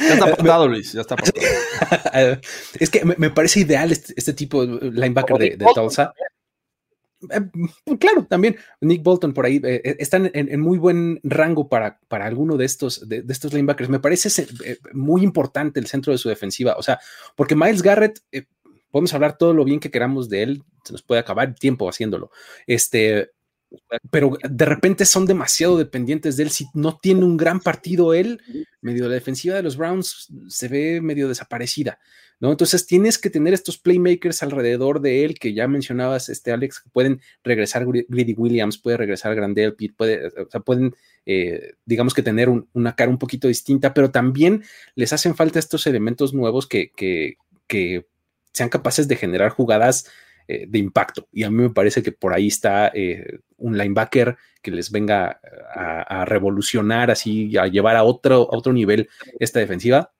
ya 0.00 0.14
está 0.14 0.24
apuntado, 0.32 0.68
Luis, 0.68 0.92
ya 0.92 1.02
está 1.02 1.16
es 2.80 2.90
que 2.90 3.04
me, 3.04 3.30
parece 3.30 3.60
ideal 3.60 3.92
este, 3.92 4.14
este 4.16 4.32
tipo 4.32 4.66
de 4.66 4.90
linebacker 4.90 5.58
de, 5.58 5.66
Tulsa. 5.74 6.12
Eh, 7.28 7.96
claro, 7.98 8.24
también 8.24 8.56
Nick 8.80 9.02
Bolton 9.02 9.34
por 9.34 9.44
ahí 9.44 9.60
eh, 9.62 9.96
están 9.98 10.30
en, 10.32 10.60
muy 10.60 10.78
buen 10.78 11.20
rango 11.22 11.68
para, 11.68 12.00
para 12.08 12.24
alguno 12.24 12.56
de 12.56 12.64
estos, 12.64 13.08
de, 13.08 13.24
estos 13.28 13.52
linebackers. 13.52 13.90
Me 13.90 14.00
parece 14.00 14.46
muy 14.92 15.22
importante 15.22 15.80
el 15.80 15.86
centro 15.86 16.12
de 16.12 16.18
su 16.18 16.28
defensiva. 16.28 16.76
O 16.78 16.82
sea, 16.82 16.98
porque 17.36 17.56
Miles 17.56 17.82
Garrett, 17.82 18.20
podemos 18.90 19.12
hablar 19.14 19.36
todo 19.36 19.52
lo 19.54 19.64
bien 19.64 19.80
que 19.80 19.90
queramos 19.90 20.28
de 20.28 20.42
él, 20.42 20.62
se 20.84 20.92
nos 20.92 21.02
puede 21.02 21.20
acabar 21.20 21.48
el 21.48 21.54
tiempo 21.54 21.88
haciéndolo. 21.88 22.30
Este, 22.66 23.30
pero 24.10 24.36
de 24.48 24.64
repente 24.64 25.04
son 25.04 25.26
demasiado 25.26 25.76
dependientes 25.76 26.36
de 26.36 26.44
él. 26.44 26.50
Si 26.50 26.66
no 26.74 26.98
tiene 26.98 27.24
un 27.24 27.36
gran 27.36 27.60
partido 27.60 28.14
él, 28.14 28.40
medio 28.80 29.08
la 29.08 29.14
defensiva 29.14 29.56
de 29.56 29.62
los 29.62 29.76
Browns 29.76 30.28
se 30.48 30.68
ve 30.68 31.00
medio 31.00 31.28
desaparecida, 31.28 31.98
¿no? 32.40 32.50
Entonces 32.50 32.86
tienes 32.86 33.18
que 33.18 33.30
tener 33.30 33.54
estos 33.54 33.78
playmakers 33.78 34.42
alrededor 34.42 35.00
de 35.00 35.24
él 35.24 35.38
que 35.38 35.54
ya 35.54 35.68
mencionabas, 35.68 36.28
este 36.28 36.52
Alex, 36.52 36.80
que 36.80 36.90
pueden 36.90 37.20
regresar 37.44 37.86
Greedy 37.86 38.34
Williams, 38.34 38.78
puede 38.78 38.96
regresar 38.96 39.34
Grandel, 39.34 39.74
Pitt, 39.74 39.94
puede, 39.96 40.26
o 40.26 40.50
sea, 40.50 40.60
pueden, 40.60 40.94
eh, 41.26 41.74
digamos 41.84 42.14
que 42.14 42.22
tener 42.22 42.48
una 42.48 42.96
cara 42.96 43.10
un 43.10 43.18
poquito 43.18 43.48
distinta, 43.48 43.94
pero 43.94 44.10
también 44.10 44.64
les 44.94 45.12
hacen 45.12 45.34
falta 45.34 45.58
estos 45.58 45.86
elementos 45.86 46.34
nuevos 46.34 46.66
que, 46.66 46.90
que, 46.90 47.36
que 47.66 48.06
sean 48.52 48.68
capaces 48.68 49.06
de 49.06 49.16
generar 49.16 49.50
jugadas 49.50 50.06
eh, 50.52 50.66
de 50.68 50.80
impacto. 50.80 51.28
Y 51.30 51.44
a 51.44 51.50
mí 51.50 51.62
me 51.62 51.70
parece 51.70 52.02
que 52.02 52.10
por 52.10 52.34
ahí 52.34 52.48
está 52.48 52.88
eh, 52.92 53.38
un 53.58 53.78
linebacker 53.78 54.36
que 54.60 54.72
les 54.72 54.90
venga 54.90 55.40
a, 55.72 56.24
revolucionar, 56.24 57.08
así, 57.08 57.56
a 57.56 57.68
llevar 57.68 57.94
a 57.94 58.02
otro, 58.02 58.48
otro 58.50 58.72
nivel 58.72 59.08
esta 59.38 59.60
defensiva. 59.60 60.12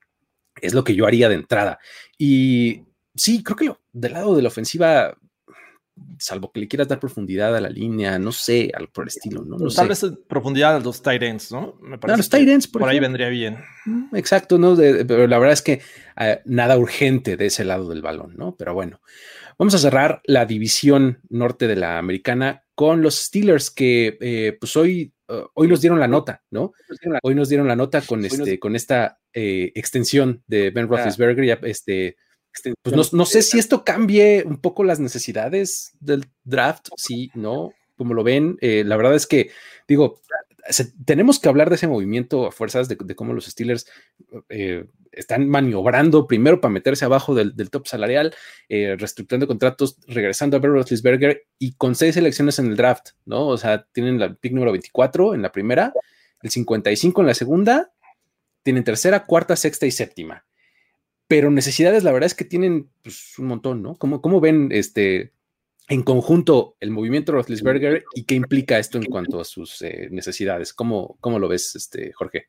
Es 0.61 0.73
lo 0.73 0.85
que 0.85 0.95
yo 0.95 1.05
haría 1.05 1.27
de 1.27 1.35
entrada. 1.35 1.79
Y 2.17 2.83
sí, 3.13 3.43
creo 3.43 3.57
que 3.57 3.73
del 3.91 4.13
lado 4.13 4.33
de 4.33 4.41
la 4.41 4.47
ofensiva, 4.47 5.17
salvo 6.17 6.49
que 6.53 6.61
le 6.61 6.69
quieras 6.69 6.87
dar 6.87 7.01
profundidad 7.01 7.53
a 7.53 7.59
la 7.59 7.69
línea, 7.69 8.17
no 8.17 8.31
sé, 8.31 8.71
al 8.73 8.87
por 8.87 9.03
el 9.03 9.09
estilo, 9.09 9.43
¿no? 9.43 9.57
Tal 9.67 9.89
vez 9.89 10.05
profundidad 10.29 10.77
a 10.77 10.79
los 10.79 11.01
tight 11.01 11.23
ends, 11.23 11.51
¿no? 11.51 11.77
Me 11.81 11.97
parece 11.97 12.19
los 12.19 12.29
tight 12.29 12.47
ends, 12.47 12.67
por, 12.69 12.87
ahí 12.87 13.01
vendría 13.01 13.27
bien. 13.27 13.57
Mm, 13.85 14.15
exacto, 14.15 14.57
¿no? 14.57 14.77
pero 14.77 15.27
la 15.27 15.39
verdad 15.39 15.53
es 15.53 15.61
que 15.61 15.81
nada 16.45 16.77
urgente 16.77 17.35
de 17.35 17.47
ese 17.47 17.65
lado 17.65 17.89
del 17.89 18.01
balón, 18.01 18.33
¿no? 18.37 18.55
Pero 18.55 18.73
bueno. 18.73 19.01
Vamos 19.61 19.75
a 19.75 19.77
cerrar 19.77 20.23
la 20.25 20.47
división 20.47 21.19
norte 21.29 21.67
de 21.67 21.75
la 21.75 21.99
americana 21.99 22.65
con 22.73 23.03
los 23.03 23.13
Steelers 23.13 23.69
que 23.69 24.17
eh, 24.19 24.57
pues 24.59 24.75
hoy, 24.75 25.13
uh, 25.29 25.43
hoy 25.53 25.67
nos 25.67 25.81
dieron 25.81 25.99
la 25.99 26.07
nota, 26.07 26.41
¿no? 26.49 26.73
Hoy 27.21 27.35
nos 27.35 27.47
dieron 27.47 27.67
la 27.67 27.75
nota 27.75 28.01
con, 28.01 28.25
este, 28.25 28.57
con 28.57 28.75
esta 28.75 29.19
eh, 29.31 29.71
extensión 29.75 30.41
de 30.47 30.71
Ben 30.71 30.87
Roethlisberger. 30.87 31.45
Ya, 31.45 31.59
este, 31.61 32.17
pues 32.81 33.13
no, 33.13 33.25
sé 33.27 33.43
si 33.43 33.59
esto 33.59 33.85
cambie 33.85 34.43
un 34.47 34.59
poco 34.59 34.83
las 34.83 34.99
necesidades 34.99 35.91
del 35.99 36.25
draft, 36.43 36.87
sí, 36.97 37.29
no, 37.35 37.71
como 37.97 38.15
lo 38.15 38.23
ven. 38.23 38.57
Eh, 38.61 38.83
la 38.83 38.97
verdad 38.97 39.13
es 39.13 39.27
que, 39.27 39.51
digo, 39.87 40.21
tenemos 41.05 41.39
que 41.39 41.49
hablar 41.49 41.69
de 41.69 41.75
ese 41.75 41.87
movimiento 41.87 42.47
a 42.47 42.51
fuerzas 42.51 42.87
de, 42.87 42.97
cómo 43.15 43.33
los 43.33 43.45
Steelers 43.45 43.87
eh, 44.49 44.85
están 45.11 45.49
maniobrando 45.49 46.27
primero 46.27 46.61
para 46.61 46.71
meterse 46.71 47.05
abajo 47.05 47.35
del, 47.35 47.69
top 47.69 47.87
salarial, 47.87 48.33
eh, 48.69 48.95
reestructurando 48.97 49.47
contratos, 49.47 49.97
regresando 50.07 50.57
a 50.57 50.59
Ben 50.59 50.71
Roethlisberger 50.71 51.45
y 51.59 51.73
con 51.73 51.95
seis 51.95 52.17
elecciones 52.17 52.59
en 52.59 52.67
el 52.67 52.77
draft, 52.77 53.09
¿no? 53.25 53.47
O 53.47 53.57
sea, 53.57 53.85
tienen 53.91 54.19
la 54.19 54.33
pick 54.33 54.53
número 54.53 54.71
24 54.71 55.33
en 55.33 55.41
la 55.41 55.51
primera, 55.51 55.93
el 56.41 56.49
55 56.49 57.21
en 57.21 57.27
la 57.27 57.33
segunda, 57.33 57.91
tienen 58.63 58.83
tercera, 58.83 59.25
cuarta, 59.25 59.55
sexta 59.55 59.85
y 59.85 59.91
séptima. 59.91 60.45
Pero 61.27 61.49
necesidades, 61.49 62.03
la 62.03 62.11
verdad 62.11 62.27
es 62.27 62.35
que 62.35 62.45
tienen 62.45 62.89
pues, 63.03 63.37
un 63.39 63.47
montón, 63.47 63.81
¿no? 63.81 63.95
¿Cómo, 63.95 64.21
cómo 64.21 64.41
ven 64.41 64.69
este, 64.71 65.31
en 65.91 66.03
conjunto 66.03 66.77
el 66.79 66.89
movimiento 66.89 67.33
Roethlisberger 67.33 68.05
y 68.15 68.23
qué 68.23 68.35
implica 68.35 68.79
esto 68.79 68.97
en 68.97 69.03
cuanto 69.03 69.41
a 69.41 69.43
sus 69.43 69.81
eh, 69.81 70.07
necesidades. 70.09 70.73
¿Cómo, 70.73 71.17
¿Cómo, 71.19 71.37
lo 71.37 71.49
ves, 71.49 71.75
este, 71.75 72.13
Jorge? 72.13 72.47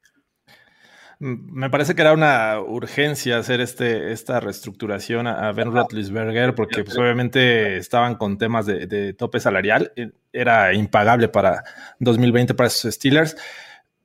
Mm, 1.19 1.53
me 1.53 1.69
parece 1.69 1.97
que 1.97 2.03
era 2.03 2.13
una 2.13 2.61
urgencia 2.61 3.39
hacer 3.39 3.61
este, 3.61 4.13
esta 4.13 4.39
reestructuración 4.39 5.27
a, 5.27 5.51
Ben 5.51 5.73
Roethlisberger 5.73 6.55
porque 6.55 6.85
pues, 6.85 6.97
obviamente 6.97 7.79
estaban 7.79 8.15
con 8.15 8.39
temas 8.39 8.65
de, 8.65 8.87
de 8.87 9.13
tope 9.13 9.41
salarial. 9.41 9.93
Eh, 9.97 10.13
era 10.33 10.73
impagable 10.73 11.27
para 11.27 11.65
2020 11.99 12.55
para 12.55 12.69
esos 12.69 12.95
Steelers 12.95 13.37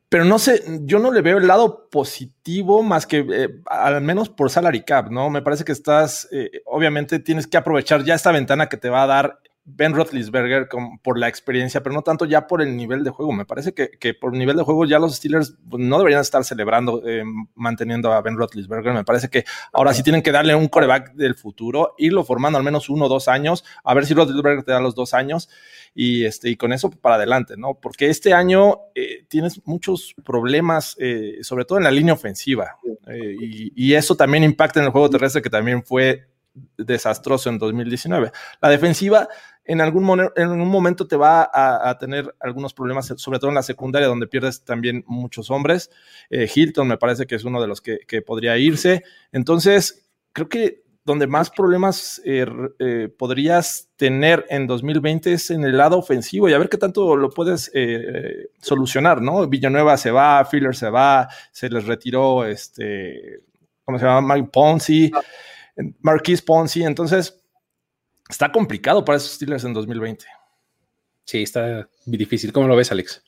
pero 0.10 0.24
no 0.24 0.40
sé, 0.40 0.64
yo 0.84 1.00
no 1.00 1.12
le 1.12 1.22
veo 1.22 1.38
el 1.38 1.48
lado 1.48 1.90
positivo 1.90 2.82
más 2.82 3.06
que 3.06 3.26
eh, 3.30 3.50
al 3.66 4.02
menos 4.02 4.30
por 4.30 4.50
salary 4.50 4.84
cap, 4.84 5.10
¿no? 5.12 5.30
Me 5.30 5.42
parece 5.42 5.66
que 5.66 5.74
estás, 5.74 6.28
eh, 6.32 6.62
obviamente 6.66 7.20
tienes 7.20 7.46
que 7.48 7.58
aprovechar 7.58 8.04
ya 8.04 8.16
esta 8.16 8.32
ventana 8.32 8.70
que 8.70 8.78
te 8.78 8.90
va 8.90 9.04
a 9.04 9.08
dar 9.08 9.40
Ben 9.70 9.94
Roethlisberger 9.94 10.70
por 11.04 11.20
la 11.20 11.28
experiencia, 11.28 11.84
pero 11.84 11.94
no 11.94 12.02
tanto 12.02 12.24
ya 12.24 12.48
por 12.48 12.62
el 12.62 12.78
nivel 12.78 13.04
de 13.04 13.10
juego. 13.10 13.34
Me 13.34 13.44
parece 13.44 13.74
que, 13.74 13.90
que 13.90 14.14
por 14.14 14.32
nivel 14.32 14.56
de 14.56 14.64
juego 14.64 14.86
ya 14.86 14.98
los 14.98 15.18
Steelers 15.18 15.58
pues, 15.70 15.84
no 15.84 15.98
deberían 15.98 16.22
estar 16.22 16.46
celebrando, 16.46 17.04
eh, 17.06 17.24
manteniendo 17.54 18.14
a 18.14 18.22
Ben 18.22 18.38
Roethlisberger. 18.38 18.94
Me 18.94 19.04
parece 19.04 19.28
que 19.30 19.44
ahora 19.74 19.94
sí 19.94 20.04
tienen 20.04 20.22
que 20.22 20.32
darle 20.32 20.56
un 20.56 20.70
coreback 20.70 21.16
del 21.16 21.36
futuro, 21.36 21.96
irlo 21.98 22.24
formando 22.24 22.58
al 22.58 22.64
menos 22.64 22.88
uno 22.88 23.06
o 23.06 23.10
dos 23.10 23.28
años, 23.28 23.66
a 23.84 23.94
ver 23.94 24.06
si 24.06 24.14
Roethlisberger 24.14 24.64
te 24.64 24.72
da 24.72 24.80
los 24.80 24.96
dos 24.96 25.14
años 25.14 25.50
y, 25.94 26.24
este, 26.24 26.50
y 26.50 26.56
con 26.56 26.72
eso 26.72 26.90
para 26.90 27.16
adelante, 27.16 27.56
¿no? 27.58 27.74
Porque 27.74 28.10
este 28.10 28.34
año 28.34 28.78
eh, 28.96 29.26
tienes 29.28 29.60
muchos 29.66 30.16
problemas, 30.24 30.96
eh, 30.98 31.40
sobre 31.42 31.66
todo 31.66 31.78
en 31.78 31.84
la 31.84 31.92
línea 31.92 32.14
ofensiva, 32.14 32.78
y, 33.40 33.72
y 33.76 33.94
eso 33.96 34.16
también 34.16 34.46
impacta 34.46 34.80
en 34.80 34.86
el 34.86 34.92
juego 34.92 35.10
terrestre 35.10 35.42
que 35.42 35.50
también 35.50 35.84
fue 35.84 36.28
desastroso 36.78 37.50
en 37.50 37.58
2019. 37.58 38.32
La 38.62 38.70
defensiva 38.70 39.28
en 39.68 39.82
algún, 39.82 40.10
en 40.36 40.44
algún 40.44 40.70
momento 40.70 41.08
te 41.08 41.18
va 41.18 41.50
a, 41.54 41.98
tener 41.98 42.34
algunos 42.40 42.74
problemas, 42.74 43.14
sobre 43.18 43.38
todo 43.38 43.50
en 43.50 43.56
la 43.56 43.64
secundaria, 43.64 44.08
donde 44.08 44.26
pierdes 44.26 44.64
también 44.64 45.04
muchos 45.08 45.52
hombres. 45.52 45.92
Eh, 46.30 46.50
Hilton 46.54 46.88
me 46.88 46.98
parece 46.98 47.28
que 47.28 47.36
es 47.36 47.44
uno 47.44 47.62
de 47.62 47.68
los 47.68 47.82
que, 47.82 48.22
podría 48.26 48.58
irse. 48.58 49.04
Entonces, 49.32 50.08
creo 50.32 50.48
que 50.48 50.84
donde 51.04 51.28
más 51.28 51.50
problemas 51.50 52.22
eh, 52.26 52.46
eh, 52.80 53.10
podrías 53.18 53.90
tener 53.98 54.46
en 54.50 54.68
2020 54.68 55.34
es 55.34 55.52
en 55.52 55.64
el 55.64 55.78
lado 55.78 55.98
ofensivo 55.98 56.50
y 56.50 56.54
a 56.54 56.58
ver 56.58 56.70
qué 56.70 56.78
tanto 56.78 57.16
lo 57.16 57.30
puedes 57.30 57.72
solucionar, 58.62 59.22
¿no? 59.22 59.48
Villanueva 59.48 59.98
se 59.98 60.12
va, 60.12 60.44
Filler 60.46 60.76
se 60.76 60.90
va, 60.90 61.28
se 61.52 61.70
les 61.70 61.86
retiró 61.86 62.46
este, 62.46 63.42
¿cómo 63.84 64.00
se 64.00 64.06
llama? 64.06 64.36
Mike 64.36 64.50
Ponzi. 64.52 65.12
Ah. 65.14 65.22
Marquis 66.02 66.42
Ponzi. 66.42 66.84
Entonces, 66.84 67.38
está 68.30 68.52
complicado 68.52 69.04
para 69.04 69.18
esos 69.18 69.32
Steelers 69.32 69.64
en 69.64 69.74
2020. 69.74 70.26
Sí, 71.26 71.44
está 71.44 71.90
muy 72.06 72.18
difícil. 72.18 72.54
¿Cómo 72.54 72.68
lo 72.68 72.76
ves, 72.76 72.92
Alex? 72.92 73.24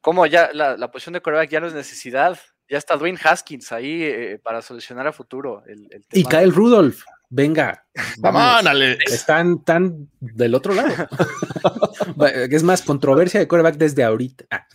Como 0.00 0.26
ya 0.26 0.50
la, 0.52 0.90
posición 0.90 1.14
de 1.14 1.20
quarterback 1.20 1.50
ya 1.50 1.60
no 1.60 1.66
es 1.66 1.74
necesidad. 1.74 2.38
Ya 2.68 2.78
está 2.78 2.96
Dwayne 2.96 3.18
Haskins 3.22 3.72
ahí 3.72 4.02
eh, 4.02 4.40
para 4.42 4.62
solucionar 4.62 5.06
a 5.06 5.12
futuro. 5.12 5.64
El, 5.66 5.88
Y 6.12 6.24
Kyle 6.24 6.52
Rudolph. 6.52 7.02
Venga. 7.28 7.84
Vamos, 8.18 8.62
Están 9.06 9.64
tan 9.64 10.08
del 10.20 10.54
otro 10.54 10.74
lado. 10.74 11.08
es 12.50 12.62
más, 12.62 12.82
controversia 12.82 13.40
de 13.40 13.48
quarterback 13.48 13.76
desde 13.76 14.04
ahorita. 14.04 14.44
Ah. 14.50 14.66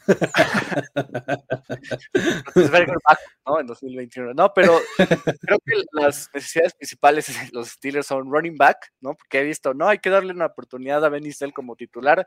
¿no? 3.46 3.60
En 3.60 3.68
2021. 3.68 4.34
No, 4.34 4.54
pero 4.54 4.80
creo 4.98 5.60
que 5.66 5.84
las 5.94 6.30
necesidades 6.34 6.74
principales 6.74 7.28
de 7.28 7.50
los 7.54 7.70
Steelers 7.70 8.08
son 8.08 8.30
running 8.30 8.58
back, 8.58 8.92
¿no? 9.00 9.14
Porque 9.14 9.40
he 9.40 9.44
visto, 9.44 9.74
no 9.74 9.88
hay 9.88 10.00
que 10.00 10.10
darle 10.10 10.34
una 10.34 10.48
oportunidad 10.48 11.06
a 11.06 11.10
Benny 11.10 11.32
como 11.54 11.76
titular, 11.76 12.26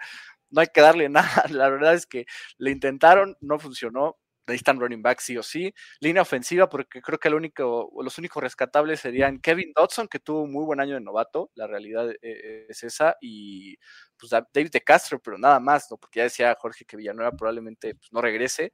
no 0.51 0.61
hay 0.61 0.69
que 0.73 0.81
darle 0.81 1.09
nada. 1.11 1.45
La 1.51 1.69
verdad 1.69 1.95
es 1.95 2.07
que 2.07 2.25
le 2.57 2.71
intentaron, 2.71 3.37
no 3.41 3.59
funcionó 3.59 4.17
necesitan 4.47 4.81
running 4.81 5.03
back 5.03 5.21
sí 5.21 5.37
o 5.37 5.43
sí. 5.43 5.75
Línea 6.01 6.23
ofensiva, 6.23 6.69
porque 6.69 7.01
creo 7.03 7.19
que 7.19 7.29
el 7.29 7.35
único, 7.35 7.91
los 8.03 8.19
únicos 8.19 8.43
rescatables 8.43 9.01
serían 9.01 9.41
Kevin 9.41 9.73
Dodson, 9.75 10.09
que 10.09 10.21
tuvo 10.21 10.43
un 10.43 10.53
muy 10.53 10.65
buen 10.65 10.81
año 10.81 10.95
de 10.95 11.01
novato, 11.01 11.51
la 11.55 11.67
realidad 11.67 12.11
eh, 12.23 12.67
es 12.69 12.83
esa, 12.83 13.17
y 13.21 13.77
pues 14.19 14.31
David 14.31 14.71
de 14.71 14.81
Castro, 14.81 15.21
pero 15.21 15.39
nada 15.39 15.61
más, 15.61 15.89
¿no? 15.91 15.97
Porque 15.97 16.19
ya 16.21 16.25
decía 16.25 16.57
Jorge 16.59 16.85
que 16.85 16.97
Villanueva 16.97 17.33
probablemente 17.33 17.95
pues, 17.95 18.13
no 18.13 18.21
regrese. 18.21 18.73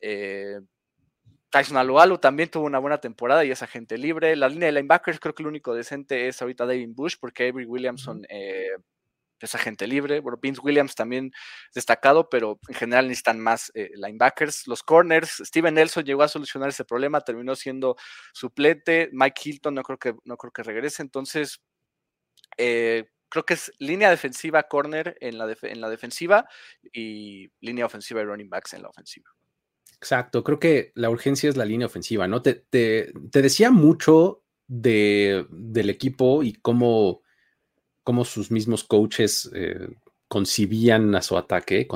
Eh, 0.00 0.60
Tyson 1.50 1.76
Alualu 1.76 2.18
también 2.18 2.48
tuvo 2.48 2.66
una 2.66 2.78
buena 2.78 2.98
temporada 2.98 3.44
y 3.44 3.50
es 3.50 3.62
agente 3.62 3.98
libre. 3.98 4.36
La 4.36 4.48
línea 4.48 4.66
de 4.66 4.72
linebackers, 4.72 5.18
creo 5.18 5.34
que 5.34 5.42
el 5.42 5.48
único 5.48 5.74
decente 5.74 6.28
es 6.28 6.40
ahorita 6.40 6.64
David 6.64 6.90
Bush, 6.92 7.16
porque 7.20 7.48
Avery 7.48 7.66
Williamson 7.66 8.24
eh, 8.28 8.68
es 9.46 9.54
agente 9.54 9.86
libre. 9.86 10.20
Bueno, 10.20 10.38
Vince 10.40 10.60
Williams 10.62 10.94
también 10.94 11.32
destacado, 11.74 12.28
pero 12.28 12.58
en 12.68 12.74
general 12.74 13.08
necesitan 13.08 13.40
más 13.40 13.70
eh, 13.74 13.90
linebackers. 13.94 14.66
Los 14.66 14.82
corners, 14.82 15.42
Steven 15.44 15.74
Nelson 15.74 16.04
llegó 16.04 16.22
a 16.22 16.28
solucionar 16.28 16.68
ese 16.68 16.84
problema, 16.84 17.20
terminó 17.20 17.54
siendo 17.56 17.96
suplente. 18.32 19.08
Mike 19.12 19.40
Hilton 19.44 19.74
no 19.74 19.82
creo 19.82 19.98
que, 19.98 20.14
no 20.24 20.36
creo 20.36 20.52
que 20.52 20.62
regrese. 20.62 21.02
Entonces, 21.02 21.60
eh, 22.56 23.08
creo 23.30 23.44
que 23.44 23.54
es 23.54 23.72
línea 23.78 24.10
defensiva, 24.10 24.64
corner 24.64 25.16
en 25.20 25.38
la, 25.38 25.56
en 25.62 25.80
la 25.80 25.88
defensiva 25.88 26.46
y 26.92 27.50
línea 27.60 27.86
ofensiva 27.86 28.20
y 28.20 28.24
running 28.24 28.50
backs 28.50 28.74
en 28.74 28.82
la 28.82 28.88
ofensiva. 28.88 29.30
Exacto, 29.96 30.42
creo 30.42 30.58
que 30.58 30.92
la 30.94 31.10
urgencia 31.10 31.48
es 31.48 31.56
la 31.56 31.64
línea 31.64 31.86
ofensiva, 31.86 32.26
¿no? 32.26 32.40
Te, 32.42 32.54
te, 32.54 33.12
decía 33.32 33.70
mucho 33.70 34.44
de, 34.66 35.46
del 35.50 35.90
equipo 35.90 36.42
y 36.42 36.54
cómo 36.54 37.20
cómo 38.10 38.24
sus 38.24 38.50
mismos 38.50 38.82
coaches 38.82 39.48
eh, 39.54 39.86
concibían 40.26 41.14
a 41.14 41.22
su 41.22 41.38
ataque, 41.38 41.86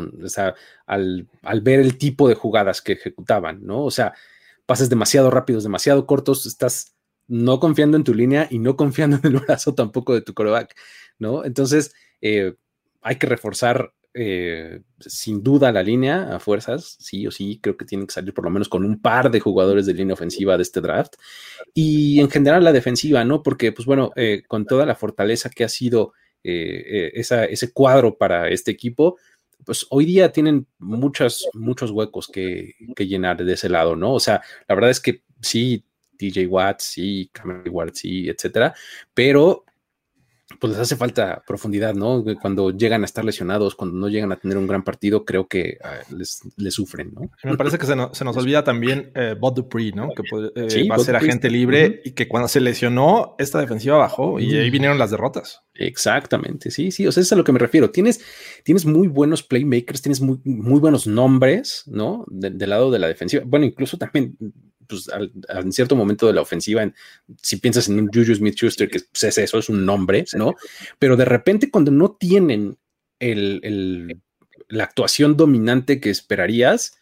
al, 0.87 1.29
ver 1.63 1.81
el 1.81 1.99
tipo 1.99 2.29
de 2.29 2.37
jugadas 2.37 2.81
que 2.81 2.93
ejecutaban, 2.93 3.67
¿no? 3.67 3.83
O 3.83 3.91
sea, 3.91 4.15
pases 4.65 4.89
demasiado 4.89 5.29
rápidos, 5.33 5.65
demasiado 5.65 6.07
cortos, 6.07 6.47
estás 6.47 6.95
no 7.27 7.59
confiando 7.59 7.97
en 7.97 8.05
tu 8.05 8.15
línea 8.15 8.47
y 8.49 8.61
no 8.61 8.77
confiando 8.77 9.17
en 9.17 9.27
el 9.27 9.41
brazo 9.41 9.75
tampoco 9.75 10.15
de 10.15 10.21
tu 10.21 10.35
coreback, 10.35 10.77
¿no? 11.19 11.45
Entonces, 11.45 11.93
eh, 12.21 12.55
hay 13.03 13.17
que 13.17 13.27
reforzar 13.27 13.93
eh, 14.15 14.81
sin 15.01 15.43
duda 15.43 15.73
la 15.73 15.83
línea 15.83 16.35
a 16.35 16.41
fuerzas, 16.41 16.97
sí 17.01 17.27
o 17.27 17.31
sí, 17.31 17.59
creo 17.61 17.77
que 17.77 17.85
tienen 17.85 18.07
que 18.07 18.15
salir 18.15 18.33
por 18.33 18.45
lo 18.45 18.51
menos 18.51 18.69
con 18.69 18.85
un 18.85 19.01
par 19.01 19.31
de 19.31 19.41
jugadores 19.41 19.87
de 19.87 19.95
línea 19.95 20.15
ofensiva 20.15 20.57
de 20.57 20.63
este 20.63 20.81
draft 20.81 21.15
y 21.75 22.21
en 22.21 22.31
general 22.31 22.65
la 22.65 22.73
defensiva, 22.73 23.25
¿no? 23.25 23.43
Porque, 23.43 23.73
pues 23.73 23.87
bueno, 23.87 24.13
eh, 24.17 24.43
con 24.47 24.67
toda 24.67 24.87
la 24.87 24.95
fortaleza 24.95 25.51
que 25.51 25.65
ha 25.65 25.69
sido 25.69 26.13
ese 26.47 27.73
cuadro 27.73 28.19
para 28.19 28.51
este 28.51 28.71
equipo, 28.71 29.17
pues 29.65 29.87
hoy 29.91 30.05
día 30.05 30.31
tienen 30.31 30.67
muchos, 30.79 31.49
muchos 31.55 31.91
huecos 31.91 32.29
que, 32.29 32.75
que, 32.95 33.07
llenar 33.07 33.43
de 33.43 33.53
ese 33.53 33.71
lado, 33.71 33.97
¿no? 33.97 34.13
O 34.13 34.21
sea, 34.21 34.43
la 34.69 34.75
verdad 34.75 34.91
es 34.91 35.01
que 35.01 35.23
sí, 35.41 35.85
DJ 36.19 36.47
Watts, 36.47 36.85
sí, 36.85 37.31
Cameron 37.33 37.65
Watts, 37.71 38.01
sí, 38.01 38.29
etcétera, 38.29 38.75
pero 39.13 39.64
pues 40.61 40.73
les 40.73 40.81
hace 40.81 40.97
falta 40.97 41.43
profundidad, 41.47 41.95
¿no? 41.95 42.25
Cuando 42.41 42.71
llegan 42.71 43.03
a 43.03 43.07
estar 43.07 43.25
lesionados, 43.25 43.75
cuando 43.75 43.97
no 43.97 44.09
llegan 44.09 44.31
a 44.33 44.37
tener 44.37 44.59
un 44.59 44.67
gran 44.67 44.83
partido, 44.83 45.25
creo 45.25 45.49
que 45.49 45.79
ah, 45.83 46.01
les, 46.11 46.75
sufren, 46.75 47.13
¿no? 47.15 47.31
Me 47.43 47.57
parece 47.57 47.79
que 47.79 47.87
se, 47.87 47.97
nos 47.97 48.37
olvida 48.37 48.63
también 48.63 49.11
eh, 49.15 49.35
Bob 49.39 49.55
Dupree, 49.55 49.93
¿no? 49.93 50.11
Que 50.11 50.23
eh, 50.55 50.89
va 50.89 50.97
a 50.97 50.99
ser 50.99 51.17
agente 51.17 51.51
libre 51.51 52.03
y 52.05 52.13
que 52.13 52.29
cuando 52.29 52.49
se 52.49 52.61
lesionó, 52.61 53.35
esta 53.39 53.61
defensiva 53.61 53.97
bajó 53.97 54.39
y 54.39 54.57
ahí 54.57 54.71
vinieron 54.71 54.99
las 54.99 55.11
derrotas. 55.11 55.64
Exactamente, 55.77 56.71
sí, 56.71 56.93
sí, 56.93 57.05
o 57.07 57.11
sea, 57.11 57.23
es 57.23 57.33
a 57.33 57.37
lo 57.37 57.43
que 57.43 57.53
me 57.53 57.59
refiero. 57.59 57.91
Tienes, 57.91 58.21
tienes 58.63 58.87
muy 58.87 59.09
buenos 59.09 59.43
playmakers, 59.43 60.03
tienes 60.03 60.21
muy, 60.21 60.39
muy 60.45 60.79
buenos 60.79 61.07
nombres, 61.07 61.83
¿no? 61.87 62.25
del 62.29 62.71
lado 62.71 62.93
de 62.93 63.01
la 63.01 63.09
defensiva. 63.09 63.43
Bueno, 63.45 63.67
incluso 63.67 63.99
también 63.99 64.37
pues, 64.87 65.09
en 65.49 65.73
cierto 65.73 65.97
momento 65.97 66.29
de 66.29 66.33
la 66.33 66.43
ofensiva, 66.43 66.89
si 67.43 67.57
piensas 67.57 67.89
en 67.89 67.99
un 67.99 68.09
Juju 68.13 68.37
Smith 68.37 68.55
Schuster, 68.55 68.89
que 68.89 69.01
pues, 69.01 69.25
es 69.25 69.39
eso, 69.39 69.59
es 69.59 69.69
un 69.69 69.85
nombre, 69.85 70.25
¿no? 70.35 70.55
Pero 70.99 71.17
de 71.17 71.25
repente, 71.25 71.71
cuando 71.71 71.91
no 71.91 72.13
tienen 72.13 72.79
el, 73.19 74.21
la 74.69 74.85
actuación 74.85 75.37
dominante 75.37 76.01
que 76.01 76.11
esperarías, 76.11 76.99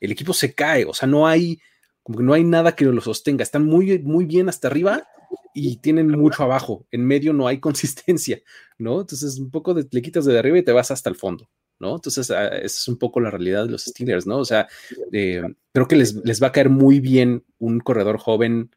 el 0.00 0.12
equipo 0.12 0.32
se 0.32 0.54
cae, 0.54 0.84
o 0.84 0.94
sea, 0.94 1.08
no 1.08 1.26
hay, 1.26 1.60
como 2.02 2.18
que 2.18 2.24
no 2.24 2.34
hay 2.34 2.44
nada 2.44 2.76
que 2.76 2.84
lo 2.84 3.00
sostenga, 3.00 3.42
están 3.42 3.66
muy, 3.66 3.98
muy 3.98 4.26
bien 4.26 4.48
hasta 4.48 4.68
arriba 4.68 5.08
y 5.54 5.76
tienen 5.76 6.08
mucho 6.08 6.42
abajo, 6.42 6.86
en 6.90 7.06
medio 7.06 7.32
no 7.32 7.46
hay 7.46 7.60
consistencia, 7.60 8.40
¿no? 8.78 9.00
Entonces, 9.00 9.38
un 9.38 9.50
poco 9.50 9.74
de, 9.74 9.86
le 9.90 10.02
quitas 10.02 10.24
de 10.24 10.38
arriba 10.38 10.58
y 10.58 10.62
te 10.62 10.72
vas 10.72 10.90
hasta 10.90 11.10
el 11.10 11.16
fondo. 11.16 11.48
¿no? 11.78 11.96
Entonces, 11.96 12.30
ah, 12.30 12.46
esa 12.46 12.64
es 12.64 12.86
un 12.86 12.96
poco 12.96 13.18
la 13.18 13.30
realidad 13.30 13.64
de 13.64 13.72
los 13.72 13.82
Steelers, 13.82 14.24
¿no? 14.24 14.38
O 14.38 14.44
sea, 14.44 14.68
eh, 15.10 15.42
creo 15.72 15.88
que 15.88 15.96
les, 15.96 16.40
va 16.40 16.46
a 16.46 16.52
caer 16.52 16.68
muy 16.68 17.00
bien 17.00 17.44
un 17.58 17.80
corredor 17.80 18.18
joven, 18.18 18.70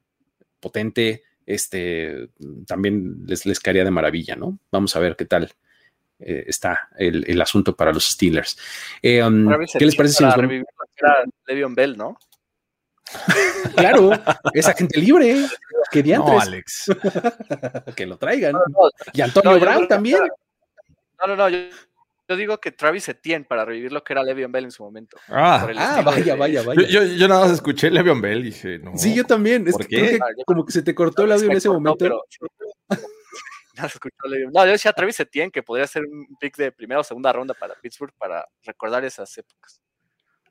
potente, 0.59 1.21
este, 1.45 2.29
también 2.65 3.23
les, 3.27 3.45
les 3.45 3.59
caería 3.59 3.83
de 3.83 3.91
maravilla, 3.91 4.35
¿no? 4.35 4.57
Vamos 4.71 4.95
a 4.95 4.99
ver 4.99 5.15
qué 5.15 5.25
tal 5.25 5.51
eh, 6.17 6.45
está 6.47 6.89
el, 6.97 7.39
asunto 7.41 7.75
para 7.75 7.93
los 7.93 8.05
Steelers. 8.05 8.57
Eh, 9.01 9.21
um, 9.21 9.49
¿Qué 9.77 9.85
les 9.85 9.95
parece 9.95 10.15
si 10.15 10.23
nos 10.23 10.35
vamos? 10.35 10.51
Le'Veon 11.45 11.75
Bell, 11.75 11.97
¿no? 11.97 12.17
claro, 13.76 14.11
esa 14.53 14.74
gente 14.74 14.99
libre. 14.99 15.45
Que 15.91 16.03
No, 16.03 16.39
Alex. 16.39 16.86
que 17.95 18.05
lo 18.05 18.18
traigan. 18.18 18.55
y 19.13 19.22
Antonio 19.22 19.59
Brown 19.59 19.88
también. 19.88 20.20
No, 21.20 21.28
no, 21.28 21.36
no. 21.36 21.49
Yo, 21.49 21.57
yo 22.28 22.36
digo 22.36 22.57
que 22.59 22.72
Travis 22.72 23.07
Etienne 23.07 23.45
para 23.45 23.66
revivir 23.66 23.91
lo 23.91 24.03
que 24.03 24.13
era 24.13 24.24
Le'Veon 24.24 24.51
Bell 24.51 24.66
en 24.66 24.72
su 24.72 24.84
momento. 24.84 25.18
Ah, 25.28 25.68
ah 25.78 26.01
vaya, 26.01 26.36
vaya, 26.36 26.63
vaya. 26.63 26.88
Yo, 26.88 27.03
yo, 27.03 27.28
nada 27.28 27.41
más 27.41 27.51
escuché 27.51 27.91
Le'Veon 27.91 28.22
Bell 28.22 28.39
y 28.39 28.43
dije, 28.43 28.80
no. 28.80 28.97
Sí, 28.97 29.13
yo 29.13 29.26
también. 29.26 29.68
Es 29.68 29.78
que 29.88 30.20
como 30.45 30.66
que 30.66 30.72
se 30.72 30.82
te 30.82 30.95
cortó 30.95 31.24
el 31.24 31.32
audio 31.32 31.51
en 31.51 31.57
ese 31.57 31.70
momento. 31.70 32.24
No, 34.53 34.66
yo 34.66 34.72
decía 34.72 34.93
Travis 34.93 35.20
Etienne 35.20 35.51
que 35.51 35.61
podría 35.61 35.86
ser 35.86 36.03
un 36.03 36.38
pick 36.39 36.55
de 36.55 36.72
primera 36.72 37.01
o 37.01 37.03
segunda 37.03 37.34
ronda 37.34 37.53
para 37.53 37.76
Pittsburgh 37.76 38.13
para 38.18 38.47
recordar 38.63 39.03
esas 39.03 39.38
épocas. 39.38 39.82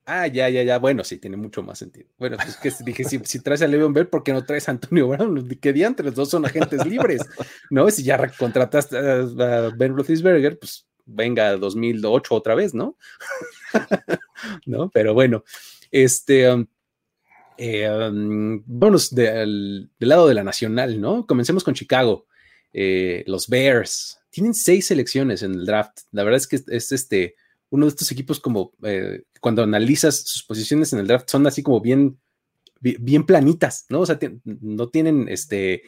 Ah, 0.06 0.26
ya, 0.26 0.48
ya, 0.50 0.62
ya. 0.62 0.78
Bueno, 0.78 1.02
sí, 1.02 1.18
tiene 1.18 1.36
mucho 1.36 1.62
más 1.62 1.78
sentido. 1.78 2.08
Bueno, 2.18 2.36
pues 2.36 2.56
que 2.56 2.84
dije, 2.84 3.04
si, 3.04 3.18
si 3.20 3.40
traes 3.40 3.62
a 3.62 3.66
Le'Veon 3.66 3.94
Bell, 3.94 4.08
¿por 4.08 4.22
qué 4.22 4.32
no 4.32 4.44
traes 4.44 4.68
a 4.68 4.72
Antonio 4.72 5.08
Brown? 5.08 5.48
¿Qué 5.60 5.72
diantres? 5.72 6.06
Los 6.06 6.14
dos 6.14 6.30
son 6.30 6.44
agentes 6.44 6.84
libres, 6.86 7.22
¿no? 7.70 7.90
Si 7.90 8.02
ya 8.02 8.30
contrataste 8.36 8.98
a 8.98 9.70
Ben 9.76 9.96
Roethlisberger, 9.96 10.58
pues 10.58 10.86
venga 11.06 11.56
2008 11.56 12.34
otra 12.34 12.54
vez, 12.54 12.74
¿no? 12.74 12.98
¿No? 14.66 14.90
Pero 14.90 15.14
bueno, 15.14 15.44
este, 15.90 16.52
um, 16.52 16.66
eh, 17.56 17.88
um, 17.88 18.62
del, 19.12 19.90
lado 19.98 20.28
de 20.28 20.34
la 20.34 20.44
nacional, 20.44 21.00
¿no? 21.00 21.26
Comencemos 21.26 21.64
con 21.64 21.74
Chicago. 21.74 22.26
Eh, 22.74 23.24
los 23.26 23.48
Bears 23.48 24.20
tienen 24.28 24.52
seis 24.52 24.88
selecciones 24.88 25.42
en 25.42 25.54
el 25.54 25.64
draft. 25.64 26.00
La 26.12 26.24
verdad 26.24 26.38
es 26.38 26.46
que 26.46 26.60
es 26.68 26.92
este 26.92 27.36
uno 27.70 27.86
de 27.86 27.90
estos 27.90 28.10
equipos 28.12 28.40
como 28.40 28.72
eh, 28.82 29.22
cuando 29.40 29.62
analizas 29.62 30.16
sus 30.22 30.42
posiciones 30.42 30.92
en 30.92 31.00
el 31.00 31.06
draft 31.06 31.28
son 31.28 31.46
así 31.46 31.62
como 31.62 31.80
bien 31.80 32.18
bien 32.80 33.24
planitas, 33.24 33.86
¿no? 33.88 34.00
O 34.00 34.06
sea, 34.06 34.18
no 34.44 34.90
tienen 34.90 35.26
este 35.30 35.84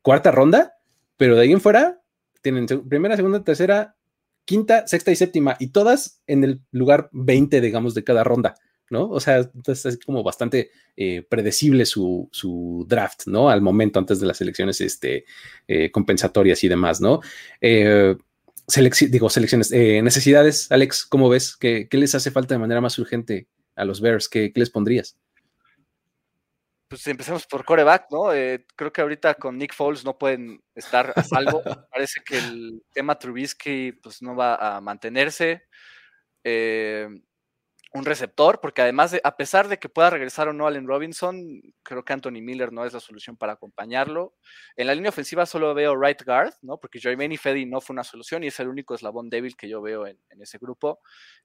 cuarta 0.00 0.30
ronda, 0.30 0.72
pero 1.18 1.36
de 1.36 1.42
ahí 1.42 1.52
en 1.52 1.60
fuera 1.60 2.00
tienen 2.40 2.66
primera, 2.88 3.16
segunda, 3.16 3.44
tercera, 3.44 3.96
quinta, 4.46 4.86
sexta 4.86 5.10
y 5.10 5.16
séptima, 5.16 5.56
y 5.58 5.68
todas 5.68 6.22
en 6.26 6.44
el 6.44 6.60
lugar 6.70 7.10
20, 7.12 7.60
digamos, 7.60 7.94
de 7.94 8.04
cada 8.04 8.24
ronda, 8.24 8.54
¿no? 8.88 9.08
O 9.10 9.18
sea, 9.20 9.38
entonces 9.38 9.84
es 9.86 9.98
como 9.98 10.22
bastante 10.22 10.70
eh, 10.96 11.26
predecible 11.28 11.84
su, 11.84 12.30
draft, 12.88 13.26
¿no? 13.26 13.50
Al 13.50 13.60
momento, 13.60 13.98
antes 13.98 14.20
de 14.20 14.26
las 14.26 14.40
elecciones 14.40 14.80
este, 14.80 15.24
eh, 15.66 15.90
compensatorias 15.90 16.62
y 16.62 16.68
demás, 16.68 17.00
¿no? 17.00 17.20
Eh, 17.60 18.16
digo, 19.10 19.30
selecciones, 19.30 19.70
necesidades, 19.70 20.70
Alex, 20.70 21.04
¿cómo 21.06 21.28
ves? 21.28 21.56
¿Qué, 21.56 21.88
¿Qué, 21.88 21.98
les 21.98 22.14
hace 22.14 22.30
falta 22.30 22.54
de 22.54 22.58
manera 22.58 22.80
más 22.80 22.98
urgente 22.98 23.46
a 23.74 23.84
los 23.84 24.00
Bears? 24.00 24.28
¿Qué, 24.28 24.52
qué 24.52 24.60
les 24.60 24.70
pondrías? 24.70 25.16
pues 26.88 27.06
empezamos 27.08 27.46
por 27.46 27.64
coreback, 27.64 28.06
¿no? 28.10 28.32
Eh, 28.32 28.64
creo 28.76 28.92
que 28.92 29.00
ahorita 29.00 29.34
con 29.34 29.58
Nick 29.58 29.74
Foles 29.74 30.04
no 30.04 30.16
pueden 30.16 30.62
estar 30.74 31.12
a 31.16 31.22
salvo. 31.22 31.62
Parece 31.90 32.20
que 32.24 32.38
el 32.38 32.82
tema 32.92 33.18
Trubisky 33.18 33.92
pues 33.92 34.22
no 34.22 34.36
va 34.36 34.76
a 34.76 34.80
mantenerse. 34.80 35.64
Eh, 36.44 37.08
un 37.96 38.04
receptor, 38.04 38.60
porque 38.60 38.82
además, 38.82 39.10
de, 39.10 39.20
a 39.24 39.36
pesar 39.36 39.68
de 39.68 39.78
que 39.78 39.88
pueda 39.88 40.10
regresar 40.10 40.48
o 40.48 40.52
no 40.52 40.66
Allen 40.66 40.86
Robinson, 40.86 41.60
creo 41.82 42.04
que 42.04 42.12
Anthony 42.12 42.42
Miller 42.42 42.72
no 42.72 42.84
es 42.84 42.92
la 42.92 43.00
solución 43.00 43.36
para 43.36 43.54
acompañarlo. 43.54 44.36
En 44.76 44.86
la 44.86 44.94
línea 44.94 45.08
ofensiva 45.08 45.46
solo 45.46 45.74
veo 45.74 45.96
right 45.96 46.22
guard, 46.24 46.54
¿no? 46.62 46.78
Porque 46.78 47.00
Jermaine 47.00 47.38
Fedi 47.38 47.66
no 47.66 47.80
fue 47.80 47.94
una 47.94 48.04
solución 48.04 48.44
y 48.44 48.48
es 48.48 48.60
el 48.60 48.68
único 48.68 48.94
eslabón 48.94 49.30
débil 49.30 49.56
que 49.56 49.68
yo 49.68 49.80
veo 49.80 50.06
en, 50.06 50.18
ese 50.40 50.58
grupo. 50.58 51.00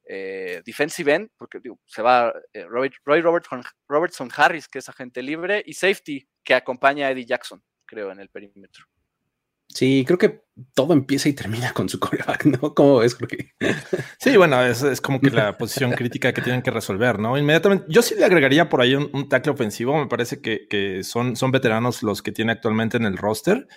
Eh, 0.05 0.61
defensive 0.65 1.13
end, 1.13 1.29
porque 1.37 1.59
se 1.85 2.01
va 2.01 2.33
eh, 2.53 2.65
Roy 2.65 3.21
Robertson, 3.21 3.63
Robertson 3.87 4.29
Harris, 4.35 4.67
que 4.67 4.79
es 4.79 4.89
agente 4.89 5.21
libre, 5.21 5.63
y 5.65 5.73
safety, 5.73 6.27
que 6.43 6.53
acompaña 6.53 7.07
a 7.07 7.11
Eddie 7.11 7.25
Jackson, 7.25 7.63
creo, 7.85 8.11
en 8.11 8.19
el 8.19 8.29
perímetro. 8.29 8.85
Sí, 9.73 10.03
creo 10.05 10.17
que 10.17 10.43
todo 10.73 10.93
empieza 10.93 11.29
y 11.29 11.33
termina 11.33 11.73
con 11.73 11.89
su 11.89 11.99
coreback, 11.99 12.45
¿no? 12.45 12.73
¿Cómo 12.73 12.97
ves, 12.97 13.15
que 13.15 13.51
Sí, 14.19 14.37
bueno, 14.37 14.63
es, 14.63 14.83
es, 14.83 15.01
como 15.01 15.19
que 15.19 15.29
la 15.29 15.57
posición 15.57 15.91
crítica 15.91 16.33
que 16.33 16.41
tienen 16.41 16.61
que 16.61 16.71
resolver, 16.71 17.19
¿no? 17.19 17.37
Inmediatamente, 17.37 17.85
yo 17.87 18.01
sí 18.01 18.15
le 18.15 18.25
agregaría 18.25 18.69
por 18.69 18.81
ahí 18.81 18.95
un, 18.95 19.09
un 19.13 19.29
tackle 19.29 19.53
ofensivo, 19.53 19.97
me 19.97 20.07
parece 20.07 20.41
que, 20.41 20.67
que, 20.69 21.03
son, 21.03 21.35
son 21.35 21.51
veteranos 21.51 22.03
los 22.03 22.21
que 22.21 22.31
tiene 22.31 22.51
actualmente 22.51 22.97
en 22.97 23.05
el 23.05 23.17
roster 23.17 23.67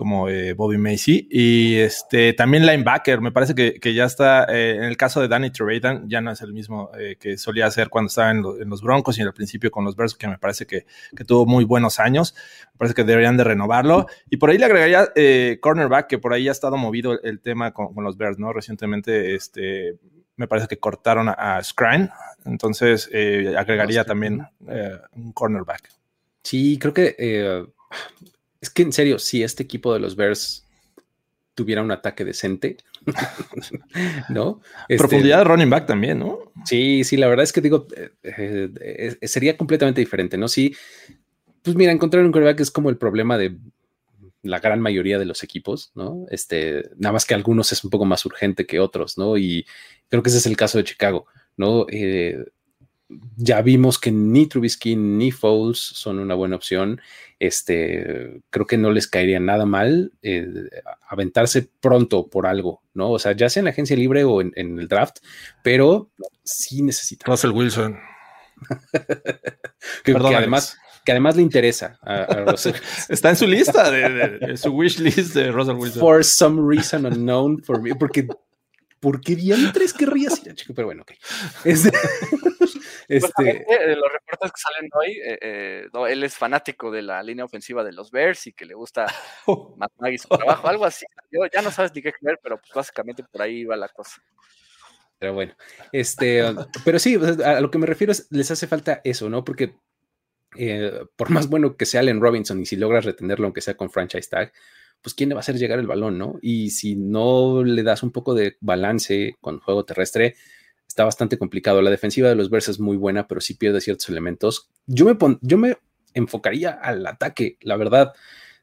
como 0.00 0.30
eh, 0.30 0.54
Bobby 0.54 0.78
Macy. 0.78 1.28
Y 1.30 1.76
este, 1.76 2.32
también 2.32 2.64
linebacker, 2.64 3.20
me 3.20 3.32
parece 3.32 3.54
que, 3.54 3.74
que 3.78 3.92
ya 3.92 4.06
está, 4.06 4.44
eh, 4.44 4.76
en 4.76 4.84
el 4.84 4.96
caso 4.96 5.20
de 5.20 5.28
Danny 5.28 5.50
Trevathan, 5.50 6.08
ya 6.08 6.22
no 6.22 6.30
es 6.30 6.40
el 6.40 6.54
mismo 6.54 6.90
eh, 6.98 7.16
que 7.20 7.36
solía 7.36 7.66
hacer 7.66 7.90
cuando 7.90 8.06
estaba 8.06 8.30
en, 8.30 8.40
los 8.40 8.80
Broncos 8.80 9.18
y 9.18 9.20
al 9.20 9.34
principio 9.34 9.70
con 9.70 9.84
los 9.84 9.96
Bears, 9.96 10.14
que 10.14 10.26
me 10.26 10.38
parece 10.38 10.64
que, 10.64 10.86
que, 11.14 11.22
tuvo 11.26 11.44
muy 11.44 11.64
buenos 11.64 12.00
años. 12.00 12.34
Me 12.72 12.78
parece 12.78 12.94
que 12.94 13.04
deberían 13.04 13.36
de 13.36 13.44
renovarlo. 13.44 14.06
Y 14.30 14.38
por 14.38 14.48
ahí 14.48 14.56
le 14.56 14.64
agregaría 14.64 15.12
cornerback, 15.60 16.06
que 16.06 16.16
por 16.16 16.32
ahí 16.32 16.48
ha 16.48 16.52
estado 16.52 16.78
movido 16.78 17.20
el, 17.22 17.40
tema 17.42 17.74
con, 17.74 17.92
con, 17.92 18.02
los 18.02 18.16
Bears, 18.16 18.38
¿no? 18.38 18.54
Recientemente, 18.54 19.34
este, 19.34 19.98
me 20.36 20.48
parece 20.48 20.66
que 20.66 20.78
cortaron 20.78 21.28
a, 21.28 21.58
a 21.58 21.62
Scrine, 21.62 22.08
entonces 22.46 23.06
agregaría 23.54 24.06
también 24.06 24.46
un 25.12 25.32
cornerback. 25.32 25.90
Sí, 26.42 26.78
creo 26.78 26.94
que 26.94 27.66
es 28.60 28.70
que 28.70 28.82
en 28.82 28.92
serio, 28.92 29.18
si 29.18 29.42
este 29.42 29.62
equipo 29.62 29.92
de 29.92 30.00
los 30.00 30.16
Bears 30.16 30.66
tuviera 31.54 31.82
un 31.82 31.90
ataque 31.90 32.24
decente, 32.24 32.76
¿no? 34.28 34.60
Este, 34.88 34.98
Profundidad 34.98 35.38
de 35.38 35.44
running 35.44 35.70
back 35.70 35.86
también, 35.86 36.18
¿no? 36.18 36.38
Sí, 36.64 37.04
sí, 37.04 37.16
la 37.16 37.28
verdad 37.28 37.44
es 37.44 37.52
que 37.52 37.60
digo, 37.60 37.86
eh, 37.96 38.10
eh, 38.22 39.16
eh, 39.20 39.28
sería 39.28 39.56
completamente 39.56 40.00
diferente, 40.00 40.38
¿no? 40.38 40.48
Sí, 40.48 40.74
pues 41.62 41.76
mira, 41.76 41.92
encontrar 41.92 42.24
un 42.24 42.32
quarterback 42.32 42.60
es 42.60 42.70
como 42.70 42.88
el 42.88 42.96
problema 42.96 43.36
de 43.36 43.58
la 44.42 44.58
gran 44.58 44.80
mayoría 44.80 45.18
de 45.18 45.26
los 45.26 45.42
equipos, 45.42 45.92
¿no? 45.94 46.26
Este, 46.30 46.90
nada 46.96 47.12
más 47.12 47.26
que 47.26 47.34
algunos 47.34 47.72
es 47.72 47.84
un 47.84 47.90
poco 47.90 48.04
más 48.04 48.24
urgente 48.24 48.66
que 48.66 48.80
otros, 48.80 49.18
¿no? 49.18 49.36
Y 49.36 49.66
creo 50.08 50.22
que 50.22 50.30
ese 50.30 50.38
es 50.38 50.46
el 50.46 50.56
caso 50.56 50.78
de 50.78 50.84
Chicago, 50.84 51.26
¿no? 51.56 51.86
Eh, 51.90 52.44
ya 53.36 53.62
vimos 53.62 53.98
que 53.98 54.12
ni 54.12 54.46
Trubisky 54.46 54.96
ni 54.96 55.30
Foles 55.30 55.78
son 55.78 56.18
una 56.18 56.34
buena 56.34 56.56
opción. 56.56 57.00
Este, 57.38 58.42
creo 58.50 58.66
que 58.66 58.76
no 58.76 58.90
les 58.90 59.06
caería 59.06 59.40
nada 59.40 59.66
mal 59.66 60.12
eh, 60.22 60.46
aventarse 61.08 61.68
pronto 61.80 62.28
por 62.28 62.46
algo, 62.46 62.82
¿no? 62.94 63.10
O 63.10 63.18
sea, 63.18 63.32
ya 63.32 63.48
sea 63.48 63.60
en 63.60 63.64
la 63.64 63.70
agencia 63.70 63.96
libre 63.96 64.24
o 64.24 64.40
en, 64.40 64.52
el 64.56 64.88
draft, 64.88 65.18
pero 65.62 66.10
sí 66.44 66.82
necesitan. 66.82 67.30
Russell 67.30 67.52
Wilson. 67.52 67.98
que, 70.04 70.12
además, 70.12 70.76
que 71.04 71.12
además 71.12 71.34
le 71.34 71.40
interesa 71.40 71.98
Está 73.08 73.30
en 73.30 73.36
su 73.36 73.46
lista, 73.46 73.90
de, 73.90 74.56
su 74.58 74.70
wish 74.70 74.98
list 74.98 75.34
de 75.34 75.50
Russell 75.50 75.76
Wilson. 75.76 76.00
For 76.00 76.24
some 76.24 76.60
reason 76.62 77.06
unknown 77.06 77.62
for 77.62 77.80
me, 77.80 77.94
porque 77.94 78.28
¿por 79.00 79.20
qué 79.20 79.34
diantres 79.34 79.94
querrías 79.94 80.40
ir 80.44 80.50
a 80.50 80.54
Chico? 80.54 80.74
Pero 80.74 80.88
bueno, 80.88 81.02
ok. 81.02 81.12
Este, 81.64 81.90
este... 83.10 83.64
Eh, 83.68 83.96
los 83.96 84.12
reportes 84.12 84.52
que 84.52 84.60
salen 84.60 84.90
hoy, 84.94 85.12
eh, 85.22 85.38
eh, 85.40 85.88
no, 85.92 86.06
él 86.06 86.22
es 86.22 86.36
fanático 86.36 86.90
de 86.90 87.02
la 87.02 87.22
línea 87.22 87.44
ofensiva 87.44 87.82
de 87.82 87.92
los 87.92 88.10
Bears 88.10 88.46
y 88.46 88.52
que 88.52 88.64
le 88.64 88.74
gusta 88.74 89.06
oh. 89.46 89.76
su 90.18 90.28
trabajo, 90.28 90.68
algo 90.68 90.84
así. 90.84 91.06
Yo, 91.30 91.40
ya 91.52 91.60
no 91.60 91.70
sabes 91.70 91.92
ni 91.94 92.02
qué 92.02 92.12
creer, 92.12 92.38
pero 92.42 92.58
pues 92.58 92.72
básicamente 92.72 93.24
por 93.24 93.42
ahí 93.42 93.64
va 93.64 93.76
la 93.76 93.88
cosa. 93.88 94.22
Pero 95.18 95.34
bueno, 95.34 95.54
este, 95.92 96.42
pero 96.84 96.98
sí, 96.98 97.18
a 97.44 97.60
lo 97.60 97.70
que 97.70 97.78
me 97.78 97.86
refiero 97.86 98.12
es, 98.12 98.26
les 98.30 98.50
hace 98.50 98.66
falta 98.66 99.02
eso, 99.04 99.28
¿no? 99.28 99.44
Porque 99.44 99.74
por 101.16 101.30
más 101.30 101.48
bueno 101.48 101.76
que 101.76 101.84
sea 101.84 102.00
Allen 102.00 102.20
Robinson 102.20 102.60
y 102.60 102.66
si 102.66 102.76
logras 102.76 103.04
retenerlo, 103.04 103.46
aunque 103.46 103.60
sea 103.60 103.76
con 103.76 103.90
franchise 103.90 104.30
tag, 104.30 104.52
pues 105.02 105.14
quién 105.14 105.28
le 105.28 105.34
va 105.34 105.40
a 105.40 105.42
hacer 105.42 105.56
llegar 105.56 105.78
el 105.78 105.86
balón, 105.86 106.16
¿no? 106.16 106.38
Y 106.40 106.70
si 106.70 106.96
no 106.96 107.62
le 107.64 107.82
das 107.82 108.02
un 108.02 108.12
poco 108.12 108.34
de 108.34 108.56
balance 108.60 109.36
con 109.40 109.60
juego 109.60 109.84
terrestre, 109.84 110.36
está 110.90 111.04
bastante 111.04 111.38
complicado. 111.38 111.80
La 111.82 111.90
defensiva 111.90 112.28
de 112.28 112.34
los 112.34 112.50
Bears 112.50 112.68
es 112.68 112.80
muy 112.80 112.96
buena, 112.96 113.28
pero 113.28 113.40
sí 113.40 113.54
pierde 113.54 113.80
ciertos 113.80 114.08
elementos. 114.08 114.68
Yo 114.86 115.06
me, 115.06 115.16
yo 115.40 115.56
me 115.56 115.76
enfocaría 116.14 116.70
al 116.70 117.06
ataque, 117.06 117.58
la 117.60 117.76
verdad. 117.76 118.12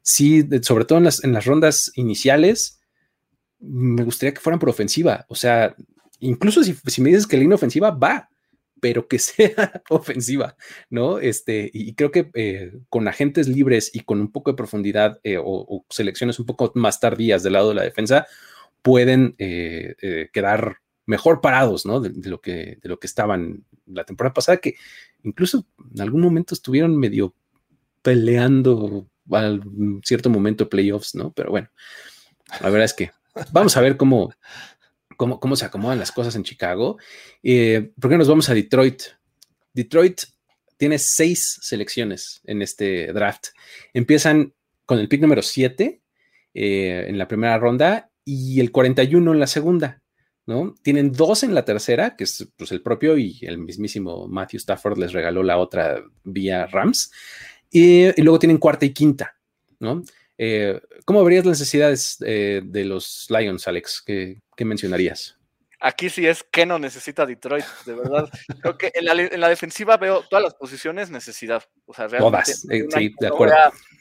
Sí, 0.01 0.45
sobre 0.61 0.83
todo 0.83 0.97
en 0.97 1.05
las, 1.05 1.23
en 1.23 1.31
las 1.31 1.45
rondas 1.45 1.89
iniciales, 1.95 2.81
me 3.59 4.03
gustaría 4.03 4.33
que 4.33 4.41
fueran 4.41 4.59
por 4.59 4.67
ofensiva. 4.67 5.25
O 5.29 5.35
sea, 5.35 5.73
incluso 6.19 6.61
si, 6.65 7.01
me 7.01 7.11
dices 7.11 7.27
que 7.27 7.37
la 7.37 7.43
línea 7.43 7.55
ofensiva 7.55 7.91
va, 7.91 8.29
pero 8.81 9.07
que 9.07 9.19
sea 9.19 9.81
ofensiva, 9.89 10.57
¿no? 10.89 11.19
Este, 11.19 11.71
y 11.73 11.95
creo 11.95 12.11
que 12.11 12.29
eh, 12.33 12.73
con 12.89 13.07
agentes 13.07 13.47
libres 13.47 13.89
y 13.93 14.01
con 14.01 14.19
un 14.19 14.33
poco 14.33 14.51
de 14.51 14.57
profundidad 14.57 15.21
eh, 15.23 15.37
o, 15.41 15.85
selecciones 15.89 16.39
un 16.39 16.45
poco 16.45 16.73
más 16.75 16.99
tardías 16.99 17.41
del 17.41 17.53
lado 17.53 17.69
de 17.69 17.75
la 17.75 17.83
defensa, 17.83 18.27
pueden 18.81 19.35
eh, 19.37 20.27
quedar 20.33 20.81
mejor 21.07 21.41
parados, 21.41 21.85
¿no? 21.85 21.99
De, 21.99 22.29
lo 22.29 22.39
que, 22.39 22.77
de 22.81 22.89
lo 22.89 22.99
que 22.99 23.07
estaban 23.07 23.65
la 23.87 24.03
temporada 24.03 24.33
pasada, 24.33 24.57
que 24.57 24.75
incluso 25.23 25.65
en 25.95 26.01
algún 26.01 26.21
momento 26.21 26.53
estuvieron 26.53 26.95
medio 26.95 27.33
peleando 28.03 29.09
al 29.31 29.63
cierto 30.03 30.29
momento 30.29 30.69
playoffs, 30.69 31.15
¿no? 31.15 31.31
Pero 31.31 31.49
bueno, 31.49 31.69
la 32.61 32.69
verdad 32.69 32.85
es 32.85 32.93
que 32.93 33.11
vamos 33.51 33.75
a 33.77 33.81
ver 33.81 33.97
cómo, 33.97 34.33
cómo, 35.17 35.55
se 35.55 35.65
acomodan 35.65 35.99
las 35.99 36.11
cosas 36.11 36.35
en 36.35 36.43
Chicago. 36.43 36.97
Eh, 37.41 37.91
¿Por 37.99 38.11
qué 38.11 38.17
nos 38.17 38.27
vamos 38.27 38.49
a 38.49 38.53
Detroit? 38.53 39.01
Detroit 39.73 40.21
tiene 40.77 40.99
seis 40.99 41.57
selecciones 41.61 42.41
en 42.45 42.61
este 42.61 43.11
draft. 43.13 43.47
Empiezan 43.93 44.53
con 44.85 44.99
el 44.99 45.07
pick 45.07 45.21
número 45.21 45.41
7 45.41 46.01
eh, 46.53 47.05
en 47.07 47.17
la 47.17 47.27
primera 47.27 47.57
ronda 47.57 48.09
y 48.25 48.59
el 48.59 48.71
41 48.71 49.33
en 49.33 49.39
la 49.39 49.47
segunda. 49.47 50.01
¿No? 50.47 50.73
Tienen 50.81 51.11
dos 51.11 51.43
en 51.43 51.53
la 51.53 51.65
tercera, 51.65 52.15
que 52.15 52.23
es 52.23 52.47
pues, 52.55 52.71
el 52.71 52.81
propio 52.81 53.17
y 53.17 53.37
el 53.41 53.59
mismísimo 53.59 54.27
Matthew 54.27 54.57
Stafford 54.57 54.97
les 54.97 55.13
regaló 55.13 55.43
la 55.43 55.57
otra 55.57 56.01
vía 56.23 56.65
Rams. 56.65 57.11
Y, 57.69 58.19
luego 58.21 58.39
tienen 58.39 58.57
cuarta 58.57 58.85
y 58.85 58.93
quinta, 58.93 59.37
¿no? 59.79 60.01
Eh, 60.37 60.79
¿Cómo 61.03 61.23
verías 61.23 61.45
las 61.45 61.59
necesidades 61.59 62.17
de 62.19 62.85
los 62.85 63.27
Lions, 63.29 63.67
Alex? 63.67 64.01
¿Qué, 64.05 64.41
mencionarías? 64.59 65.37
Aquí 65.79 66.09
sí 66.09 66.25
es 66.25 66.43
que 66.43 66.65
no 66.65 66.79
necesita 66.79 67.25
Detroit, 67.25 67.65
de 67.85 67.93
verdad. 67.93 68.29
Creo 68.61 68.77
que 68.77 68.91
en 68.93 69.39
la, 69.39 69.49
defensiva 69.49 69.97
veo 69.97 70.23
todas 70.29 70.43
las 70.43 70.55
posiciones 70.55 71.11
necesidad. 71.11 71.63
O 71.85 71.93
sea, 71.93 72.07
realmente. 72.07 72.53
Todas, 72.53 72.65
eh, 72.71 72.85
sí, 72.89 73.13
de 73.19 73.27
acuerdo. 73.27 73.55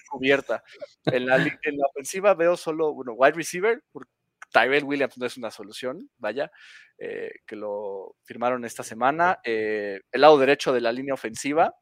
Cubierta. 0.09 0.63
En 1.05 1.27
la, 1.27 1.45
ofensiva 1.91 2.35
veo 2.35 2.57
solo, 2.57 2.95
bueno, 2.95 3.13
wide 3.13 3.35
receiver, 3.35 3.83
porque 3.93 4.11
Tyrell 4.53 4.85
Williams 4.85 5.19
no 5.19 5.27
es 5.27 5.37
una 5.37 5.51
solución, 5.51 6.11
vaya, 6.19 6.51
eh, 6.99 7.31
que 7.47 7.57
lo 7.57 8.17
firmaron 8.25 8.65
esta 8.65 8.83
semana. 8.83 9.39
el 9.45 10.01
lado 10.13 10.39
derecho 10.39 10.73
de 10.73 10.81
la 10.81 10.93
línea 10.93 11.15
ofensiva, 11.15 11.75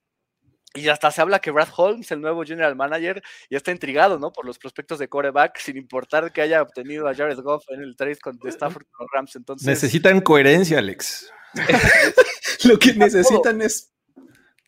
y 0.76 0.88
hasta 0.88 1.10
se 1.12 1.22
habla 1.22 1.38
que 1.38 1.52
Brad 1.52 1.68
Holmes, 1.76 2.10
el 2.10 2.20
nuevo 2.20 2.42
general 2.42 2.74
manager, 2.74 3.22
ya 3.48 3.58
está 3.58 3.70
intrigado, 3.70 4.18
¿no? 4.18 4.32
Por 4.32 4.44
los 4.44 4.58
prospectos 4.58 4.98
de 4.98 5.08
coreback, 5.08 5.58
sin 5.58 5.76
importar 5.76 6.32
que 6.32 6.42
haya 6.42 6.60
obtenido 6.60 7.06
a 7.06 7.14
Jared 7.14 7.38
Goff 7.38 7.64
en 7.68 7.80
el 7.80 7.94
trade 7.94 8.18
con 8.18 8.36
Stafford 8.44 8.84
con 8.90 9.06
los 9.06 9.10
Rams. 9.12 9.36
Entonces... 9.36 9.66
Necesitan 9.68 10.20
coherencia, 10.20 10.78
Alex. 10.78 11.32
Lo 12.64 12.76
que 12.76 12.92
necesitan 12.94 13.62
es 13.62 13.92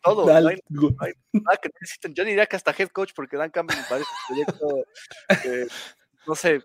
todo. 0.01 0.25
No 0.25 0.49
hay, 0.49 0.61
nada 1.33 1.57
que 1.61 1.69
necesiten. 1.81 2.13
Yo 2.13 2.23
diría 2.23 2.45
que 2.45 2.55
hasta 2.55 2.73
head 2.77 2.87
coach, 2.87 3.11
porque 3.13 3.35
Dan 3.35 3.51
Campbell 3.51 3.75
me 3.75 3.83
parece 3.83 4.09
un 4.09 4.45
proyecto, 4.45 4.85
no 6.25 6.35
sé, 6.35 6.61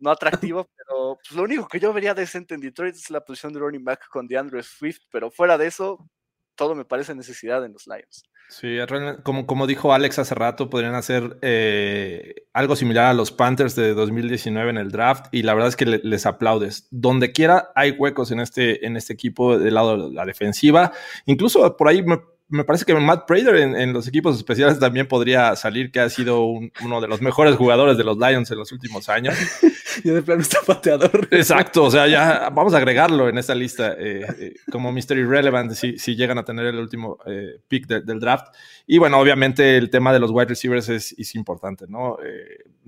no 0.00 0.10
atractivo, 0.10 0.68
pero 0.76 1.18
pues, 1.22 1.36
lo 1.36 1.42
único 1.42 1.68
que 1.68 1.78
yo 1.78 1.92
vería 1.92 2.14
decente 2.14 2.54
en 2.54 2.60
Detroit 2.60 2.94
es 2.94 3.10
la 3.10 3.20
posición 3.20 3.52
de 3.52 3.60
running 3.60 3.84
back 3.84 4.08
con 4.08 4.26
DeAndre 4.26 4.62
Swift, 4.62 5.02
pero 5.10 5.30
fuera 5.30 5.56
de 5.56 5.66
eso, 5.66 6.08
todo 6.54 6.74
me 6.74 6.84
parece 6.84 7.14
necesidad 7.14 7.64
en 7.64 7.72
los 7.72 7.86
Lions. 7.86 8.24
Sí, 8.48 8.78
como, 9.22 9.46
como 9.46 9.68
dijo 9.68 9.94
Alex 9.94 10.18
hace 10.18 10.34
rato, 10.34 10.68
podrían 10.68 10.96
hacer 10.96 11.38
eh, 11.40 12.46
algo 12.52 12.74
similar 12.74 13.06
a 13.06 13.14
los 13.14 13.30
Panthers 13.30 13.76
de 13.76 13.94
2019 13.94 14.70
en 14.70 14.76
el 14.76 14.90
draft 14.90 15.26
y 15.30 15.44
la 15.44 15.54
verdad 15.54 15.68
es 15.68 15.76
que 15.76 15.86
les 15.86 16.26
aplaudes. 16.26 16.88
Donde 16.90 17.30
quiera 17.30 17.70
hay 17.76 17.92
huecos 17.92 18.32
en 18.32 18.40
este, 18.40 18.84
en 18.84 18.96
este 18.96 19.12
equipo 19.12 19.56
del 19.56 19.74
lado 19.74 20.08
de 20.08 20.14
la 20.14 20.26
defensiva. 20.26 20.90
Incluso 21.26 21.76
por 21.76 21.86
ahí 21.86 22.02
me 22.02 22.18
me 22.50 22.64
parece 22.64 22.84
que 22.84 22.94
Matt 22.94 23.26
Prater 23.26 23.54
en, 23.56 23.92
los 23.92 24.08
equipos 24.08 24.36
especiales 24.36 24.78
también 24.78 25.06
podría 25.06 25.54
salir, 25.54 25.92
que 25.92 26.00
ha 26.00 26.10
sido 26.10 26.44
uno 26.44 27.00
de 27.00 27.06
los 27.06 27.22
mejores 27.22 27.54
jugadores 27.54 27.96
de 27.96 28.04
los 28.04 28.18
Lions 28.18 28.50
en 28.50 28.58
los 28.58 28.72
últimos 28.72 29.08
años. 29.08 29.34
ya 30.04 30.14
de 30.14 30.22
plano 30.22 30.42
está 30.42 30.58
pateador. 30.66 31.28
Exacto, 31.30 31.84
o 31.84 31.90
sea, 31.90 32.06
ya 32.06 32.48
vamos 32.50 32.74
a 32.74 32.78
agregarlo 32.78 33.28
en 33.28 33.38
esta 33.38 33.54
lista 33.54 33.94
eh, 33.98 34.26
eh, 34.38 34.54
como 34.70 34.92
Mystery 34.92 35.24
Relevant 35.24 35.72
si, 35.72 35.98
si, 35.98 36.16
llegan 36.16 36.38
a 36.38 36.44
tener 36.44 36.66
el 36.66 36.76
último 36.76 37.18
eh, 37.26 37.60
pick 37.68 37.86
del 37.86 38.20
draft. 38.20 38.54
Y 38.86 38.98
bueno, 38.98 39.18
obviamente 39.18 39.76
el 39.76 39.90
tema 39.90 40.12
de 40.12 40.20
los 40.20 40.30
wide 40.30 40.46
receivers 40.46 40.88
es, 40.88 41.34
importante, 41.34 41.86
¿no? 41.88 42.16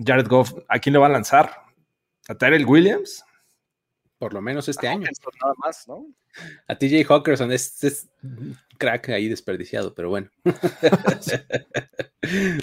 Jared 0.05 0.27
Goff, 0.27 0.53
¿a 0.69 0.79
quién 0.79 0.95
le 0.95 0.99
va 0.99 1.07
a 1.07 1.11
lanzar? 1.11 1.53
¿A 2.29 2.35
Tyrell 2.35 2.67
Williams? 2.67 3.25
Por 4.23 4.35
lo 4.35 4.41
menos 4.41 4.69
este 4.69 4.87
año. 4.87 5.09
Nada 5.41 5.55
más, 5.59 5.89
¿no? 5.89 6.07
A 6.69 6.79
TJ 6.79 7.05
Hawkerson 7.09 7.51
es, 7.51 7.83
es 7.83 8.09
crack 8.79 9.09
ahí 9.09 9.27
desperdiciado, 9.27 9.93
pero 9.97 10.11
bueno. 10.11 10.31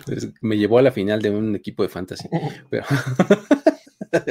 Pues, 0.06 0.30
me 0.40 0.58
llevó 0.58 0.78
a 0.78 0.82
la 0.82 0.94
final 0.94 1.22
de 1.22 1.32
un 1.32 1.54
equipo 1.58 1.84
de 1.84 1.90
fantasy. 1.90 2.30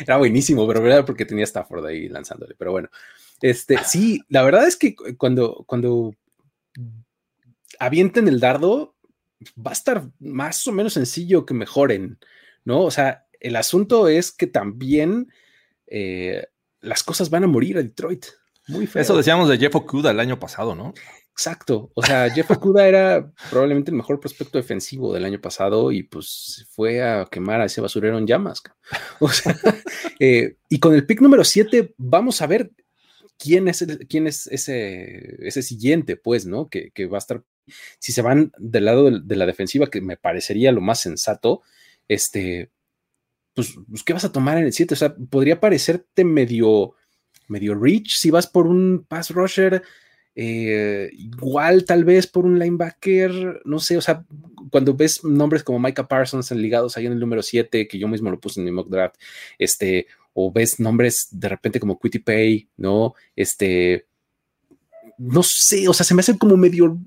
era 0.00 0.16
buenísimo, 0.16 0.66
pero 0.66 0.82
verdad 0.82 1.06
porque 1.06 1.24
tenía 1.24 1.44
Stafford 1.44 1.86
ahí 1.86 2.08
lanzándole. 2.08 2.56
Pero 2.58 2.72
bueno, 2.72 2.88
este 3.40 3.78
sí, 3.84 4.24
la 4.28 4.42
verdad 4.42 4.66
es 4.66 4.76
que 4.76 4.96
cuando, 5.16 5.62
cuando 5.68 6.16
avienten 7.78 8.26
el 8.26 8.40
dardo, 8.40 8.96
va 9.56 9.70
a 9.70 9.74
estar 9.74 10.10
más 10.18 10.66
o 10.66 10.72
menos 10.72 10.94
sencillo 10.94 11.46
que 11.46 11.54
mejoren, 11.54 12.18
¿no? 12.64 12.80
O 12.80 12.90
sea, 12.90 13.28
el 13.38 13.54
asunto 13.54 14.08
es 14.08 14.32
que 14.32 14.48
también 14.48 15.28
eh, 15.86 16.46
las 16.82 17.02
cosas 17.02 17.30
van 17.30 17.44
a 17.44 17.48
morir 17.48 17.78
a 17.78 17.82
Detroit. 17.82 18.26
Muy 18.68 18.86
feo. 18.86 19.02
Eso 19.02 19.16
decíamos 19.16 19.48
de 19.48 19.58
Jeff 19.58 19.74
Okuda 19.74 20.10
el 20.10 20.20
año 20.20 20.38
pasado, 20.38 20.74
¿no? 20.74 20.94
Exacto. 21.32 21.90
O 21.94 22.02
sea, 22.02 22.30
Jeff 22.34 22.50
Okuda 22.50 22.86
era 22.86 23.32
probablemente 23.50 23.90
el 23.90 23.96
mejor 23.96 24.20
prospecto 24.20 24.58
defensivo 24.58 25.12
del 25.12 25.24
año 25.24 25.40
pasado 25.40 25.90
y 25.90 26.02
pues 26.02 26.66
fue 26.70 27.02
a 27.02 27.26
quemar 27.30 27.60
a 27.60 27.64
ese 27.64 27.80
basurero 27.80 28.18
en 28.18 28.26
llamas. 28.26 28.62
O 29.18 29.28
sea, 29.28 29.56
eh, 30.20 30.56
y 30.68 30.78
con 30.78 30.94
el 30.94 31.06
pick 31.06 31.20
número 31.20 31.42
7 31.44 31.94
vamos 31.96 32.42
a 32.42 32.46
ver 32.46 32.70
quién 33.38 33.66
es, 33.68 33.84
quién 34.08 34.26
es 34.26 34.46
ese, 34.46 35.36
ese 35.46 35.62
siguiente, 35.62 36.16
pues, 36.16 36.46
¿no? 36.46 36.68
Que, 36.68 36.92
va 37.06 37.16
a 37.16 37.18
estar, 37.18 37.42
si 37.98 38.12
se 38.12 38.22
van 38.22 38.52
del 38.58 38.84
lado 38.84 39.10
de, 39.10 39.36
la 39.36 39.46
defensiva, 39.46 39.88
que 39.88 40.00
me 40.00 40.16
parecería 40.16 40.70
lo 40.70 40.80
más 40.80 41.00
sensato, 41.00 41.62
este, 42.08 42.70
pues, 43.54 43.74
pues, 43.88 44.02
¿qué 44.02 44.12
vas 44.12 44.24
a 44.24 44.32
tomar 44.32 44.58
en 44.58 44.64
el 44.64 44.72
7? 44.72 44.94
O 44.94 44.96
sea, 44.96 45.14
podría 45.14 45.60
parecerte 45.60 46.24
medio, 46.24 46.94
medio 47.48 47.74
rich 47.74 48.16
si 48.16 48.30
vas 48.30 48.46
por 48.46 48.66
un 48.66 49.04
pass 49.08 49.30
rusher, 49.30 49.82
eh, 50.34 51.10
igual 51.12 51.84
tal 51.84 52.04
vez 52.04 52.26
por 52.26 52.46
un 52.46 52.58
linebacker, 52.58 53.60
no 53.64 53.78
sé, 53.78 53.96
o 53.96 54.00
sea, 54.00 54.24
cuando 54.70 54.94
ves 54.94 55.22
nombres 55.24 55.62
como 55.62 55.78
Micah 55.78 56.08
Parsons 56.08 56.50
ligados 56.52 56.96
ahí 56.96 57.06
en 57.06 57.12
el 57.12 57.20
número 57.20 57.42
7, 57.42 57.86
que 57.86 57.98
yo 57.98 58.08
mismo 58.08 58.30
lo 58.30 58.40
puse 58.40 58.60
en 58.60 58.64
mi 58.64 58.72
mock 58.72 58.88
draft, 58.88 59.16
este, 59.58 60.06
o 60.32 60.50
ves 60.50 60.80
nombres 60.80 61.28
de 61.30 61.48
repente 61.48 61.78
como 61.78 61.98
Quitty 61.98 62.20
Pay, 62.20 62.68
¿no? 62.78 63.14
Este, 63.36 64.06
no 65.18 65.42
sé, 65.42 65.86
o 65.88 65.92
sea, 65.92 66.04
se 66.04 66.14
me 66.14 66.20
hace 66.20 66.38
como 66.38 66.56
medio 66.56 66.98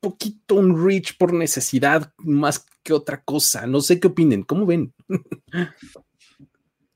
poquito 0.00 0.54
un 0.54 0.84
reach 0.84 1.16
por 1.16 1.32
necesidad 1.32 2.12
más 2.18 2.66
que 2.82 2.92
otra 2.92 3.22
cosa. 3.22 3.66
No 3.66 3.80
sé 3.80 4.00
qué 4.00 4.08
opinen, 4.08 4.42
¿cómo 4.42 4.66
ven? 4.66 4.94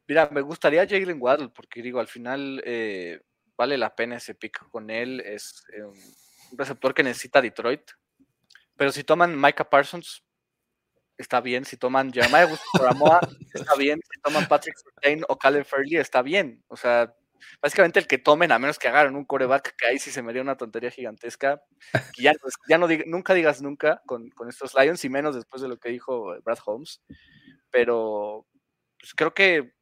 Mira, 0.09 0.29
me 0.31 0.41
gustaría 0.41 0.87
Jalen 0.87 1.21
Waddle 1.21 1.49
porque 1.49 1.83
digo, 1.83 2.01
al 2.01 2.09
final 2.09 2.63
eh, 2.65 3.21
vale 3.57 3.79
la 3.79 3.95
pena 3.95 4.17
ese 4.17 4.35
pick 4.35 4.69
con 4.69 4.91
él. 4.91 5.21
Es 5.21 5.65
eh, 5.75 5.83
un 5.83 6.59
receptor 6.59 6.95
que 6.95 7.03
necesita 7.03 7.41
Detroit. 7.41 7.83
Pero 8.77 8.93
si 8.93 9.05
toman 9.05 9.41
Micah 9.41 9.69
Parsons, 9.69 10.25
está 11.17 11.41
bien. 11.41 11.65
Si 11.65 11.77
toman 11.77 12.13
Jeremiah 12.13 12.49
Ramoa, 12.75 13.21
está 13.55 13.75
bien. 13.77 14.01
Si 14.11 14.21
toman 14.21 14.49
Patrick 14.49 14.77
Surtain 14.77 15.23
o 15.29 15.39
Caleb 15.39 15.65
Fairley, 15.65 15.97
está 15.97 16.23
bien. 16.23 16.63
O 16.69 16.77
sea, 16.77 17.15
básicamente 17.61 18.01
el 18.01 18.07
que 18.07 18.19
tomen, 18.19 18.53
a 18.53 18.59
menos 18.59 18.79
que 18.79 18.89
agarren 18.89 19.17
un 19.17 19.25
coreback, 19.25 19.75
que 19.77 19.87
ahí 19.87 19.99
sí 19.99 20.11
se 20.11 20.23
me 20.23 20.33
dio 20.33 20.43
una 20.43 20.57
tontería 20.57 20.91
gigantesca. 20.91 21.63
ya, 22.19 22.33
ya 22.69 22.79
no 22.79 22.87
nunca 23.07 23.35
digas 23.35 23.63
nunca 23.63 24.03
con, 24.07 24.31
estos 24.49 24.75
Lions, 24.75 25.05
y 25.05 25.09
menos 25.09 25.35
después 25.35 25.63
de 25.63 25.69
lo 25.69 25.79
que 25.79 25.91
dijo 25.91 26.35
Brad 26.43 26.59
Holmes. 26.65 27.03
Pero 27.71 28.47
pues, 28.99 29.15
creo 29.15 29.35
que 29.35 29.73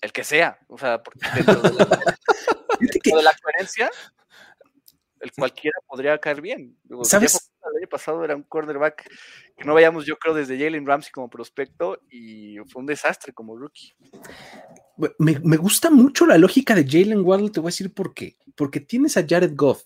el 0.00 0.12
que 0.12 0.24
sea, 0.24 0.58
o 0.68 0.78
sea, 0.78 1.02
porque 1.02 1.20
dentro 1.34 1.60
de 1.60 3.22
la, 3.22 3.32
coherencia, 3.42 3.90
el 5.20 5.32
cualquiera 5.32 5.78
podría 5.86 6.18
caer 6.18 6.40
bien. 6.40 6.78
¿Sabes? 7.02 7.52
Año 7.78 7.88
pasado 7.88 8.24
era 8.24 8.36
un 8.36 8.42
cornerback 8.42 9.08
que 9.56 9.64
no 9.64 9.74
veíamos, 9.74 10.04
yo 10.04 10.16
creo, 10.16 10.34
desde 10.34 10.58
Jalen 10.58 10.86
Ramsey 10.86 11.12
como 11.12 11.30
prospecto 11.30 12.00
y 12.10 12.56
fue 12.68 12.80
un 12.80 12.86
desastre 12.86 13.32
como 13.32 13.56
rookie. 13.56 13.94
Me, 15.18 15.56
gusta 15.56 15.90
mucho 15.90 16.26
la 16.26 16.38
lógica 16.38 16.74
de 16.74 16.84
Jalen 16.84 17.24
Waddle, 17.24 17.50
te 17.50 17.60
voy 17.60 17.68
a 17.68 17.72
decir 17.72 17.94
por 17.94 18.14
qué. 18.14 18.36
Porque 18.56 18.80
tienes 18.80 19.16
a 19.16 19.24
Jared 19.26 19.52
Goff. 19.54 19.84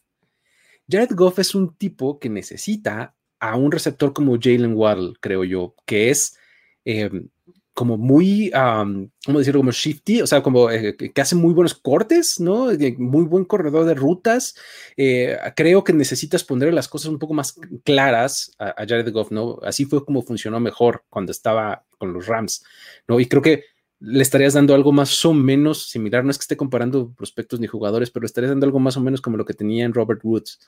Jared 0.91 1.15
Goff 1.15 1.39
es 1.39 1.55
un 1.55 1.77
tipo 1.77 2.19
que 2.19 2.29
necesita 2.29 3.15
a 3.39 3.57
un 3.57 3.71
receptor 3.71 4.13
como 4.13 4.39
Jalen 4.41 4.75
Waddle, 4.75 5.15
creo 5.21 5.45
yo, 5.45 5.75
que 5.85 6.11
es 6.11 6.39
em, 6.85 7.29
como 7.75 7.97
muy, 7.97 8.51
¿cómo 8.53 9.39
decirlo? 9.39 9.61
Como 9.61 9.73
shifty, 9.73 10.21
o 10.21 10.27
sea, 10.27 10.43
como 10.43 10.71
eh, 10.71 10.97
que 10.97 11.21
hace 11.21 11.35
muy 11.35 11.55
buenos 11.55 11.75
cortes, 11.75 12.39
¿no? 12.39 12.69
Muy 12.99 13.25
buen 13.25 13.45
corredor 13.45 13.87
de 13.87 13.95
rutas. 13.95 14.55
Eh, 14.97 15.39
creo 15.57 15.83
que 15.83 15.93
necesitas 15.93 16.45
poner 16.45 16.75
las 16.75 16.89
cosas 16.89 17.11
un 17.11 17.19
poco 17.19 17.35
más 17.35 17.59
claras 17.85 18.55
a, 18.59 18.71
a, 18.71 18.87
Jared 18.87 19.11
Goff, 19.13 19.31
¿no? 19.31 19.59
Así 19.63 19.87
fue 19.87 20.05
como 20.05 20.23
funcionó 20.23 20.61
mejor 20.61 21.05
cuando 21.09 21.33
estaba 21.33 21.85
con 21.99 22.13
los 22.13 22.27
Rams, 22.27 22.65
¿no? 23.09 23.21
Y 23.21 23.27
creo 23.27 23.43
que 23.43 23.65
le 24.01 24.23
estarías 24.23 24.55
dando 24.55 24.75
algo 24.75 24.91
más 24.93 25.25
o 25.25 25.33
menos 25.33 25.89
similar, 25.89 26.25
no 26.25 26.33
es 26.33 26.39
que 26.39 26.43
esté 26.43 26.57
comparando 26.57 27.13
prospectos 27.13 27.61
ni 27.61 27.69
jugadores, 27.69 28.11
pero 28.11 28.27
estarías 28.27 28.51
dando 28.51 28.67
algo 28.67 28.81
más 28.81 28.97
o 28.97 29.01
menos 29.01 29.21
como 29.21 29.37
lo 29.37 29.45
que 29.45 29.55
tenía 29.55 29.85
en 29.85 29.95
Robert 29.95 30.21
Woods, 30.25 30.59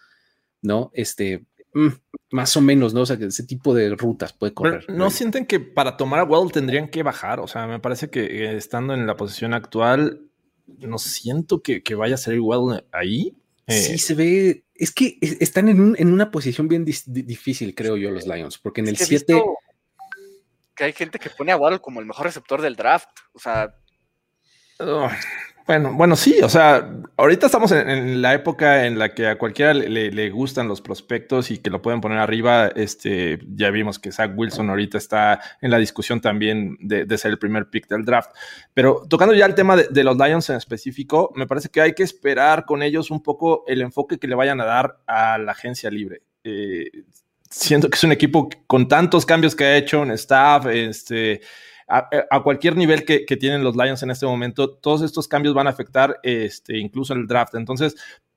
¿no? 0.63 0.91
Este, 0.95 1.45
mm, 1.75 1.89
más 2.31 2.57
o 2.57 2.61
menos, 2.61 2.95
¿no? 2.95 3.03
O 3.03 3.07
sea, 3.07 3.17
que 3.17 3.27
ese 3.27 3.45
tipo 3.45 3.75
de 3.75 3.95
rutas 3.95 4.33
puede 4.33 4.55
correr. 4.55 4.85
¿No 4.89 5.11
sienten 5.11 5.47
que 5.47 5.61
para 5.61 5.97
tomar 5.97 6.21
a 6.21 6.25
Well 6.25 6.51
tendrían 6.51 6.89
que 6.89 7.03
bajar? 7.03 7.41
O 7.41 7.47
sea, 7.47 7.67
me 7.67 7.81
parece 7.81 8.11
que 8.11 8.25
eh, 8.25 8.57
estando 8.57 8.95
en 8.95 9.07
la 9.07 9.17
posición 9.17 9.55
actual, 9.55 10.23
no 10.67 10.99
siento 10.99 11.63
que, 11.63 11.83
vaya 11.95 12.15
a 12.15 12.19
ser 12.19 12.41
Well 12.41 12.85
ahí. 12.93 13.37
Sí, 13.69 13.95
eh, 13.95 13.99
se 13.99 14.15
ve. 14.15 14.65
Es 14.75 14.93
que 14.93 15.19
están 15.21 15.69
en, 15.69 15.95
en 15.99 16.13
una 16.13 16.31
posición 16.31 16.69
bien 16.69 16.85
difícil, 16.85 17.75
creo 17.75 17.97
yo, 17.97 18.11
los 18.11 18.27
Lions, 18.27 18.59
porque 18.59 18.81
en 18.81 18.89
el 18.89 18.97
7 18.97 19.41
que 20.75 20.85
hay 20.85 20.93
gente 20.93 21.19
que 21.19 21.31
pone 21.31 21.53
a 21.53 21.57
Waddle 21.57 21.81
como 21.81 22.01
el 22.01 22.07
mejor 22.07 22.27
receptor 22.27 22.61
del 22.61 22.77
draft. 22.77 23.09
O 23.33 23.39
sea. 23.39 23.75
Bueno, 25.67 25.95
bueno, 25.95 26.15
sí, 26.15 26.41
o 26.43 26.49
sea, 26.51 26.91
ahorita 27.17 27.47
estamos 27.47 27.73
en, 27.73 28.21
la 28.21 28.35
época 28.35 28.85
en 28.85 28.99
la 28.99 29.15
que 29.15 29.29
a 29.29 29.39
cualquiera 29.39 29.73
le, 29.73 30.31
gustan 30.31 30.69
los 30.69 30.83
prospectos 30.83 31.51
y 31.51 31.57
que 31.59 31.71
lo 31.71 31.81
pueden 31.81 32.03
poner 32.03 32.19
arriba. 32.19 32.69
Este, 32.69 33.39
ya 33.55 33.71
vimos 33.71 33.99
que 33.99 34.13
Zach 34.13 34.33
Wilson 34.37 34.69
ahorita 34.69 34.99
está 34.99 35.41
en 35.63 35.71
la 35.71 35.79
discusión 35.79 36.21
también 36.21 36.77
de, 36.81 37.17
ser 37.17 37.31
el 37.31 37.39
primer 37.39 37.71
pick 37.71 37.89
del 37.89 38.05
draft. 38.05 38.31
Pero 38.75 39.07
tocando 39.09 39.33
ya 39.35 39.47
el 39.47 39.55
tema 39.55 39.77
de, 39.77 40.05
los 40.05 40.19
Lions 40.19 40.51
en 40.51 40.57
específico, 40.57 41.33
me 41.35 41.47
parece 41.47 41.71
que 41.71 41.81
hay 41.81 41.95
que 41.95 42.03
esperar 42.03 42.67
con 42.67 42.83
ellos 42.83 43.11
un 43.11 43.23
poco 43.23 43.65
el 43.67 43.81
enfoque 43.81 44.19
que 44.19 44.29
le 44.29 44.35
vayan 44.35 44.61
a 44.61 44.67
dar 44.67 45.01
a 45.07 45.39
la 45.39 45.53
agencia 45.53 45.91
libre. 45.91 46.21
Eh, 46.45 46.91
siento 47.49 47.89
que 47.89 47.97
es 47.97 48.05
un 48.05 48.13
equipo 48.13 48.51
con 48.67 48.87
tantos 48.87 49.25
cambios 49.25 49.57
que 49.57 49.65
ha 49.65 49.77
hecho 49.77 50.03
en 50.03 50.11
staff, 50.11 50.67
este, 50.67 51.41
a, 51.87 52.43
cualquier 52.43 52.77
nivel 52.77 53.05
que, 53.05 53.25
tienen 53.37 53.63
los 53.63 53.77
Lions 53.77 54.03
en 54.03 54.11
este 54.11 54.27
momento, 54.27 54.71
todos 54.71 55.03
estos 55.03 55.29
cambios 55.29 55.55
van 55.55 55.67
a 55.67 55.71
afectar 55.71 56.19
este, 56.23 56.79
incluso 56.79 57.15
el 57.15 57.27
draft. 57.27 57.55
Entonces, 57.55 57.97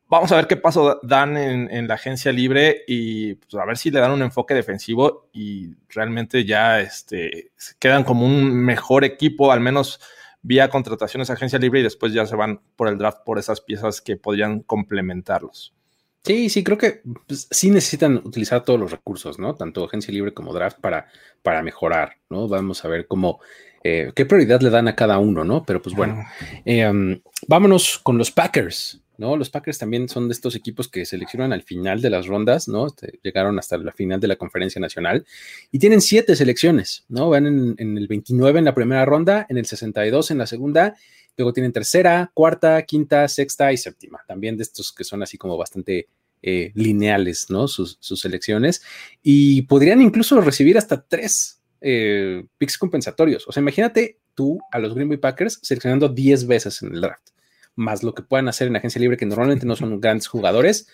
vamos 0.09 0.31
a 0.31 0.35
ver 0.35 0.47
qué 0.47 0.57
paso 0.57 0.99
dan 1.03 1.37
en, 1.37 1.87
la 1.87 1.95
agencia 1.95 2.31
libre 2.31 2.83
y 2.87 3.35
pues, 3.35 3.55
a 3.55 3.65
ver 3.65 3.77
si 3.77 3.91
le 3.91 3.99
dan 3.99 4.11
un 4.11 4.21
enfoque 4.21 4.53
defensivo 4.53 5.29
y 5.33 5.75
realmente 5.89 6.45
ya 6.45 6.79
este, 6.79 7.51
quedan 7.79 8.03
como 8.03 8.25
un 8.25 8.53
mejor 8.53 9.03
equipo, 9.03 9.51
al 9.51 9.61
menos 9.61 9.99
vía 10.41 10.69
contrataciones 10.69 11.29
agencia 11.29 11.59
libre 11.59 11.81
y 11.81 11.83
después 11.83 12.13
ya 12.13 12.25
se 12.25 12.35
van 12.35 12.61
por 12.75 12.87
el 12.87 12.97
draft 12.97 13.19
por 13.25 13.39
esas 13.39 13.61
piezas 13.61 14.01
que 14.01 14.17
podrían 14.17 14.61
complementarlos. 14.61 15.76
Sí, 16.23 16.49
sí, 16.49 16.63
creo 16.63 16.77
que 16.77 17.01
pues, 17.25 17.47
sí 17.49 17.69
necesitan 17.69 18.17
utilizar 18.17 18.63
todos 18.63 18.79
los 18.79 18.91
recursos, 18.91 19.39
¿no? 19.39 19.55
Tanto 19.55 19.85
agencia 19.85 20.13
libre 20.13 20.33
como 20.33 20.53
draft 20.53 20.79
para, 20.79 21.07
para 21.41 21.61
mejorar, 21.63 22.17
¿no? 22.29 22.47
Vamos 22.47 22.83
a 22.83 22.89
ver 22.89 23.07
cómo, 23.07 23.39
eh, 23.83 24.11
qué 24.13 24.25
prioridad 24.25 24.61
le 24.61 24.69
dan 24.69 24.87
a 24.87 24.95
cada 24.95 25.19
uno, 25.19 25.45
¿no? 25.45 25.63
Pero 25.65 25.81
pues 25.81 25.95
bueno, 25.95 26.25
em, 26.65 27.21
vámonos 27.47 27.99
con 27.99 28.17
los 28.17 28.31
Packers, 28.31 29.01
¿no? 29.17 29.37
Los 29.37 29.49
Packers 29.49 29.77
también 29.77 30.09
son 30.09 30.27
de 30.27 30.33
estos 30.33 30.55
equipos 30.55 30.89
que 30.89 31.05
seleccionan 31.05 31.53
al 31.53 31.63
final 31.63 32.01
de 32.01 32.09
las 32.09 32.27
rondas, 32.27 32.67
¿no? 32.67 32.87
Este, 32.87 33.19
llegaron 33.23 33.57
hasta 33.57 33.77
la 33.77 33.93
final 33.93 34.19
de 34.19 34.27
la 34.27 34.35
conferencia 34.35 34.81
nacional 34.81 35.25
y 35.71 35.79
tienen 35.79 36.01
siete 36.01 36.35
selecciones, 36.35 37.05
¿no? 37.07 37.29
Van 37.29 37.47
en, 37.47 37.75
en 37.77 37.97
el 37.97 38.07
29 38.07 38.59
en 38.59 38.65
la 38.65 38.75
primera 38.75 39.05
ronda, 39.05 39.45
en 39.47 39.57
el 39.57 39.65
62 39.65 40.31
en 40.31 40.37
la 40.39 40.47
segunda 40.47 40.95
Luego 41.37 41.53
tienen 41.53 41.71
tercera, 41.71 42.31
cuarta, 42.33 42.81
quinta, 42.83 43.27
sexta 43.27 43.71
y 43.71 43.77
séptima. 43.77 44.19
También 44.27 44.57
de 44.57 44.63
estos 44.63 44.91
que 44.91 45.03
son 45.03 45.21
así 45.21 45.37
como 45.37 45.55
bastante 45.55 46.07
eh, 46.41 46.71
lineales, 46.75 47.49
¿no? 47.49 47.67
Sus, 47.67 47.97
selecciones. 48.01 48.81
Y 49.21 49.63
podrían 49.63 50.01
incluso 50.01 50.41
recibir 50.41 50.77
hasta 50.77 51.01
tres 51.01 51.61
eh, 51.81 52.45
picks 52.57 52.77
compensatorios. 52.77 53.47
O 53.47 53.51
sea, 53.51 53.61
imagínate 53.61 54.19
tú 54.33 54.59
a 54.71 54.79
los 54.79 54.93
Green 54.93 55.09
Bay 55.09 55.17
Packers 55.17 55.59
seleccionando 55.61 56.09
10 56.09 56.47
veces 56.47 56.81
en 56.81 56.93
el 56.93 57.01
draft, 57.01 57.29
más 57.75 58.03
lo 58.03 58.13
que 58.13 58.23
puedan 58.23 58.47
hacer 58.47 58.67
en 58.67 58.75
agencia 58.75 59.01
libre, 59.01 59.17
que 59.17 59.25
normalmente 59.25 59.65
no 59.65 59.75
son 59.75 59.99
grandes 59.99 60.27
jugadores, 60.27 60.87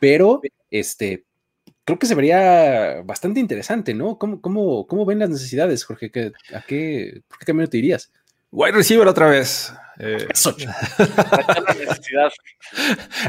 pero 0.00 0.42
este, 0.70 1.24
creo 1.84 1.98
que 1.98 2.06
se 2.06 2.14
vería 2.14 3.02
bastante 3.02 3.40
interesante, 3.40 3.94
¿no? 3.94 4.18
¿Cómo, 4.18 4.40
cómo, 4.40 4.86
cómo 4.86 5.06
ven 5.06 5.18
las 5.18 5.30
necesidades, 5.30 5.84
Jorge? 5.84 6.12
¿A 6.54 6.62
qué, 6.62 7.22
¿Por 7.26 7.38
qué 7.38 7.46
camino 7.46 7.68
te 7.68 7.78
irías? 7.78 8.12
Wide 8.50 8.72
receiver 8.72 9.06
otra 9.06 9.28
vez. 9.28 9.72
Eh, 9.98 10.26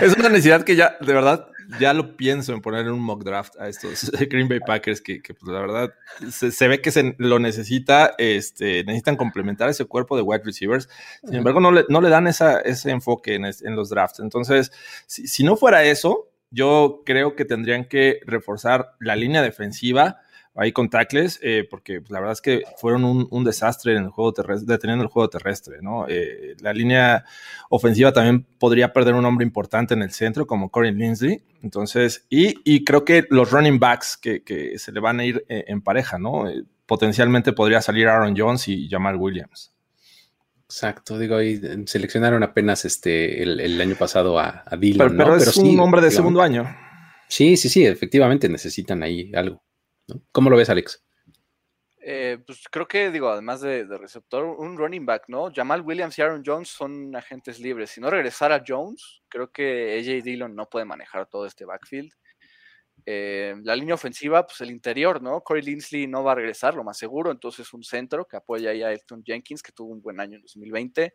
es 0.01 0.15
una 0.17 0.29
necesidad 0.29 0.63
que 0.63 0.77
ya, 0.77 0.95
de 1.01 1.13
verdad, 1.13 1.47
ya 1.79 1.93
lo 1.93 2.15
pienso 2.15 2.53
en 2.53 2.61
poner 2.61 2.85
en 2.85 2.93
un 2.93 3.01
mock 3.01 3.23
draft 3.23 3.59
a 3.59 3.67
estos 3.67 4.09
Green 4.29 4.47
Bay 4.47 4.61
Packers 4.61 5.01
que, 5.01 5.21
pues, 5.21 5.51
la 5.51 5.59
verdad 5.59 5.93
se, 6.29 6.67
ve 6.69 6.79
que 6.81 6.91
se 6.91 7.15
lo 7.17 7.39
necesita, 7.39 8.15
este, 8.17 8.85
necesitan 8.85 9.17
complementar 9.17 9.69
ese 9.69 9.83
cuerpo 9.85 10.15
de 10.15 10.21
wide 10.21 10.43
receivers. 10.45 10.87
Sin 11.23 11.35
embargo, 11.35 11.59
no 11.59 11.71
le, 11.71 11.85
no 11.89 11.99
le 11.99 12.09
dan 12.09 12.27
esa, 12.27 12.61
ese 12.61 12.91
enfoque 12.91 13.35
en, 13.35 13.45
en, 13.45 13.75
los 13.75 13.89
drafts. 13.89 14.21
Entonces, 14.21 14.71
si, 15.07 15.27
si 15.27 15.43
no 15.43 15.57
fuera 15.57 15.83
eso, 15.83 16.29
yo 16.51 17.03
creo 17.05 17.35
que 17.35 17.43
tendrían 17.45 17.85
que 17.85 18.21
reforzar 18.25 18.95
la 18.99 19.15
línea 19.15 19.41
defensiva 19.41 20.21
ahí 20.55 20.71
con 20.71 20.89
tackles, 20.89 21.39
eh, 21.41 21.65
porque 21.69 22.01
pues, 22.01 22.11
la 22.11 22.19
verdad 22.19 22.33
es 22.33 22.41
que 22.41 22.63
fueron 22.77 23.03
un, 23.03 23.43
desastre 23.43 23.95
en 23.95 24.03
el 24.03 24.09
juego 24.09 24.33
terrestre, 24.33 24.73
deteniendo 24.73 25.03
el 25.03 25.09
juego 25.09 25.29
terrestre, 25.29 25.77
¿no? 25.81 26.05
Eh, 26.07 26.55
la 26.59 26.73
línea 26.73 27.23
ofensiva 27.69 28.11
también 28.11 28.45
podría 28.59 28.91
perder 28.91 29.13
un 29.13 29.25
hombre 29.25 29.45
importante 29.45 29.93
en 29.93 30.01
el 30.01 30.11
centro, 30.11 30.45
como 30.45 30.69
Corey 30.69 30.93
Linsley. 30.93 31.41
Entonces, 31.61 32.25
y, 32.29 32.83
creo 32.83 33.05
que 33.05 33.25
los 33.29 33.51
running 33.51 33.79
backs 33.79 34.17
que, 34.17 34.73
se 34.77 34.91
le 34.91 34.99
van 34.99 35.19
a 35.19 35.25
ir 35.25 35.45
eh, 35.47 35.65
en 35.67 35.81
pareja, 35.81 36.17
¿no? 36.17 36.45
potencialmente 36.85 37.53
podría 37.53 37.81
salir 37.81 38.09
Aaron 38.09 38.35
Jones 38.37 38.67
y 38.67 38.89
Jamal 38.89 39.15
Williams. 39.15 39.71
Exacto, 40.65 41.17
digo, 41.17 41.37
ahí 41.37 41.59
seleccionaron 41.85 42.43
apenas 42.43 42.83
este 42.83 43.43
el, 43.43 43.79
año 43.79 43.95
pasado 43.95 44.37
a, 44.37 44.63
a 44.65 44.75
Dylan. 44.75 45.15
Pero, 45.15 45.35
es 45.37 45.55
un 45.55 45.79
hombre 45.79 46.01
de 46.01 46.11
segundo 46.11 46.41
año. 46.41 46.65
Sí, 47.29 47.55
sí, 47.55 47.69
sí, 47.69 47.85
efectivamente 47.85 48.49
necesitan 48.49 49.03
ahí 49.03 49.31
algo. 49.33 49.61
¿Cómo 50.31 50.49
lo 50.49 50.57
ves, 50.57 50.69
Alex? 50.69 51.03
Eh, 52.03 52.39
pues 52.45 52.63
creo 52.71 52.87
que, 52.87 53.11
digo, 53.11 53.29
además 53.29 53.61
de, 53.61 53.85
receptor, 53.97 54.43
un 54.45 54.75
running 54.75 55.05
back, 55.05 55.25
¿no? 55.27 55.51
Jamal 55.53 55.81
Williams 55.81 56.17
y 56.17 56.21
Aaron 56.21 56.41
Jones 56.43 56.69
son 56.69 57.15
agentes 57.15 57.59
libres. 57.59 57.91
Si 57.91 58.01
no 58.01 58.09
regresara 58.09 58.63
Jones, 58.65 59.21
creo 59.27 59.51
que 59.51 59.99
AJ 59.99 60.23
Dillon 60.23 60.55
no 60.55 60.67
puede 60.67 60.85
manejar 60.85 61.27
todo 61.27 61.45
este 61.45 61.63
backfield. 61.65 62.11
Eh, 63.05 63.55
la 63.63 63.75
línea 63.75 63.95
ofensiva, 63.95 64.45
pues 64.45 64.61
el 64.61 64.71
interior, 64.71 65.21
¿no? 65.21 65.41
Corey 65.41 65.61
Linsley 65.63 66.07
no 66.07 66.23
va 66.23 66.31
a 66.31 66.35
regresar, 66.35 66.73
lo 66.73 66.83
más 66.83 66.97
seguro, 66.97 67.31
entonces 67.31 67.71
un 67.73 67.83
centro 67.83 68.25
que 68.25 68.37
apoya 68.37 68.71
ahí 68.71 68.81
a 68.81 68.91
Elton 68.91 69.23
Jenkins, 69.23 69.61
que 69.61 69.71
tuvo 69.71 69.91
un 69.91 70.01
buen 70.01 70.19
año 70.19 70.37
en 70.37 70.41
2020. 70.41 71.13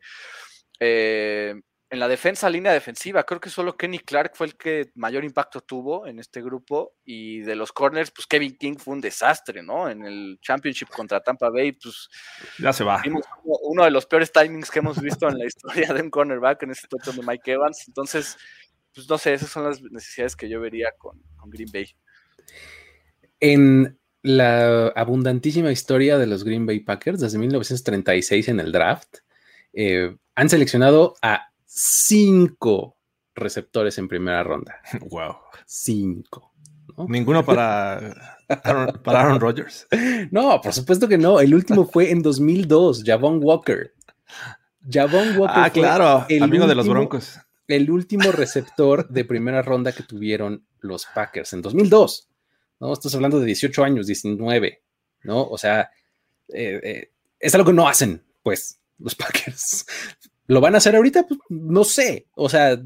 Eh, 0.78 1.54
en 1.88 2.00
la 2.00 2.08
defensa, 2.08 2.50
línea 2.50 2.72
defensiva, 2.72 3.22
creo 3.22 3.40
que 3.40 3.48
solo 3.48 3.76
Kenny 3.76 4.00
Clark 4.00 4.32
fue 4.34 4.48
el 4.48 4.56
que 4.56 4.90
mayor 4.96 5.24
impacto 5.24 5.60
tuvo 5.60 6.06
en 6.06 6.18
este 6.18 6.42
grupo. 6.42 6.96
Y 7.04 7.40
de 7.40 7.54
los 7.54 7.72
corners, 7.72 8.10
pues 8.10 8.26
Kevin 8.26 8.56
King 8.56 8.76
fue 8.76 8.94
un 8.94 9.00
desastre, 9.00 9.62
¿no? 9.62 9.88
En 9.88 10.04
el 10.04 10.38
Championship 10.42 10.88
contra 10.88 11.20
Tampa 11.20 11.48
Bay, 11.48 11.72
pues. 11.72 12.08
Ya 12.58 12.72
se 12.72 12.82
va. 12.82 13.00
Uno 13.44 13.84
de 13.84 13.90
los 13.92 14.06
peores 14.06 14.32
timings 14.32 14.70
que 14.70 14.80
hemos 14.80 15.00
visto 15.00 15.28
en 15.28 15.38
la 15.38 15.46
historia 15.46 15.92
de 15.92 16.02
un 16.02 16.10
cornerback 16.10 16.64
en 16.64 16.72
este 16.72 16.88
touchdown 16.88 17.16
de 17.18 17.22
Mike 17.22 17.52
Evans. 17.52 17.84
Entonces, 17.86 18.36
pues 18.92 19.08
no 19.08 19.16
sé, 19.16 19.34
esas 19.34 19.50
son 19.50 19.64
las 19.64 19.80
necesidades 19.80 20.34
que 20.34 20.48
yo 20.48 20.60
vería 20.60 20.88
con, 20.98 21.22
Green 21.46 21.70
Bay. 21.72 21.94
En 23.38 23.96
la 24.22 24.88
abundantísima 24.88 25.70
historia 25.70 26.18
de 26.18 26.26
los 26.26 26.42
Green 26.42 26.66
Bay 26.66 26.80
Packers, 26.80 27.20
desde 27.20 27.38
1936 27.38 28.48
en 28.48 28.58
el 28.58 28.72
draft, 28.72 29.18
eh, 29.72 30.16
han 30.34 30.48
seleccionado 30.48 31.14
a 31.22 31.52
cinco 31.76 32.96
receptores 33.34 33.98
en 33.98 34.08
primera 34.08 34.42
ronda. 34.42 34.80
Wow. 35.10 35.36
Cinco. 35.66 36.52
Ninguno 37.08 37.44
para 37.44 37.96
Aaron, 38.48 39.00
para 39.04 39.20
Aaron 39.20 39.40
Rodgers. 39.40 39.86
No, 40.30 40.60
por 40.60 40.72
supuesto 40.72 41.06
que 41.06 41.18
no. 41.18 41.40
El 41.40 41.54
último 41.54 41.86
fue 41.86 42.10
en 42.10 42.22
2002, 42.22 43.02
Javon 43.04 43.40
Walker. 43.42 43.92
Javon 44.90 45.36
Walker. 45.38 45.56
Ah, 45.56 45.70
claro, 45.70 46.26
el 46.28 46.42
amigo 46.42 46.66
de 46.66 46.74
los 46.74 46.88
Broncos. 46.88 47.38
El 47.68 47.90
último 47.90 48.30
receptor 48.32 49.08
de 49.08 49.24
primera 49.24 49.60
ronda 49.60 49.92
que 49.92 50.04
tuvieron 50.04 50.64
los 50.80 51.06
Packers 51.12 51.52
en 51.52 51.62
2002. 51.62 52.28
¿no? 52.80 52.92
Estás 52.92 53.14
hablando 53.14 53.40
de 53.40 53.46
18 53.46 53.84
años, 53.84 54.06
19, 54.06 54.82
¿no? 55.24 55.42
O 55.42 55.58
sea, 55.58 55.90
eh, 56.48 56.80
eh, 56.82 57.10
es 57.40 57.54
algo 57.54 57.66
que 57.66 57.72
no 57.72 57.88
hacen, 57.88 58.22
pues, 58.42 58.80
los 58.98 59.14
Packers. 59.16 59.86
¿Lo 60.46 60.60
van 60.60 60.74
a 60.74 60.78
hacer 60.78 60.94
ahorita? 60.96 61.26
Pues 61.26 61.40
no 61.48 61.84
sé. 61.84 62.26
O 62.34 62.48
sea, 62.48 62.78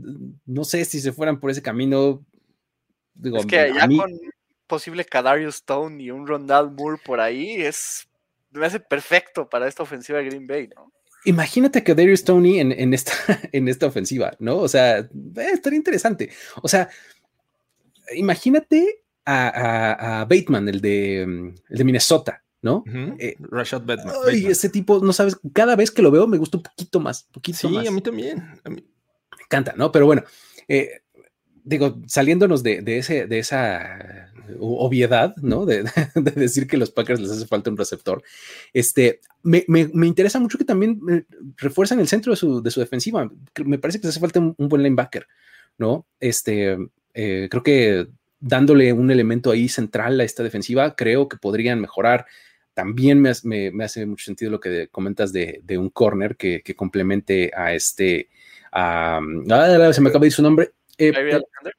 no 0.46 0.64
sé 0.64 0.84
si 0.84 1.00
se 1.00 1.12
fueran 1.12 1.40
por 1.40 1.50
ese 1.50 1.62
camino. 1.62 2.24
es 3.22 3.46
que 3.46 3.72
ya 3.74 3.86
con 3.86 4.18
posible 4.66 5.04
Kadarius 5.04 5.56
Stone 5.56 6.02
y 6.02 6.11
un 6.11 6.26
Rondal 6.26 6.70
Moore 6.70 7.00
por 7.04 7.20
ahí 7.20 7.61
es 7.61 8.06
me 8.52 8.66
hace 8.66 8.80
perfecto 8.80 9.48
para 9.48 9.68
esta 9.68 9.82
ofensiva 9.82 10.18
de 10.18 10.26
Green 10.26 10.46
Bay, 10.46 10.68
¿no? 10.74 10.92
Imagínate 11.24 11.84
que 11.84 11.94
Darius 11.94 12.20
Stoney 12.20 12.61
en, 12.61 12.94
esta, 12.94 13.12
en 13.52 13.68
esta 13.68 13.86
ofensiva, 13.86 14.34
¿no? 14.38 14.56
O 14.56 14.68
sea, 14.68 14.98
eh, 14.98 15.08
estaría 15.52 15.76
interesante. 15.76 16.30
O 16.62 16.68
sea, 16.68 16.88
imagínate 18.14 19.02
a, 19.26 20.26
Bateman, 20.28 20.68
el 20.68 20.80
de, 20.80 21.22
el 21.22 21.78
de 21.78 21.84
Minnesota, 21.84 22.42
¿no? 22.62 22.84
Eh, 23.18 23.36
Rashad 23.38 23.82
Bateman. 23.82 24.14
Y 24.32 24.46
ese 24.46 24.68
tipo, 24.68 25.00
no 25.00 25.12
sabes, 25.12 25.38
cada 25.52 25.76
vez 25.76 25.90
que 25.90 26.02
lo 26.02 26.11
veo 26.11 26.26
me 26.26 26.38
gusta 26.38 26.58
un 26.58 26.62
poquito 26.62 27.00
más, 27.00 27.24
poquito 27.32 27.58
sí, 27.58 27.68
más. 27.68 27.86
a 27.86 27.90
mí 27.90 28.00
también. 28.00 28.44
Me 28.64 28.82
encanta, 29.44 29.74
¿no? 29.76 29.90
Pero 29.90 30.06
bueno, 30.06 30.22
eh, 30.68 31.02
digo, 31.64 32.00
saliéndonos 32.06 32.62
de, 32.62 32.82
ese, 32.86 33.26
de 33.26 33.38
esa 33.38 34.30
obviedad, 34.58 35.34
¿no? 35.36 35.64
De, 35.66 35.84
decir 36.34 36.66
que 36.66 36.76
los 36.76 36.90
Packers 36.90 37.20
les 37.20 37.30
hace 37.30 37.46
falta 37.46 37.70
un 37.70 37.76
receptor, 37.76 38.22
este, 38.72 39.20
me, 39.42 39.64
interesa 40.06 40.38
mucho 40.38 40.58
que 40.58 40.64
también 40.64 41.00
eh, 41.11 41.24
refuerzan 41.56 42.00
el 42.00 42.08
centro 42.08 42.32
de 42.32 42.36
su, 42.36 42.62
defensiva. 42.62 43.30
Me 43.64 43.78
parece 43.78 44.00
que 44.00 44.06
les 44.06 44.16
hace 44.16 44.20
falta 44.20 44.40
un, 44.40 44.54
buen 44.68 44.82
linebacker, 44.82 45.26
¿no? 45.78 46.06
Este, 46.18 46.76
creo 47.14 47.62
que 47.62 48.06
dándole 48.40 48.92
un 48.92 49.11
elemento 49.11 49.50
ahí 49.50 49.68
central 49.68 50.18
a 50.18 50.24
esta 50.24 50.42
defensiva, 50.42 50.96
creo 50.96 51.28
que 51.28 51.36
podrían 51.36 51.80
mejorar 51.80 52.26
también 52.81 53.20
me, 53.20 53.85
hace 53.85 54.07
mucho 54.07 54.24
sentido 54.24 54.53
lo 54.53 54.59
que 54.59 54.89
comentas 54.89 55.35
de, 55.35 55.62
un 55.76 55.91
corner 55.91 56.35
que, 56.37 56.62
complemente 56.74 57.51
a 57.55 57.74
este. 57.74 58.31
Ah, 58.72 59.20
se 59.93 60.01
me 60.01 60.09
acaba 60.09 60.20
de 60.22 60.26
decir 60.26 60.33
su 60.33 60.43
nombre. 60.43 60.70
Eh, 60.97 61.09
eh 61.09 61.14
Alexander. 61.14 61.74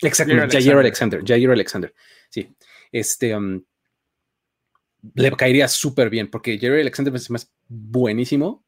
Exactamente, 0.00 0.60
Jair 0.60 0.76
Alexander. 0.76 1.22
Jair 1.24 1.50
Alexander. 1.50 1.94
Sí. 2.28 2.52
Este. 2.90 3.36
Um, 3.36 3.62
le 5.14 5.30
caería 5.32 5.68
súper 5.68 6.10
bien 6.10 6.28
porque 6.28 6.58
Jair 6.58 6.80
Alexander 6.80 7.14
es 7.14 7.30
más 7.30 7.52
buenísimo. 7.68 8.64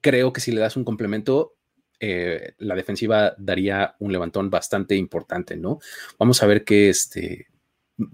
Creo 0.00 0.32
que 0.32 0.40
si 0.40 0.52
le 0.52 0.60
das 0.60 0.78
un 0.78 0.84
complemento, 0.84 1.56
eh, 2.00 2.54
la 2.58 2.74
defensiva 2.74 3.34
daría 3.36 3.94
un 3.98 4.10
levantón 4.10 4.48
bastante 4.48 4.96
importante, 4.96 5.54
¿no? 5.54 5.80
Vamos 6.18 6.42
a 6.42 6.46
ver 6.46 6.64
qué, 6.64 6.88
este, 6.88 7.48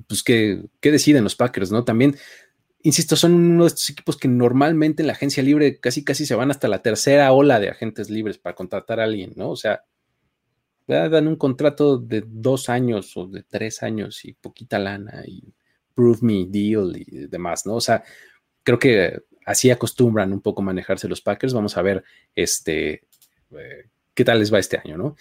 pues 0.09 0.25
qué, 0.25 0.64
qué 0.81 0.91
deciden 0.91 1.22
los 1.22 1.37
Packers, 1.37 1.70
¿no? 1.70 1.85
También 1.85 2.16
insisto, 2.85 3.16
son 3.16 3.35
uno 3.35 3.64
de 3.64 3.68
estos 3.68 3.91
equipos 3.91 4.16
que 4.16 4.28
normalmente 4.28 5.03
en 5.03 5.09
la 5.09 5.14
agencia 5.14 5.43
libre 5.43 5.80
casi 5.80 6.05
casi 6.05 6.26
se 6.26 6.35
van 6.35 6.51
hasta 6.51 6.68
la 6.68 6.82
tercera 6.82 7.32
ola 7.32 7.59
de 7.59 7.70
agentes 7.70 8.11
libres 8.11 8.39
para 8.39 8.55
contratar 8.55 9.01
a 9.01 9.05
alguien, 9.05 9.32
¿no? 9.37 9.51
O 9.51 9.57
sea, 9.57 9.85
dan 10.87 11.26
un 11.26 11.37
contrato 11.37 11.97
de 11.97 12.22
dos 12.26 12.68
años 12.68 13.16
o 13.16 13.26
de 13.26 13.43
tres 13.43 13.82
años 13.82 14.24
y 14.26 14.35
poquita 14.35 14.78
lana 14.78 15.22
y 15.26 15.55
prove 15.95 16.18
me 16.20 16.45
deal 16.47 16.95
y 16.95 17.26
demás, 17.26 17.64
¿no? 17.64 17.76
O 17.76 17.80
sea, 17.80 18.05
creo 18.62 18.78
que 18.78 19.22
así 19.47 19.70
acostumbran 19.70 20.32
un 20.35 20.43
poco 20.43 20.61
manejarse 20.61 21.09
los 21.09 21.22
Packers. 21.22 21.55
Vamos 21.55 21.78
a 21.78 21.82
ver 21.82 22.05
este 22.35 23.07
eh, 23.53 23.89
qué 24.12 24.24
tal 24.24 24.41
les 24.41 24.53
va 24.53 24.59
este 24.59 24.76
año, 24.76 24.99
¿no? 24.99 25.16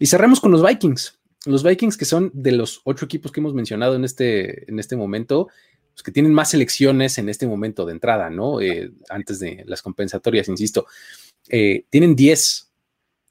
Y 0.00 0.06
cerramos 0.06 0.40
con 0.40 0.50
los 0.50 0.66
Vikings. 0.66 1.20
Los 1.46 1.62
Vikings 1.62 1.96
que 1.96 2.06
son 2.06 2.32
de 2.34 2.52
los 2.52 2.80
ocho 2.82 3.04
equipos 3.04 3.30
que 3.30 3.38
hemos 3.38 3.54
mencionado 3.54 3.94
en 3.94 4.04
este, 4.04 4.68
en 4.68 4.80
este 4.80 4.96
momento, 4.96 5.48
los 5.94 6.02
que 6.02 6.12
tienen 6.12 6.34
más 6.34 6.54
elecciones 6.54 7.18
en 7.18 7.28
este 7.28 7.46
momento 7.46 7.86
de 7.86 7.92
entrada, 7.92 8.28
¿no? 8.28 8.60
Eh, 8.60 8.92
antes 9.08 9.38
de 9.38 9.64
las 9.66 9.80
compensatorias, 9.80 10.48
insisto. 10.48 10.86
Eh, 11.48 11.84
tienen 11.88 12.16
10, 12.16 12.72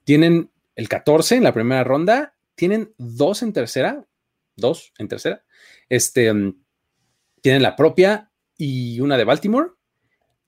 tienen 0.06 0.50
el 0.76 0.88
14 0.88 1.36
en 1.36 1.44
la 1.44 1.54
primera 1.54 1.84
ronda, 1.84 2.36
tienen 2.56 2.94
dos 2.98 3.44
en 3.44 3.54
tercera, 3.54 4.06
dos 4.56 4.94
en 4.98 5.08
tercera, 5.08 5.44
este, 5.90 6.34
mm, 6.34 6.56
tienen 7.42 7.64
la 7.64 7.76
propia 7.76 8.32
y 8.58 9.02
una 9.02 9.18
de 9.18 9.26
Baltimore, 9.26 9.72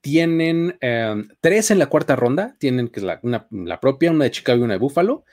tienen 0.00 0.78
em, 0.80 1.28
tres 1.40 1.70
en 1.70 1.78
la 1.78 1.86
cuarta 1.86 2.16
ronda, 2.16 2.56
tienen 2.58 2.88
que 2.88 3.00
es 3.00 3.04
la, 3.04 3.20
la 3.50 3.80
propia, 3.80 4.10
una 4.10 4.24
de 4.24 4.30
Chicago 4.30 4.60
y 4.60 4.62
una 4.62 4.74
de 4.74 4.78
Buffalo, 4.78 5.24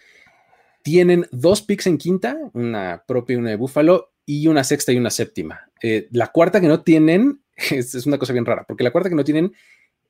tienen 0.82 1.28
dos 1.32 1.62
picks 1.62 1.88
en 1.88 1.98
quinta, 1.98 2.38
una 2.54 3.04
propia 3.08 3.36
y 3.36 3.38
una 3.38 3.52
de 3.52 3.56
Buffalo, 3.56 4.13
y 4.26 4.48
una 4.48 4.64
sexta 4.64 4.92
y 4.92 4.98
una 4.98 5.10
séptima. 5.10 5.70
Eh, 5.82 6.08
la 6.12 6.28
cuarta 6.28 6.62
que 6.62 6.68
no 6.68 6.82
tienen 6.82 7.42
es, 7.72 8.06
una 8.06 8.18
cosa 8.18 8.34
bien 8.34 8.46
rara, 8.46 8.66
porque 8.68 8.84
la 8.84 8.92
cuarta 8.92 9.10
que 9.10 9.16
no 9.16 9.24
tienen 9.24 9.54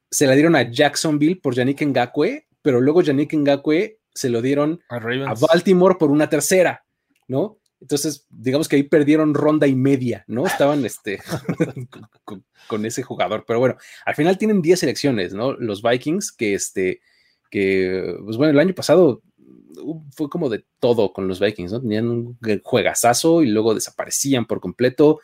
se 0.09 0.27
la 0.27 0.33
dieron 0.33 0.55
a 0.55 0.69
Jacksonville 0.69 1.37
por 1.41 1.55
Yannick 1.55 1.81
Ngakwe, 1.81 2.47
pero 2.61 2.79
luego 2.79 3.01
Yannick 3.01 3.33
Ngakwe 3.33 3.97
se 4.13 4.29
lo 4.29 4.41
dieron 4.41 4.79
a, 4.89 5.33
Baltimore 5.33 5.95
por 5.97 6.11
una 6.11 6.29
tercera, 6.29 6.85
¿no? 7.27 7.57
Entonces, 7.81 8.27
digamos 8.29 8.69
que 8.69 8.77
ahí 8.77 8.83
perdieron 8.83 9.33
ronda 9.33 9.67
y 9.67 9.75
media, 9.75 10.23
¿no? 10.27 10.45
Estaban 10.45 10.85
este, 10.85 11.19
con, 12.67 12.85
ese 12.85 13.03
jugador. 13.03 13.43
Pero 13.45 13.59
bueno, 13.59 13.75
al 14.05 14.15
final 14.15 14.37
tienen 14.37 14.61
10 14.61 14.79
selecciones, 14.79 15.33
¿no? 15.33 15.53
Los 15.53 15.81
Vikings, 15.81 16.31
que 16.31 16.53
este, 16.53 17.01
que, 17.49 18.15
pues 18.23 18.37
bueno, 18.37 18.51
el 18.51 18.59
año 18.59 18.73
pasado 18.73 19.21
fue 20.11 20.29
como 20.29 20.49
de 20.49 20.65
todo 20.79 21.13
con 21.13 21.27
los 21.27 21.39
Vikings, 21.39 21.71
¿no? 21.71 21.81
Tenían 21.81 22.09
un 22.09 22.37
juegazazo 22.63 23.43
y 23.43 23.47
luego 23.47 23.73
desaparecían 23.73 24.45
por 24.45 24.59
completo. 24.59 25.19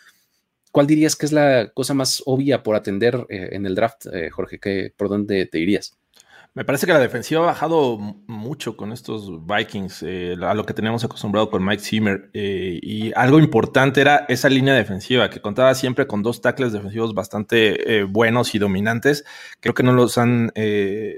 ¿Cuál 0.72 0.88
dirías 0.88 1.16
que 1.16 1.26
es 1.26 1.32
la 1.32 1.72
cosa 1.74 1.94
más 1.94 2.24
obvia 2.26 2.64
por 2.64 2.76
atender 2.76 3.26
eh, 3.30 3.50
en 3.52 3.66
el 3.66 3.76
draft, 3.76 4.06
eh, 4.14 4.30
Jorge? 4.30 4.60
¿Qué, 4.60 4.94
¿Por 4.96 5.10
dónde 5.10 5.46
te 5.46 5.60
irías? 5.60 5.99
Me 6.56 6.66
parece 6.66 6.88
que 6.88 6.94
la 6.94 7.00
defensiva 7.00 7.42
ha 7.42 7.46
bajado 7.46 8.00
mucho 8.28 8.76
con 8.76 8.92
estos 8.92 9.46
Vikings, 9.46 10.04
eh, 10.04 10.36
a 10.42 10.56
lo 10.56 10.66
que 10.66 10.74
teníamos 10.74 11.04
acostumbrado 11.04 11.52
con 11.52 11.64
Mike 11.64 11.84
Zimmer. 11.84 12.32
Eh, 12.34 12.80
y 12.82 13.14
algo 13.16 13.40
importante 13.40 14.02
era 14.02 14.26
esa 14.28 14.50
línea 14.50 14.74
defensiva, 14.74 15.30
que 15.30 15.42
contaba 15.42 15.76
siempre 15.76 16.08
con 16.08 16.24
dos 16.24 16.42
tackles 16.42 16.74
defensivos 16.74 17.14
bastante 17.14 18.00
eh, 18.00 18.04
buenos 18.04 18.56
y 18.56 18.60
dominantes. 18.60 19.26
Creo 19.60 19.76
que 19.76 19.84
no 19.84 19.94
los 19.94 20.18
han, 20.18 20.52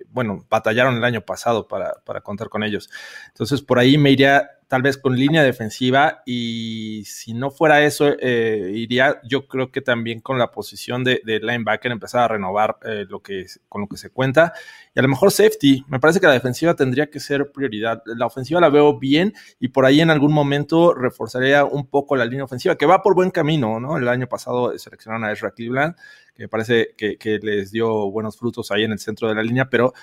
bueno, 0.10 0.46
batallaron 0.50 0.98
el 0.98 1.04
año 1.06 1.22
pasado 1.22 1.66
para, 1.68 1.94
para 2.06 2.22
contar 2.22 2.50
con 2.50 2.64
ellos. 2.64 2.90
Entonces, 3.30 3.62
por 3.62 3.80
ahí 3.80 3.98
me 3.98 4.12
iría 4.12 4.50
tal 4.72 4.84
vez 4.84 4.98
con 4.98 5.18
línea 5.18 5.44
defensiva 5.44 6.24
y 6.26 7.04
si 7.06 7.34
no 7.34 7.52
fuera 7.52 7.82
eso, 7.84 8.16
eh, 8.18 8.72
iría 8.74 9.20
yo 9.26 9.46
creo 9.46 9.70
que 9.70 9.82
también 9.82 10.22
con 10.22 10.40
la 10.40 10.50
posición 10.50 11.04
de, 11.04 11.20
linebacker 11.26 11.92
empezar 11.92 12.22
a 12.22 12.28
renovar 12.30 12.78
eh, 12.86 13.06
lo 13.10 13.22
que, 13.22 13.48
con 13.68 13.82
lo 13.82 13.88
que 13.90 13.98
se 13.98 14.12
cuenta 14.12 14.54
y 14.96 15.00
a 15.00 15.04
lo 15.04 15.10
mejor 15.10 15.34
safety, 15.34 15.84
me 15.90 16.00
parece 16.00 16.22
que 16.22 16.28
la 16.28 16.32
defensiva 16.32 16.74
tendría 16.74 17.08
que 17.10 17.20
ser 17.20 17.52
prioridad, 17.52 18.02
la 18.06 18.26
ofensiva 18.26 18.62
la 18.62 18.70
veo 18.70 18.98
bien 18.98 19.34
y 19.60 19.68
por 19.68 19.86
ahí 19.86 20.00
en 20.00 20.10
algún 20.10 20.32
momento 20.32 20.94
reforzaría 20.94 21.66
un 21.66 21.88
poco 21.88 22.16
la 22.16 22.24
línea 22.24 22.46
ofensiva 22.46 22.78
que 22.78 22.86
va 22.86 23.04
por 23.04 23.14
buen 23.14 23.30
camino, 23.30 23.82
¿no? 23.82 23.98
El 23.98 24.08
año 24.08 24.28
pasado 24.28 24.78
seleccionaron 24.78 25.26
a 25.26 25.34
Ezra 25.34 25.52
Cleveland 25.52 25.96
que 26.36 26.44
me 26.44 26.48
parece 26.48 26.94
que, 26.98 27.40
les 27.42 27.72
dio 27.72 28.10
buenos 28.10 28.38
frutos 28.38 28.72
ahí 28.72 28.84
en 28.84 28.92
el 28.92 29.00
centro 29.00 29.28
de 29.28 29.36
la 29.36 29.44
línea, 29.44 29.70
pero 29.70 29.94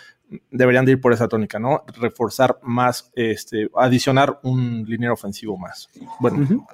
deberían 0.50 0.84
de 0.84 0.92
ir 0.92 1.00
por 1.00 1.12
esa 1.12 1.28
tónica, 1.28 1.58
¿no? 1.58 1.84
Reforzar 1.96 2.58
más, 2.62 3.10
este, 3.14 3.68
adicionar 3.74 4.40
un 4.42 4.84
línea 4.86 5.12
ofensivo 5.12 5.56
más. 5.56 5.88
Bueno. 6.20 6.66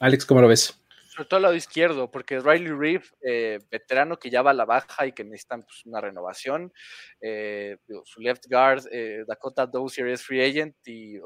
Alex, 0.00 0.24
¿cómo 0.24 0.40
lo 0.40 0.48
ves? 0.48 0.80
sobre 1.20 1.28
todo 1.28 1.36
al 1.36 1.42
lado 1.42 1.54
izquierdo, 1.54 2.10
porque 2.10 2.40
Riley 2.40 2.72
Reeve, 2.72 3.04
eh, 3.20 3.58
veterano 3.70 4.16
que 4.16 4.30
ya 4.30 4.40
va 4.40 4.52
a 4.52 4.54
la 4.54 4.64
baja 4.64 5.06
y 5.06 5.12
que 5.12 5.22
necesitan 5.22 5.64
pues, 5.64 5.84
una 5.84 6.00
renovación, 6.00 6.72
eh, 7.20 7.76
su 8.04 8.22
left 8.22 8.46
guard, 8.48 8.84
eh, 8.90 9.24
Dakota 9.26 9.66
Dozier 9.66 10.08
es 10.08 10.22
free 10.22 10.42
agent 10.42 10.76
y, 10.86 11.16
y 11.16 11.20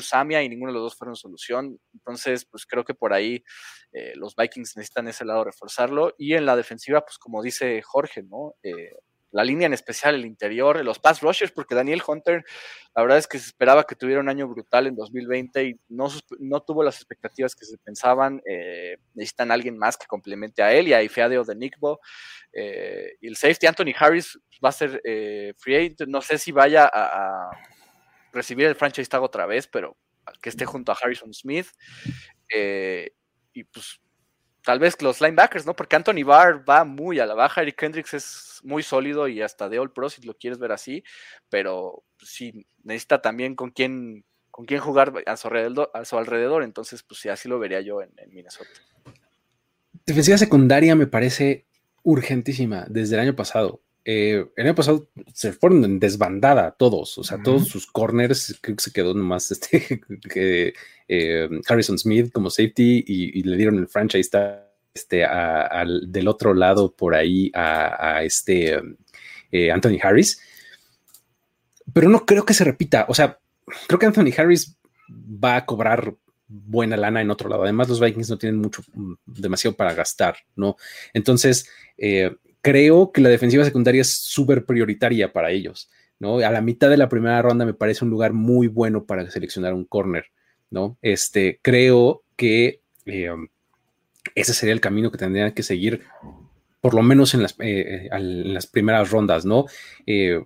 Samia 0.00 0.42
y 0.42 0.48
ninguno 0.48 0.72
de 0.72 0.78
los 0.78 0.84
dos 0.84 0.96
fueron 0.96 1.14
solución, 1.14 1.78
entonces 1.92 2.46
pues 2.46 2.64
creo 2.64 2.84
que 2.84 2.94
por 2.94 3.12
ahí 3.12 3.44
los 4.14 4.34
Vikings 4.34 4.76
necesitan 4.76 5.06
ese 5.08 5.24
lado 5.24 5.44
reforzarlo 5.44 6.14
y 6.18 6.34
en 6.34 6.46
la 6.46 6.56
defensiva 6.56 7.04
pues 7.04 7.18
como 7.18 7.42
dice 7.42 7.80
Jorge, 7.82 8.22
¿no? 8.22 8.54
La 9.34 9.42
línea 9.42 9.66
en 9.66 9.72
especial, 9.72 10.14
el 10.14 10.26
interior, 10.26 10.82
los 10.84 11.00
pass 11.00 11.20
rushers, 11.20 11.50
porque 11.50 11.74
Daniel 11.74 12.02
Hunter, 12.06 12.44
la 12.94 13.02
verdad 13.02 13.18
es 13.18 13.26
que 13.26 13.40
se 13.40 13.46
esperaba 13.46 13.84
que 13.84 13.96
tuviera 13.96 14.20
un 14.20 14.28
año 14.28 14.46
brutal 14.46 14.86
en 14.86 14.94
2020 14.94 15.64
y 15.64 15.80
no, 15.88 16.08
no 16.38 16.62
tuvo 16.62 16.84
las 16.84 16.96
expectativas 16.96 17.56
que 17.56 17.64
se 17.64 17.76
pensaban. 17.78 18.40
Eh, 18.48 18.96
necesitan 19.12 19.50
alguien 19.50 19.76
más 19.76 19.96
que 19.96 20.06
complemente 20.06 20.62
a 20.62 20.72
él 20.72 20.86
y 20.86 20.92
a 20.92 21.02
Ifeadeo 21.02 21.42
de 21.42 21.56
Nickbo. 21.56 21.98
Eh, 22.52 23.16
y 23.20 23.26
el 23.26 23.34
safety 23.34 23.66
Anthony 23.66 23.92
Harris 23.98 24.38
va 24.64 24.68
a 24.68 24.72
ser 24.72 25.00
eh, 25.02 25.52
free 25.58 25.74
agent. 25.74 26.02
No 26.06 26.22
sé 26.22 26.38
si 26.38 26.52
vaya 26.52 26.88
a, 26.92 27.50
recibir 28.32 28.66
el 28.66 28.76
franchise 28.76 29.08
tag 29.08 29.22
otra 29.22 29.46
vez, 29.46 29.66
pero 29.66 29.96
que 30.40 30.48
esté 30.48 30.64
junto 30.64 30.92
a 30.92 30.96
Harrison 31.00 31.34
Smith. 31.34 31.66
y 33.52 33.64
pues 33.64 34.00
tal 34.64 34.78
vez 34.78 35.00
los 35.02 35.20
linebackers, 35.20 35.66
¿no? 35.66 35.76
Porque 35.76 35.96
Anthony 35.96 36.24
Barr 36.24 36.68
va 36.68 36.84
muy 36.84 37.20
a 37.20 37.26
la 37.26 37.34
baja, 37.34 37.62
Eric 37.62 37.82
Hendricks 37.82 38.14
es 38.14 38.60
muy 38.64 38.82
sólido 38.82 39.28
y 39.28 39.42
hasta 39.42 39.68
de 39.68 39.78
All 39.78 39.92
Pro 39.92 40.08
si 40.08 40.22
lo 40.22 40.34
quieres 40.34 40.58
ver 40.58 40.72
así, 40.72 41.04
pero 41.50 42.02
sí 42.18 42.66
necesita 42.82 43.20
también 43.20 43.54
con 43.54 43.70
quién 43.70 44.24
con 44.50 44.66
quién 44.66 44.80
jugar 44.80 45.12
a 45.26 45.36
su 45.36 45.48
alrededor, 45.48 45.90
a 45.94 46.04
su 46.04 46.16
alrededor 46.16 46.62
entonces 46.62 47.02
pues 47.02 47.20
sí, 47.20 47.28
así 47.28 47.48
lo 47.48 47.58
vería 47.58 47.80
yo 47.80 48.00
en, 48.02 48.10
Minnesota. 48.30 48.70
Defensiva 50.06 50.38
secundaria 50.38 50.94
me 50.94 51.06
parece 51.06 51.66
urgentísima 52.02 52.86
desde 52.88 53.16
el 53.16 53.20
año 53.20 53.36
pasado. 53.36 53.82
Eh, 54.06 54.44
el 54.56 54.66
año 54.66 54.74
pasado 54.74 55.08
se 55.32 55.52
fueron 55.52 55.82
en 55.84 55.98
desbandada 55.98 56.72
todos, 56.72 57.16
o 57.16 57.24
sea, 57.24 57.42
todos 57.42 57.68
sus 57.68 57.86
corners, 57.86 58.58
creo 58.60 58.76
que 58.76 58.82
se 58.82 58.92
quedó 58.92 59.14
nomás 59.14 59.50
este, 59.50 60.02
que, 60.30 60.74
eh, 61.08 61.48
Harrison 61.66 61.98
Smith 61.98 62.30
como 62.30 62.50
safety 62.50 63.02
y, 63.06 63.42
le 63.42 63.56
dieron 63.56 63.78
el 63.78 63.88
franchise 63.88 64.30
este, 64.92 65.24
al, 65.24 66.12
del 66.12 66.28
otro 66.28 66.52
lado 66.52 66.94
por 66.94 67.14
ahí 67.14 67.50
a, 67.54 68.22
este 68.22 68.78
eh, 69.50 69.70
Anthony 69.70 69.98
Harris. 70.02 70.40
Pero 71.92 72.10
no 72.10 72.26
creo 72.26 72.44
que 72.44 72.54
se 72.54 72.64
repita, 72.64 73.06
o 73.08 73.14
sea, 73.14 73.38
creo 73.86 73.98
que 73.98 74.06
Anthony 74.06 74.32
Harris 74.36 74.76
va 75.10 75.56
a 75.56 75.66
cobrar 75.66 76.14
buena 76.46 76.96
lana 76.98 77.22
en 77.22 77.30
otro 77.30 77.48
lado. 77.48 77.62
Además, 77.62 77.88
los 77.88 78.00
Vikings 78.00 78.30
no 78.30 78.38
tienen 78.38 78.60
mucho, 78.60 78.82
mm, 78.92 79.14
demasiado 79.24 79.76
para 79.76 79.94
gastar, 79.94 80.36
¿no? 80.56 80.76
Entonces, 81.14 81.68
creo 82.64 83.12
que 83.12 83.20
la 83.20 83.28
defensiva 83.28 83.62
secundaria 83.62 84.00
es 84.00 84.16
súper 84.16 84.64
prioritaria 84.64 85.34
para 85.34 85.50
ellos, 85.50 85.90
¿no? 86.18 86.38
A 86.38 86.50
la 86.50 86.62
mitad 86.62 86.88
de 86.88 86.96
la 86.96 87.10
primera 87.10 87.42
ronda 87.42 87.66
me 87.66 87.74
parece 87.74 88.06
un 88.06 88.10
lugar 88.10 88.32
muy 88.32 88.68
bueno 88.68 89.04
para 89.04 89.30
seleccionar 89.30 89.74
un 89.74 89.84
corner, 89.84 90.24
¿no? 90.70 90.96
Este, 91.02 91.60
creo 91.60 92.24
que 92.36 92.80
eh, 93.04 93.28
ese 94.34 94.54
sería 94.54 94.72
el 94.72 94.80
camino 94.80 95.10
que 95.10 95.18
tendrían 95.18 95.52
que 95.52 95.62
seguir, 95.62 96.04
por 96.80 96.94
lo 96.94 97.02
menos 97.02 97.34
en 97.34 97.42
las, 97.42 97.54
eh, 97.58 98.08
las 98.10 98.66
primeras 98.66 99.10
rondas, 99.10 99.44
¿no? 99.44 99.66
Eh, 100.06 100.42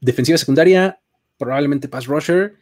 defensiva 0.00 0.38
secundaria, 0.38 1.00
probablemente 1.36 1.88
pass 1.88 2.06
rusher, 2.06 2.54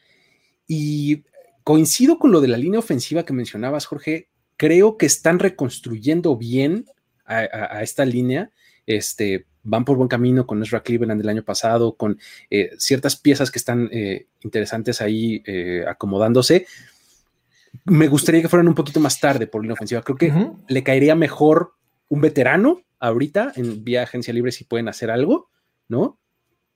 y 0.67 1.25
coincido 1.63 2.19
con 2.19 2.33
lo 2.33 2.41
de 2.41 2.49
la 2.49 2.57
línea 2.57 2.81
ofensiva 2.81 3.27
que 3.27 3.35
mencionabas, 3.35 3.85
Jorge, 3.85 4.31
creo 4.57 4.97
que 4.97 5.05
están 5.05 5.41
reconstruyendo 5.41 6.39
bien 6.39 6.87
a, 7.27 7.83
esta 7.83 8.05
línea, 8.05 8.51
este, 8.87 9.47
van 9.63 9.85
por 9.85 9.97
buen 9.97 10.09
camino 10.09 10.47
con 10.47 10.63
Ezra 10.63 10.83
Cleveland 10.83 11.21
del 11.21 11.29
año 11.29 11.43
pasado, 11.43 11.97
con 11.97 12.19
eh, 12.51 12.71
ciertas 12.79 13.17
piezas 13.17 13.51
que 13.51 13.59
están 13.59 13.89
eh, 13.93 14.27
interesantes 14.43 15.01
ahí 15.01 15.43
eh, 15.47 15.85
acomodándose. 15.87 16.67
Me 17.85 18.09
gustaría 18.09 18.43
que 18.43 18.49
fueran 18.49 18.69
un 18.69 18.75
poquito 18.75 19.01
más 19.01 19.21
tarde 19.21 19.47
por 19.47 19.63
línea 19.63 19.75
ofensiva. 19.75 20.03
Creo 20.03 20.17
que 20.17 20.33
le 20.69 20.83
caería 20.83 21.15
mejor 21.15 21.75
un 22.09 22.21
veterano 22.21 22.83
ahorita 22.99 23.53
en 23.57 23.85
vía 23.85 24.03
agencia 24.03 24.33
libre 24.33 24.53
si 24.53 24.65
pueden 24.65 24.89
hacer 24.89 25.11
algo, 25.11 25.51
¿no? 25.89 26.19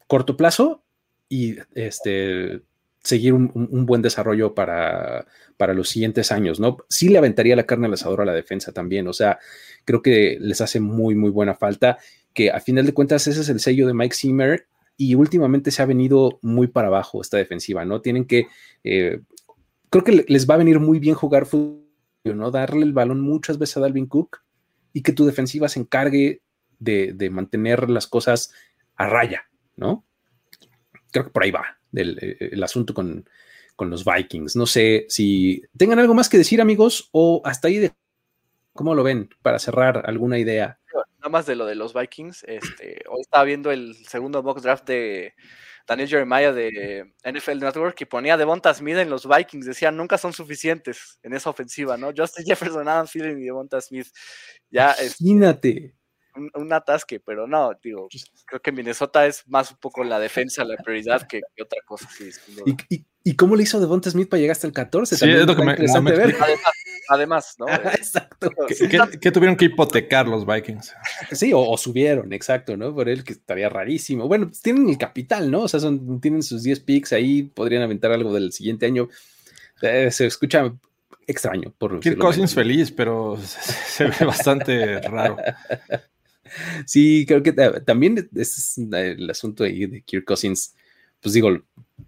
Corto 0.07 0.36
plazo 0.36 0.82
y 1.28 1.57
este 1.74 2.62
seguir 3.03 3.32
un, 3.32 3.86
buen 3.86 4.03
desarrollo 4.03 4.55
para, 4.55 5.26
para, 5.57 5.74
los 5.74 5.88
siguientes 5.88 6.32
años, 6.32 6.61
¿no? 6.61 6.78
Sí 6.88 7.09
le 7.09 7.18
aventaría 7.18 7.57
la 7.57 7.64
carne 7.64 7.86
al 7.86 7.94
asador 7.94 8.20
a 8.20 8.24
la 8.26 8.34
defensa 8.34 8.72
también, 8.72 9.09
o 9.09 9.12
sea, 9.12 9.38
creo 9.84 10.03
que 10.03 10.36
les 10.40 10.61
hace 10.61 10.80
muy, 10.80 11.14
muy 11.14 11.30
buena 11.30 11.55
falta, 11.55 11.98
que 12.34 12.51
a 12.51 12.61
final 12.61 12.86
de 12.86 12.94
cuentas 12.94 13.26
ese 13.26 13.40
es 13.40 13.48
el 13.48 13.61
sello 13.61 13.86
de 13.86 13.94
Mike 13.94 14.14
Zimmer 14.14 14.66
y 14.96 15.14
últimamente 15.14 15.70
se 15.70 15.82
ha 15.82 15.86
venido 15.86 16.38
muy 16.42 16.66
para 16.66 16.88
abajo 16.88 17.22
esta 17.22 17.38
defensiva, 17.38 17.84
¿no? 17.84 18.03
Tienen 18.03 18.26
que, 18.26 18.48
eh, 18.84 19.20
creo 19.88 20.05
que 20.05 20.24
les 20.28 20.48
va 20.48 20.55
a 20.55 20.59
venir 20.59 20.78
muy 20.78 20.98
bien 20.98 21.14
jugar 21.14 21.46
fútbol, 21.46 21.82
¿no? 22.24 22.51
Darle 22.51 22.82
el 22.82 22.92
balón 22.92 23.20
muchas 23.20 23.59
veces 23.59 23.78
a 23.78 23.80
Dalvin 23.80 24.07
Cook 24.07 24.42
y 24.92 25.03
que 25.03 25.12
tu 25.12 25.24
defensiva 25.24 25.68
se 25.68 25.80
encargue 25.80 26.42
de, 26.78 27.14
de 27.14 27.30
mantener 27.30 27.88
las 27.88 28.07
cosas 28.07 28.53
a 28.96 29.07
raya, 29.07 29.44
¿no? 29.76 30.05
Creo 31.11 31.24
que 31.24 31.30
por 31.30 31.44
ahí 31.44 31.51
va 31.51 31.80
del 31.93 32.18
eh, 32.20 32.51
el 32.53 32.62
asunto 32.62 32.95
con, 32.95 33.28
con, 33.76 33.91
los 33.91 34.05
Vikings. 34.05 34.57
No 34.57 34.66
sé 34.66 35.07
si 35.09 35.62
tengan 35.76 35.99
algo 35.99 36.14
más 36.14 36.28
que 36.28 36.38
decir, 36.38 36.61
amigos, 36.61 37.09
o 37.12 37.43
hasta 37.45 37.68
ahí 37.68 37.78
de 37.78 37.93
cómo 38.72 38.95
lo 38.95 39.03
ven 39.03 39.30
para 39.43 39.59
cerrar 39.59 40.03
alguna 40.07 40.38
idea. 40.38 40.78
Nada 41.18 41.30
más 41.30 41.47
de 41.47 41.57
lo 41.57 41.66
de 41.66 41.74
los 41.74 41.93
Vikings. 41.93 42.45
Este, 42.45 43.03
hoy 43.09 43.20
estaba 43.20 43.45
viendo 43.45 43.70
el 43.70 43.95
segundo 44.07 44.43
mock 44.43 44.61
draft 44.61 44.86
de 44.86 45.34
Daniel 45.86 46.09
Jeremiah 46.09 46.53
de 46.53 47.12
NFL 47.24 47.59
Network 47.59 48.01
y 48.01 48.05
ponía 48.07 48.36
Devonta 48.36 48.72
Smith 48.72 48.97
en 48.97 49.11
los 49.11 49.28
Vikings. 49.28 49.66
Decía, 49.66 49.91
nunca 49.91 50.18
son 50.18 50.32
suficientes 50.32 51.18
en 51.22 51.34
esa 51.34 51.51
ofensiva, 51.51 51.97
¿no? 51.97 52.12
Justin 52.16 52.47
Jefferson, 52.47 52.88
Adam 52.88 53.07
Thielen 53.07 53.38
y 53.41 53.45
Devonta 53.45 53.80
Smith. 53.80 54.07
Ya, 54.70 54.95
Imagínate 54.99 55.95
un, 56.37 56.72
atasque, 56.72 57.20
pero 57.20 57.47
no, 57.47 57.72
digo, 57.83 58.09
creo 58.47 58.61
que 58.61 58.72
Minnesota 58.72 59.26
es 59.26 59.47
más 59.49 59.70
un 59.72 59.78
poco 59.78 60.05
la 60.05 60.18
defensa, 60.18 60.64
la 60.64 60.76
prioridad 60.76 61.26
que, 61.26 61.41
otra 61.61 61.81
cosa. 61.85 62.09
¿Y, 62.89 63.05
y, 63.24 63.37
cómo 63.37 63.57
le 63.57 63.64
hizo 63.64 63.81
Devonta 63.81 64.11
Smith 64.11 64.28
para 64.28 64.41
llegar 64.41 64.53
hasta 64.53 64.66
el 64.66 64.72
14? 64.72 65.16
Sí, 65.16 65.31
es 65.31 65.47
lo 65.47 65.57
que 65.57 65.62
me, 65.64 65.74
ver. 66.12 66.37
Además, 67.09 67.57
¿no? 67.59 67.68
exacto. 67.68 68.51
¿Qué, 69.20 69.31
tuvieron 69.31 69.57
que 69.57 69.66
hipotecar 69.66 70.28
los 70.28 70.47
Vikings? 70.47 70.95
Sí, 71.33 71.53
o, 71.55 71.76
subieron, 71.76 72.33
exacto, 72.33 72.76
¿no? 72.76 72.95
Por 72.95 73.09
él 73.09 73.24
que 73.24 73.33
estaría 73.33 73.68
rarísimo. 73.68 74.28
Bueno, 74.28 74.47
pues 74.47 74.62
tienen 74.62 74.89
el 74.89 74.99
capital, 74.99 75.51
¿no? 75.51 75.62
O 75.62 75.68
sea, 75.68 75.81
son, 75.81 76.20
tienen 76.20 76.43
sus 76.43 76.62
10 76.62 76.81
picks 76.81 77.12
ahí, 77.12 77.43
podrían 77.43 77.83
aventar 77.83 78.12
algo 78.12 78.33
del 78.33 78.53
siguiente 78.53 78.87
año. 78.87 79.09
Eh, 79.83 80.11
se 80.11 80.26
escucha 80.26 80.72
extraño. 81.26 81.72
Por 81.78 82.01
Kirk 82.01 82.18
Cousins 82.18 82.55
feliz, 82.55 82.91
pero 82.91 83.39
se 83.43 84.05
ve 84.05 84.24
bastante 84.24 85.01
raro. 85.01 85.37
Sí, 86.86 87.24
creo 87.26 87.42
que 87.42 87.53
también 87.53 88.28
es 88.34 88.78
el 88.78 89.28
asunto 89.30 89.64
ahí 89.64 89.86
de 89.86 90.03
Kirk 90.03 90.24
Cousins. 90.24 90.74
Pues 91.20 91.34
digo, 91.34 91.51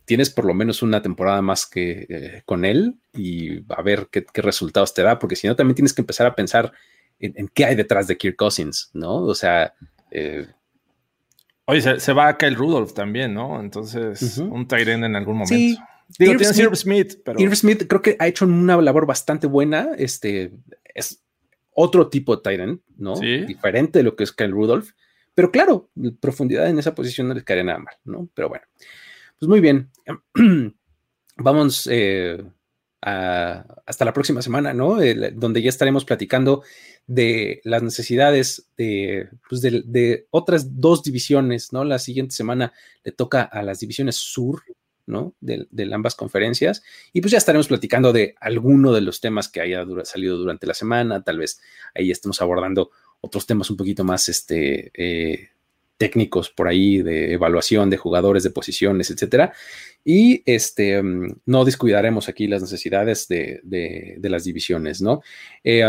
tienes 0.04 0.30
por 0.30 0.44
lo 0.44 0.54
menos 0.54 0.82
una 0.82 1.02
temporada 1.02 1.42
más 1.42 1.66
que 1.66 2.06
eh, 2.08 2.42
con 2.46 2.64
él 2.64 2.96
y 3.12 3.60
a 3.72 3.82
ver 3.82 4.08
qué, 4.10 4.24
resultados 4.34 4.94
te 4.94 5.02
da, 5.02 5.18
porque 5.18 5.36
si 5.36 5.46
no, 5.46 5.56
también 5.56 5.74
tienes 5.74 5.92
que 5.92 6.02
empezar 6.02 6.26
a 6.26 6.34
pensar 6.34 6.72
en, 7.18 7.48
qué 7.48 7.64
hay 7.64 7.74
detrás 7.76 8.06
de 8.06 8.16
Kirk 8.16 8.36
Cousins, 8.36 8.90
¿no? 8.94 9.16
O 9.16 9.34
sea. 9.34 9.74
Eh, 10.10 10.46
Oye, 11.66 12.00
se, 12.00 12.12
va 12.12 12.28
a 12.28 12.36
Kyle 12.36 12.56
Rudolph 12.56 12.92
también, 12.92 13.34
¿no? 13.34 13.60
Entonces, 13.60 14.38
un 14.38 14.66
tight 14.66 14.88
en 14.88 15.14
algún 15.14 15.38
momento. 15.38 15.54
Sí. 15.54 15.78
Digo, 16.18 16.36
tienes 16.36 16.56
Smith, 16.56 16.74
Smith, 16.74 17.18
pero. 17.24 17.40
Irv 17.40 17.56
Smith 17.56 17.86
creo 17.88 18.02
que 18.02 18.16
ha 18.18 18.26
hecho 18.26 18.44
una 18.44 18.76
labor 18.80 19.06
bastante 19.06 19.46
buena. 19.46 19.90
Este 19.96 20.52
es 20.94 21.22
otro 21.74 22.08
tipo 22.08 22.36
de 22.36 22.42
Tyrant, 22.42 22.82
¿no? 22.96 23.18
Diferente 23.18 23.98
de 23.98 24.02
lo 24.04 24.16
que 24.16 24.24
es 24.24 24.32
Kyle 24.32 24.50
Rudolph. 24.50 24.90
Pero 25.34 25.50
claro, 25.50 25.90
profundidad 26.20 26.68
en 26.68 26.78
esa 26.78 26.94
posición 26.94 27.28
no 27.28 27.34
les 27.34 27.44
caería 27.44 27.64
nada 27.64 27.78
mal, 27.78 27.94
¿no? 28.04 28.28
Pero 28.34 28.48
bueno, 28.48 28.64
pues 29.38 29.48
muy 29.48 29.60
bien. 29.60 29.90
Vamos 31.36 31.88
eh, 31.90 32.42
hasta 33.00 34.04
la 34.04 34.12
próxima 34.12 34.42
semana, 34.42 34.72
¿no? 34.72 34.98
donde 35.34 35.62
ya 35.62 35.70
estaremos 35.70 36.04
platicando 36.04 36.62
de 37.06 37.60
las 37.64 37.82
necesidades 37.82 38.68
de, 38.76 39.28
pues 39.48 39.60
de, 39.60 39.82
de, 39.84 40.26
otras 40.30 40.78
dos 40.78 41.02
divisiones, 41.02 41.72
¿no? 41.72 41.82
La 41.84 41.98
siguiente 41.98 42.34
semana 42.34 42.72
le 43.02 43.10
toca 43.10 43.42
a 43.42 43.62
las 43.62 43.80
divisiones 43.80 44.16
sur 44.16 44.62
¿no? 45.06 45.34
De, 45.40 45.66
ambas 45.92 46.14
conferencias. 46.14 46.82
Y 47.12 47.20
pues 47.20 47.32
ya 47.32 47.38
estaremos 47.38 47.68
platicando 47.68 48.12
de 48.12 48.34
alguno 48.40 48.92
de 48.92 49.00
los 49.00 49.20
temas 49.20 49.48
que 49.48 49.60
haya 49.60 49.84
salido 50.04 50.36
durante 50.36 50.66
la 50.66 50.74
semana. 50.74 51.22
Tal 51.22 51.38
vez 51.38 51.60
ahí 51.94 52.10
estemos 52.10 52.40
abordando 52.40 52.90
otros 53.20 53.46
temas 53.46 53.70
un 53.70 53.76
poquito 53.76 54.04
más 54.04 54.28
este, 54.28 54.90
eh, 54.94 55.50
técnicos 55.96 56.50
por 56.50 56.68
ahí 56.68 57.02
de 57.02 57.32
evaluación 57.32 57.88
de 57.90 57.96
jugadores, 57.96 58.42
de 58.42 58.50
posiciones, 58.50 59.10
etcétera. 59.10 59.52
Y 60.04 60.42
este, 60.46 61.02
mm, 61.02 61.40
no 61.46 61.64
descuidaremos 61.64 62.28
aquí 62.28 62.48
las 62.48 62.62
necesidades 62.62 63.28
de, 63.28 64.18
las 64.22 64.44
divisiones, 64.44 65.00
¿no? 65.00 65.22
Eh, 65.62 65.84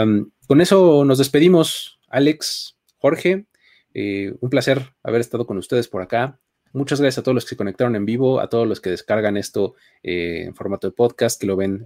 con 0.47 0.61
eso 0.61 1.05
nos 1.05 1.17
despedimos, 1.17 1.99
Alex, 2.09 2.77
Jorge. 2.97 3.45
Eh, 3.93 4.33
un 4.39 4.49
placer 4.49 4.93
haber 5.03 5.21
estado 5.21 5.45
con 5.45 5.57
ustedes 5.57 5.87
por 5.87 6.01
acá. 6.01 6.39
Muchas 6.73 6.99
gracias 6.99 7.19
a 7.19 7.23
todos 7.23 7.35
los 7.35 7.45
que 7.45 7.51
se 7.51 7.57
conectaron 7.57 7.95
en 7.95 8.05
vivo, 8.05 8.39
a 8.39 8.49
todos 8.49 8.67
los 8.67 8.81
que 8.81 8.89
descargan 8.89 9.37
esto 9.37 9.75
eh, 10.01 10.43
en 10.45 10.55
formato 10.55 10.87
de 10.87 10.93
podcast, 10.93 11.39
que 11.39 11.47
lo 11.47 11.55
ven 11.55 11.85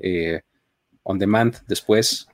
on 1.03 1.19
demand 1.19 1.55
después. 1.67 2.27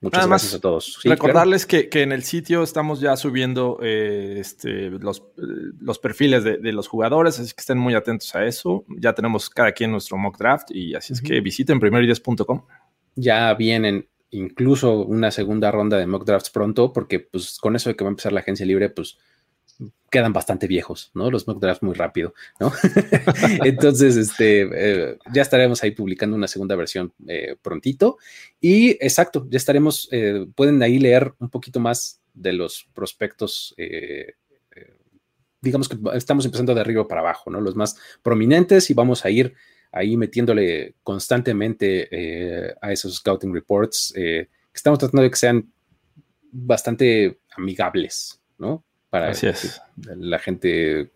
Muchas 0.00 0.28
gracias 0.28 0.54
a 0.54 0.60
todos. 0.60 1.00
recordarles 1.02 1.66
que, 1.66 1.88
en 1.92 2.12
el 2.12 2.22
sitio 2.22 2.62
estamos 2.62 3.00
ya 3.00 3.16
subiendo 3.16 3.78
eh, 3.82 4.36
este, 4.38 4.90
los, 4.90 5.24
los, 5.36 5.98
perfiles 5.98 6.44
de, 6.44 6.72
los 6.72 6.86
jugadores, 6.86 7.40
así 7.40 7.52
que 7.52 7.60
estén 7.60 7.78
muy 7.78 7.94
atentos 7.94 8.32
a 8.36 8.44
eso. 8.44 8.84
Ya 8.88 9.12
tenemos 9.12 9.50
cada 9.50 9.72
quien 9.72 9.90
nuestro 9.90 10.16
mock 10.16 10.38
draft 10.38 10.70
y 10.70 10.94
así 10.94 11.14
es 11.14 11.20
que 11.20 11.40
visiten 11.40 11.80
primeroideas.com. 11.80 12.64
Ya 13.16 13.52
vienen 13.54 14.08
incluso 14.30 15.04
una 15.04 15.32
segunda 15.32 15.72
ronda 15.72 15.96
de 15.96 16.06
mock 16.06 16.24
drafts 16.24 16.50
pronto, 16.50 16.92
porque 16.92 17.18
pues 17.18 17.58
con 17.58 17.74
eso 17.74 17.90
de 17.90 17.96
que 17.96 18.04
va 18.04 18.10
a 18.10 18.12
empezar 18.12 18.32
la 18.32 18.40
agencia 18.40 18.66
libre, 18.66 18.90
pues 18.90 19.18
quedan 20.10 20.32
bastante 20.32 20.66
viejos, 20.66 21.10
¿no? 21.14 21.30
Los 21.30 21.46
mock 21.46 21.60
drafts 21.60 21.82
muy 21.82 21.94
rápido, 21.94 22.34
¿no? 22.58 22.72
Entonces, 23.64 24.16
este, 24.16 24.62
eh, 24.62 25.18
ya 25.32 25.42
estaremos 25.42 25.82
ahí 25.82 25.90
publicando 25.90 26.36
una 26.36 26.48
segunda 26.48 26.76
versión 26.76 27.12
eh, 27.26 27.56
prontito. 27.60 28.18
Y 28.60 28.90
exacto, 29.04 29.46
ya 29.50 29.58
estaremos, 29.58 30.08
eh, 30.10 30.46
pueden 30.54 30.82
ahí 30.82 30.98
leer 30.98 31.34
un 31.38 31.50
poquito 31.50 31.80
más 31.80 32.20
de 32.32 32.52
los 32.52 32.88
prospectos, 32.94 33.74
digamos 35.60 35.88
que 35.88 35.98
estamos 36.14 36.44
empezando 36.44 36.72
de 36.72 36.80
arriba 36.80 37.08
para 37.08 37.20
abajo, 37.20 37.50
¿no? 37.50 37.60
Los 37.60 37.74
más 37.74 37.96
prominentes 38.22 38.90
y 38.90 38.94
vamos 38.94 39.24
a 39.24 39.30
ir 39.30 39.54
ahí 39.90 40.16
metiéndole 40.16 40.94
constantemente 41.02 42.76
a 42.80 42.92
esos 42.92 43.16
scouting 43.16 43.52
reports 43.52 44.12
que 44.14 44.48
estamos 44.72 45.00
tratando 45.00 45.22
de 45.22 45.30
que 45.30 45.36
sean 45.36 45.72
bastante 46.52 47.40
amigables, 47.56 48.40
¿no? 48.56 48.84
Para 49.10 49.32
la 50.16 50.38
gente 50.38 51.10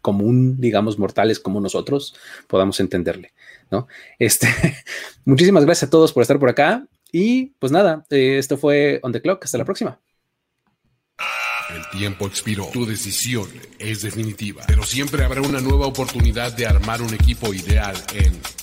común, 0.00 0.60
digamos, 0.60 0.98
mortales 0.98 1.38
como 1.38 1.60
nosotros, 1.60 2.14
podamos 2.48 2.80
entenderle, 2.80 3.32
¿no? 3.70 3.86
Este, 4.18 4.48
muchísimas 5.24 5.64
gracias 5.64 5.88
a 5.88 5.90
todos 5.90 6.12
por 6.12 6.22
estar 6.22 6.38
por 6.38 6.48
acá 6.48 6.86
y 7.12 7.52
pues 7.58 7.72
nada, 7.72 8.04
eh, 8.10 8.38
esto 8.38 8.56
fue 8.56 9.00
On 9.02 9.12
the 9.12 9.22
Clock, 9.22 9.44
hasta 9.44 9.58
la 9.58 9.64
próxima. 9.64 10.00
El 11.74 11.98
tiempo 11.98 12.26
expiró. 12.26 12.66
Tu 12.72 12.84
decisión 12.84 13.48
es 13.78 14.02
definitiva. 14.02 14.62
Pero 14.66 14.82
siempre 14.82 15.24
habrá 15.24 15.40
una 15.40 15.60
nueva 15.60 15.86
oportunidad 15.86 16.52
de 16.52 16.66
armar 16.66 17.00
un 17.00 17.14
equipo 17.14 17.54
ideal 17.54 17.96
en 18.14 18.38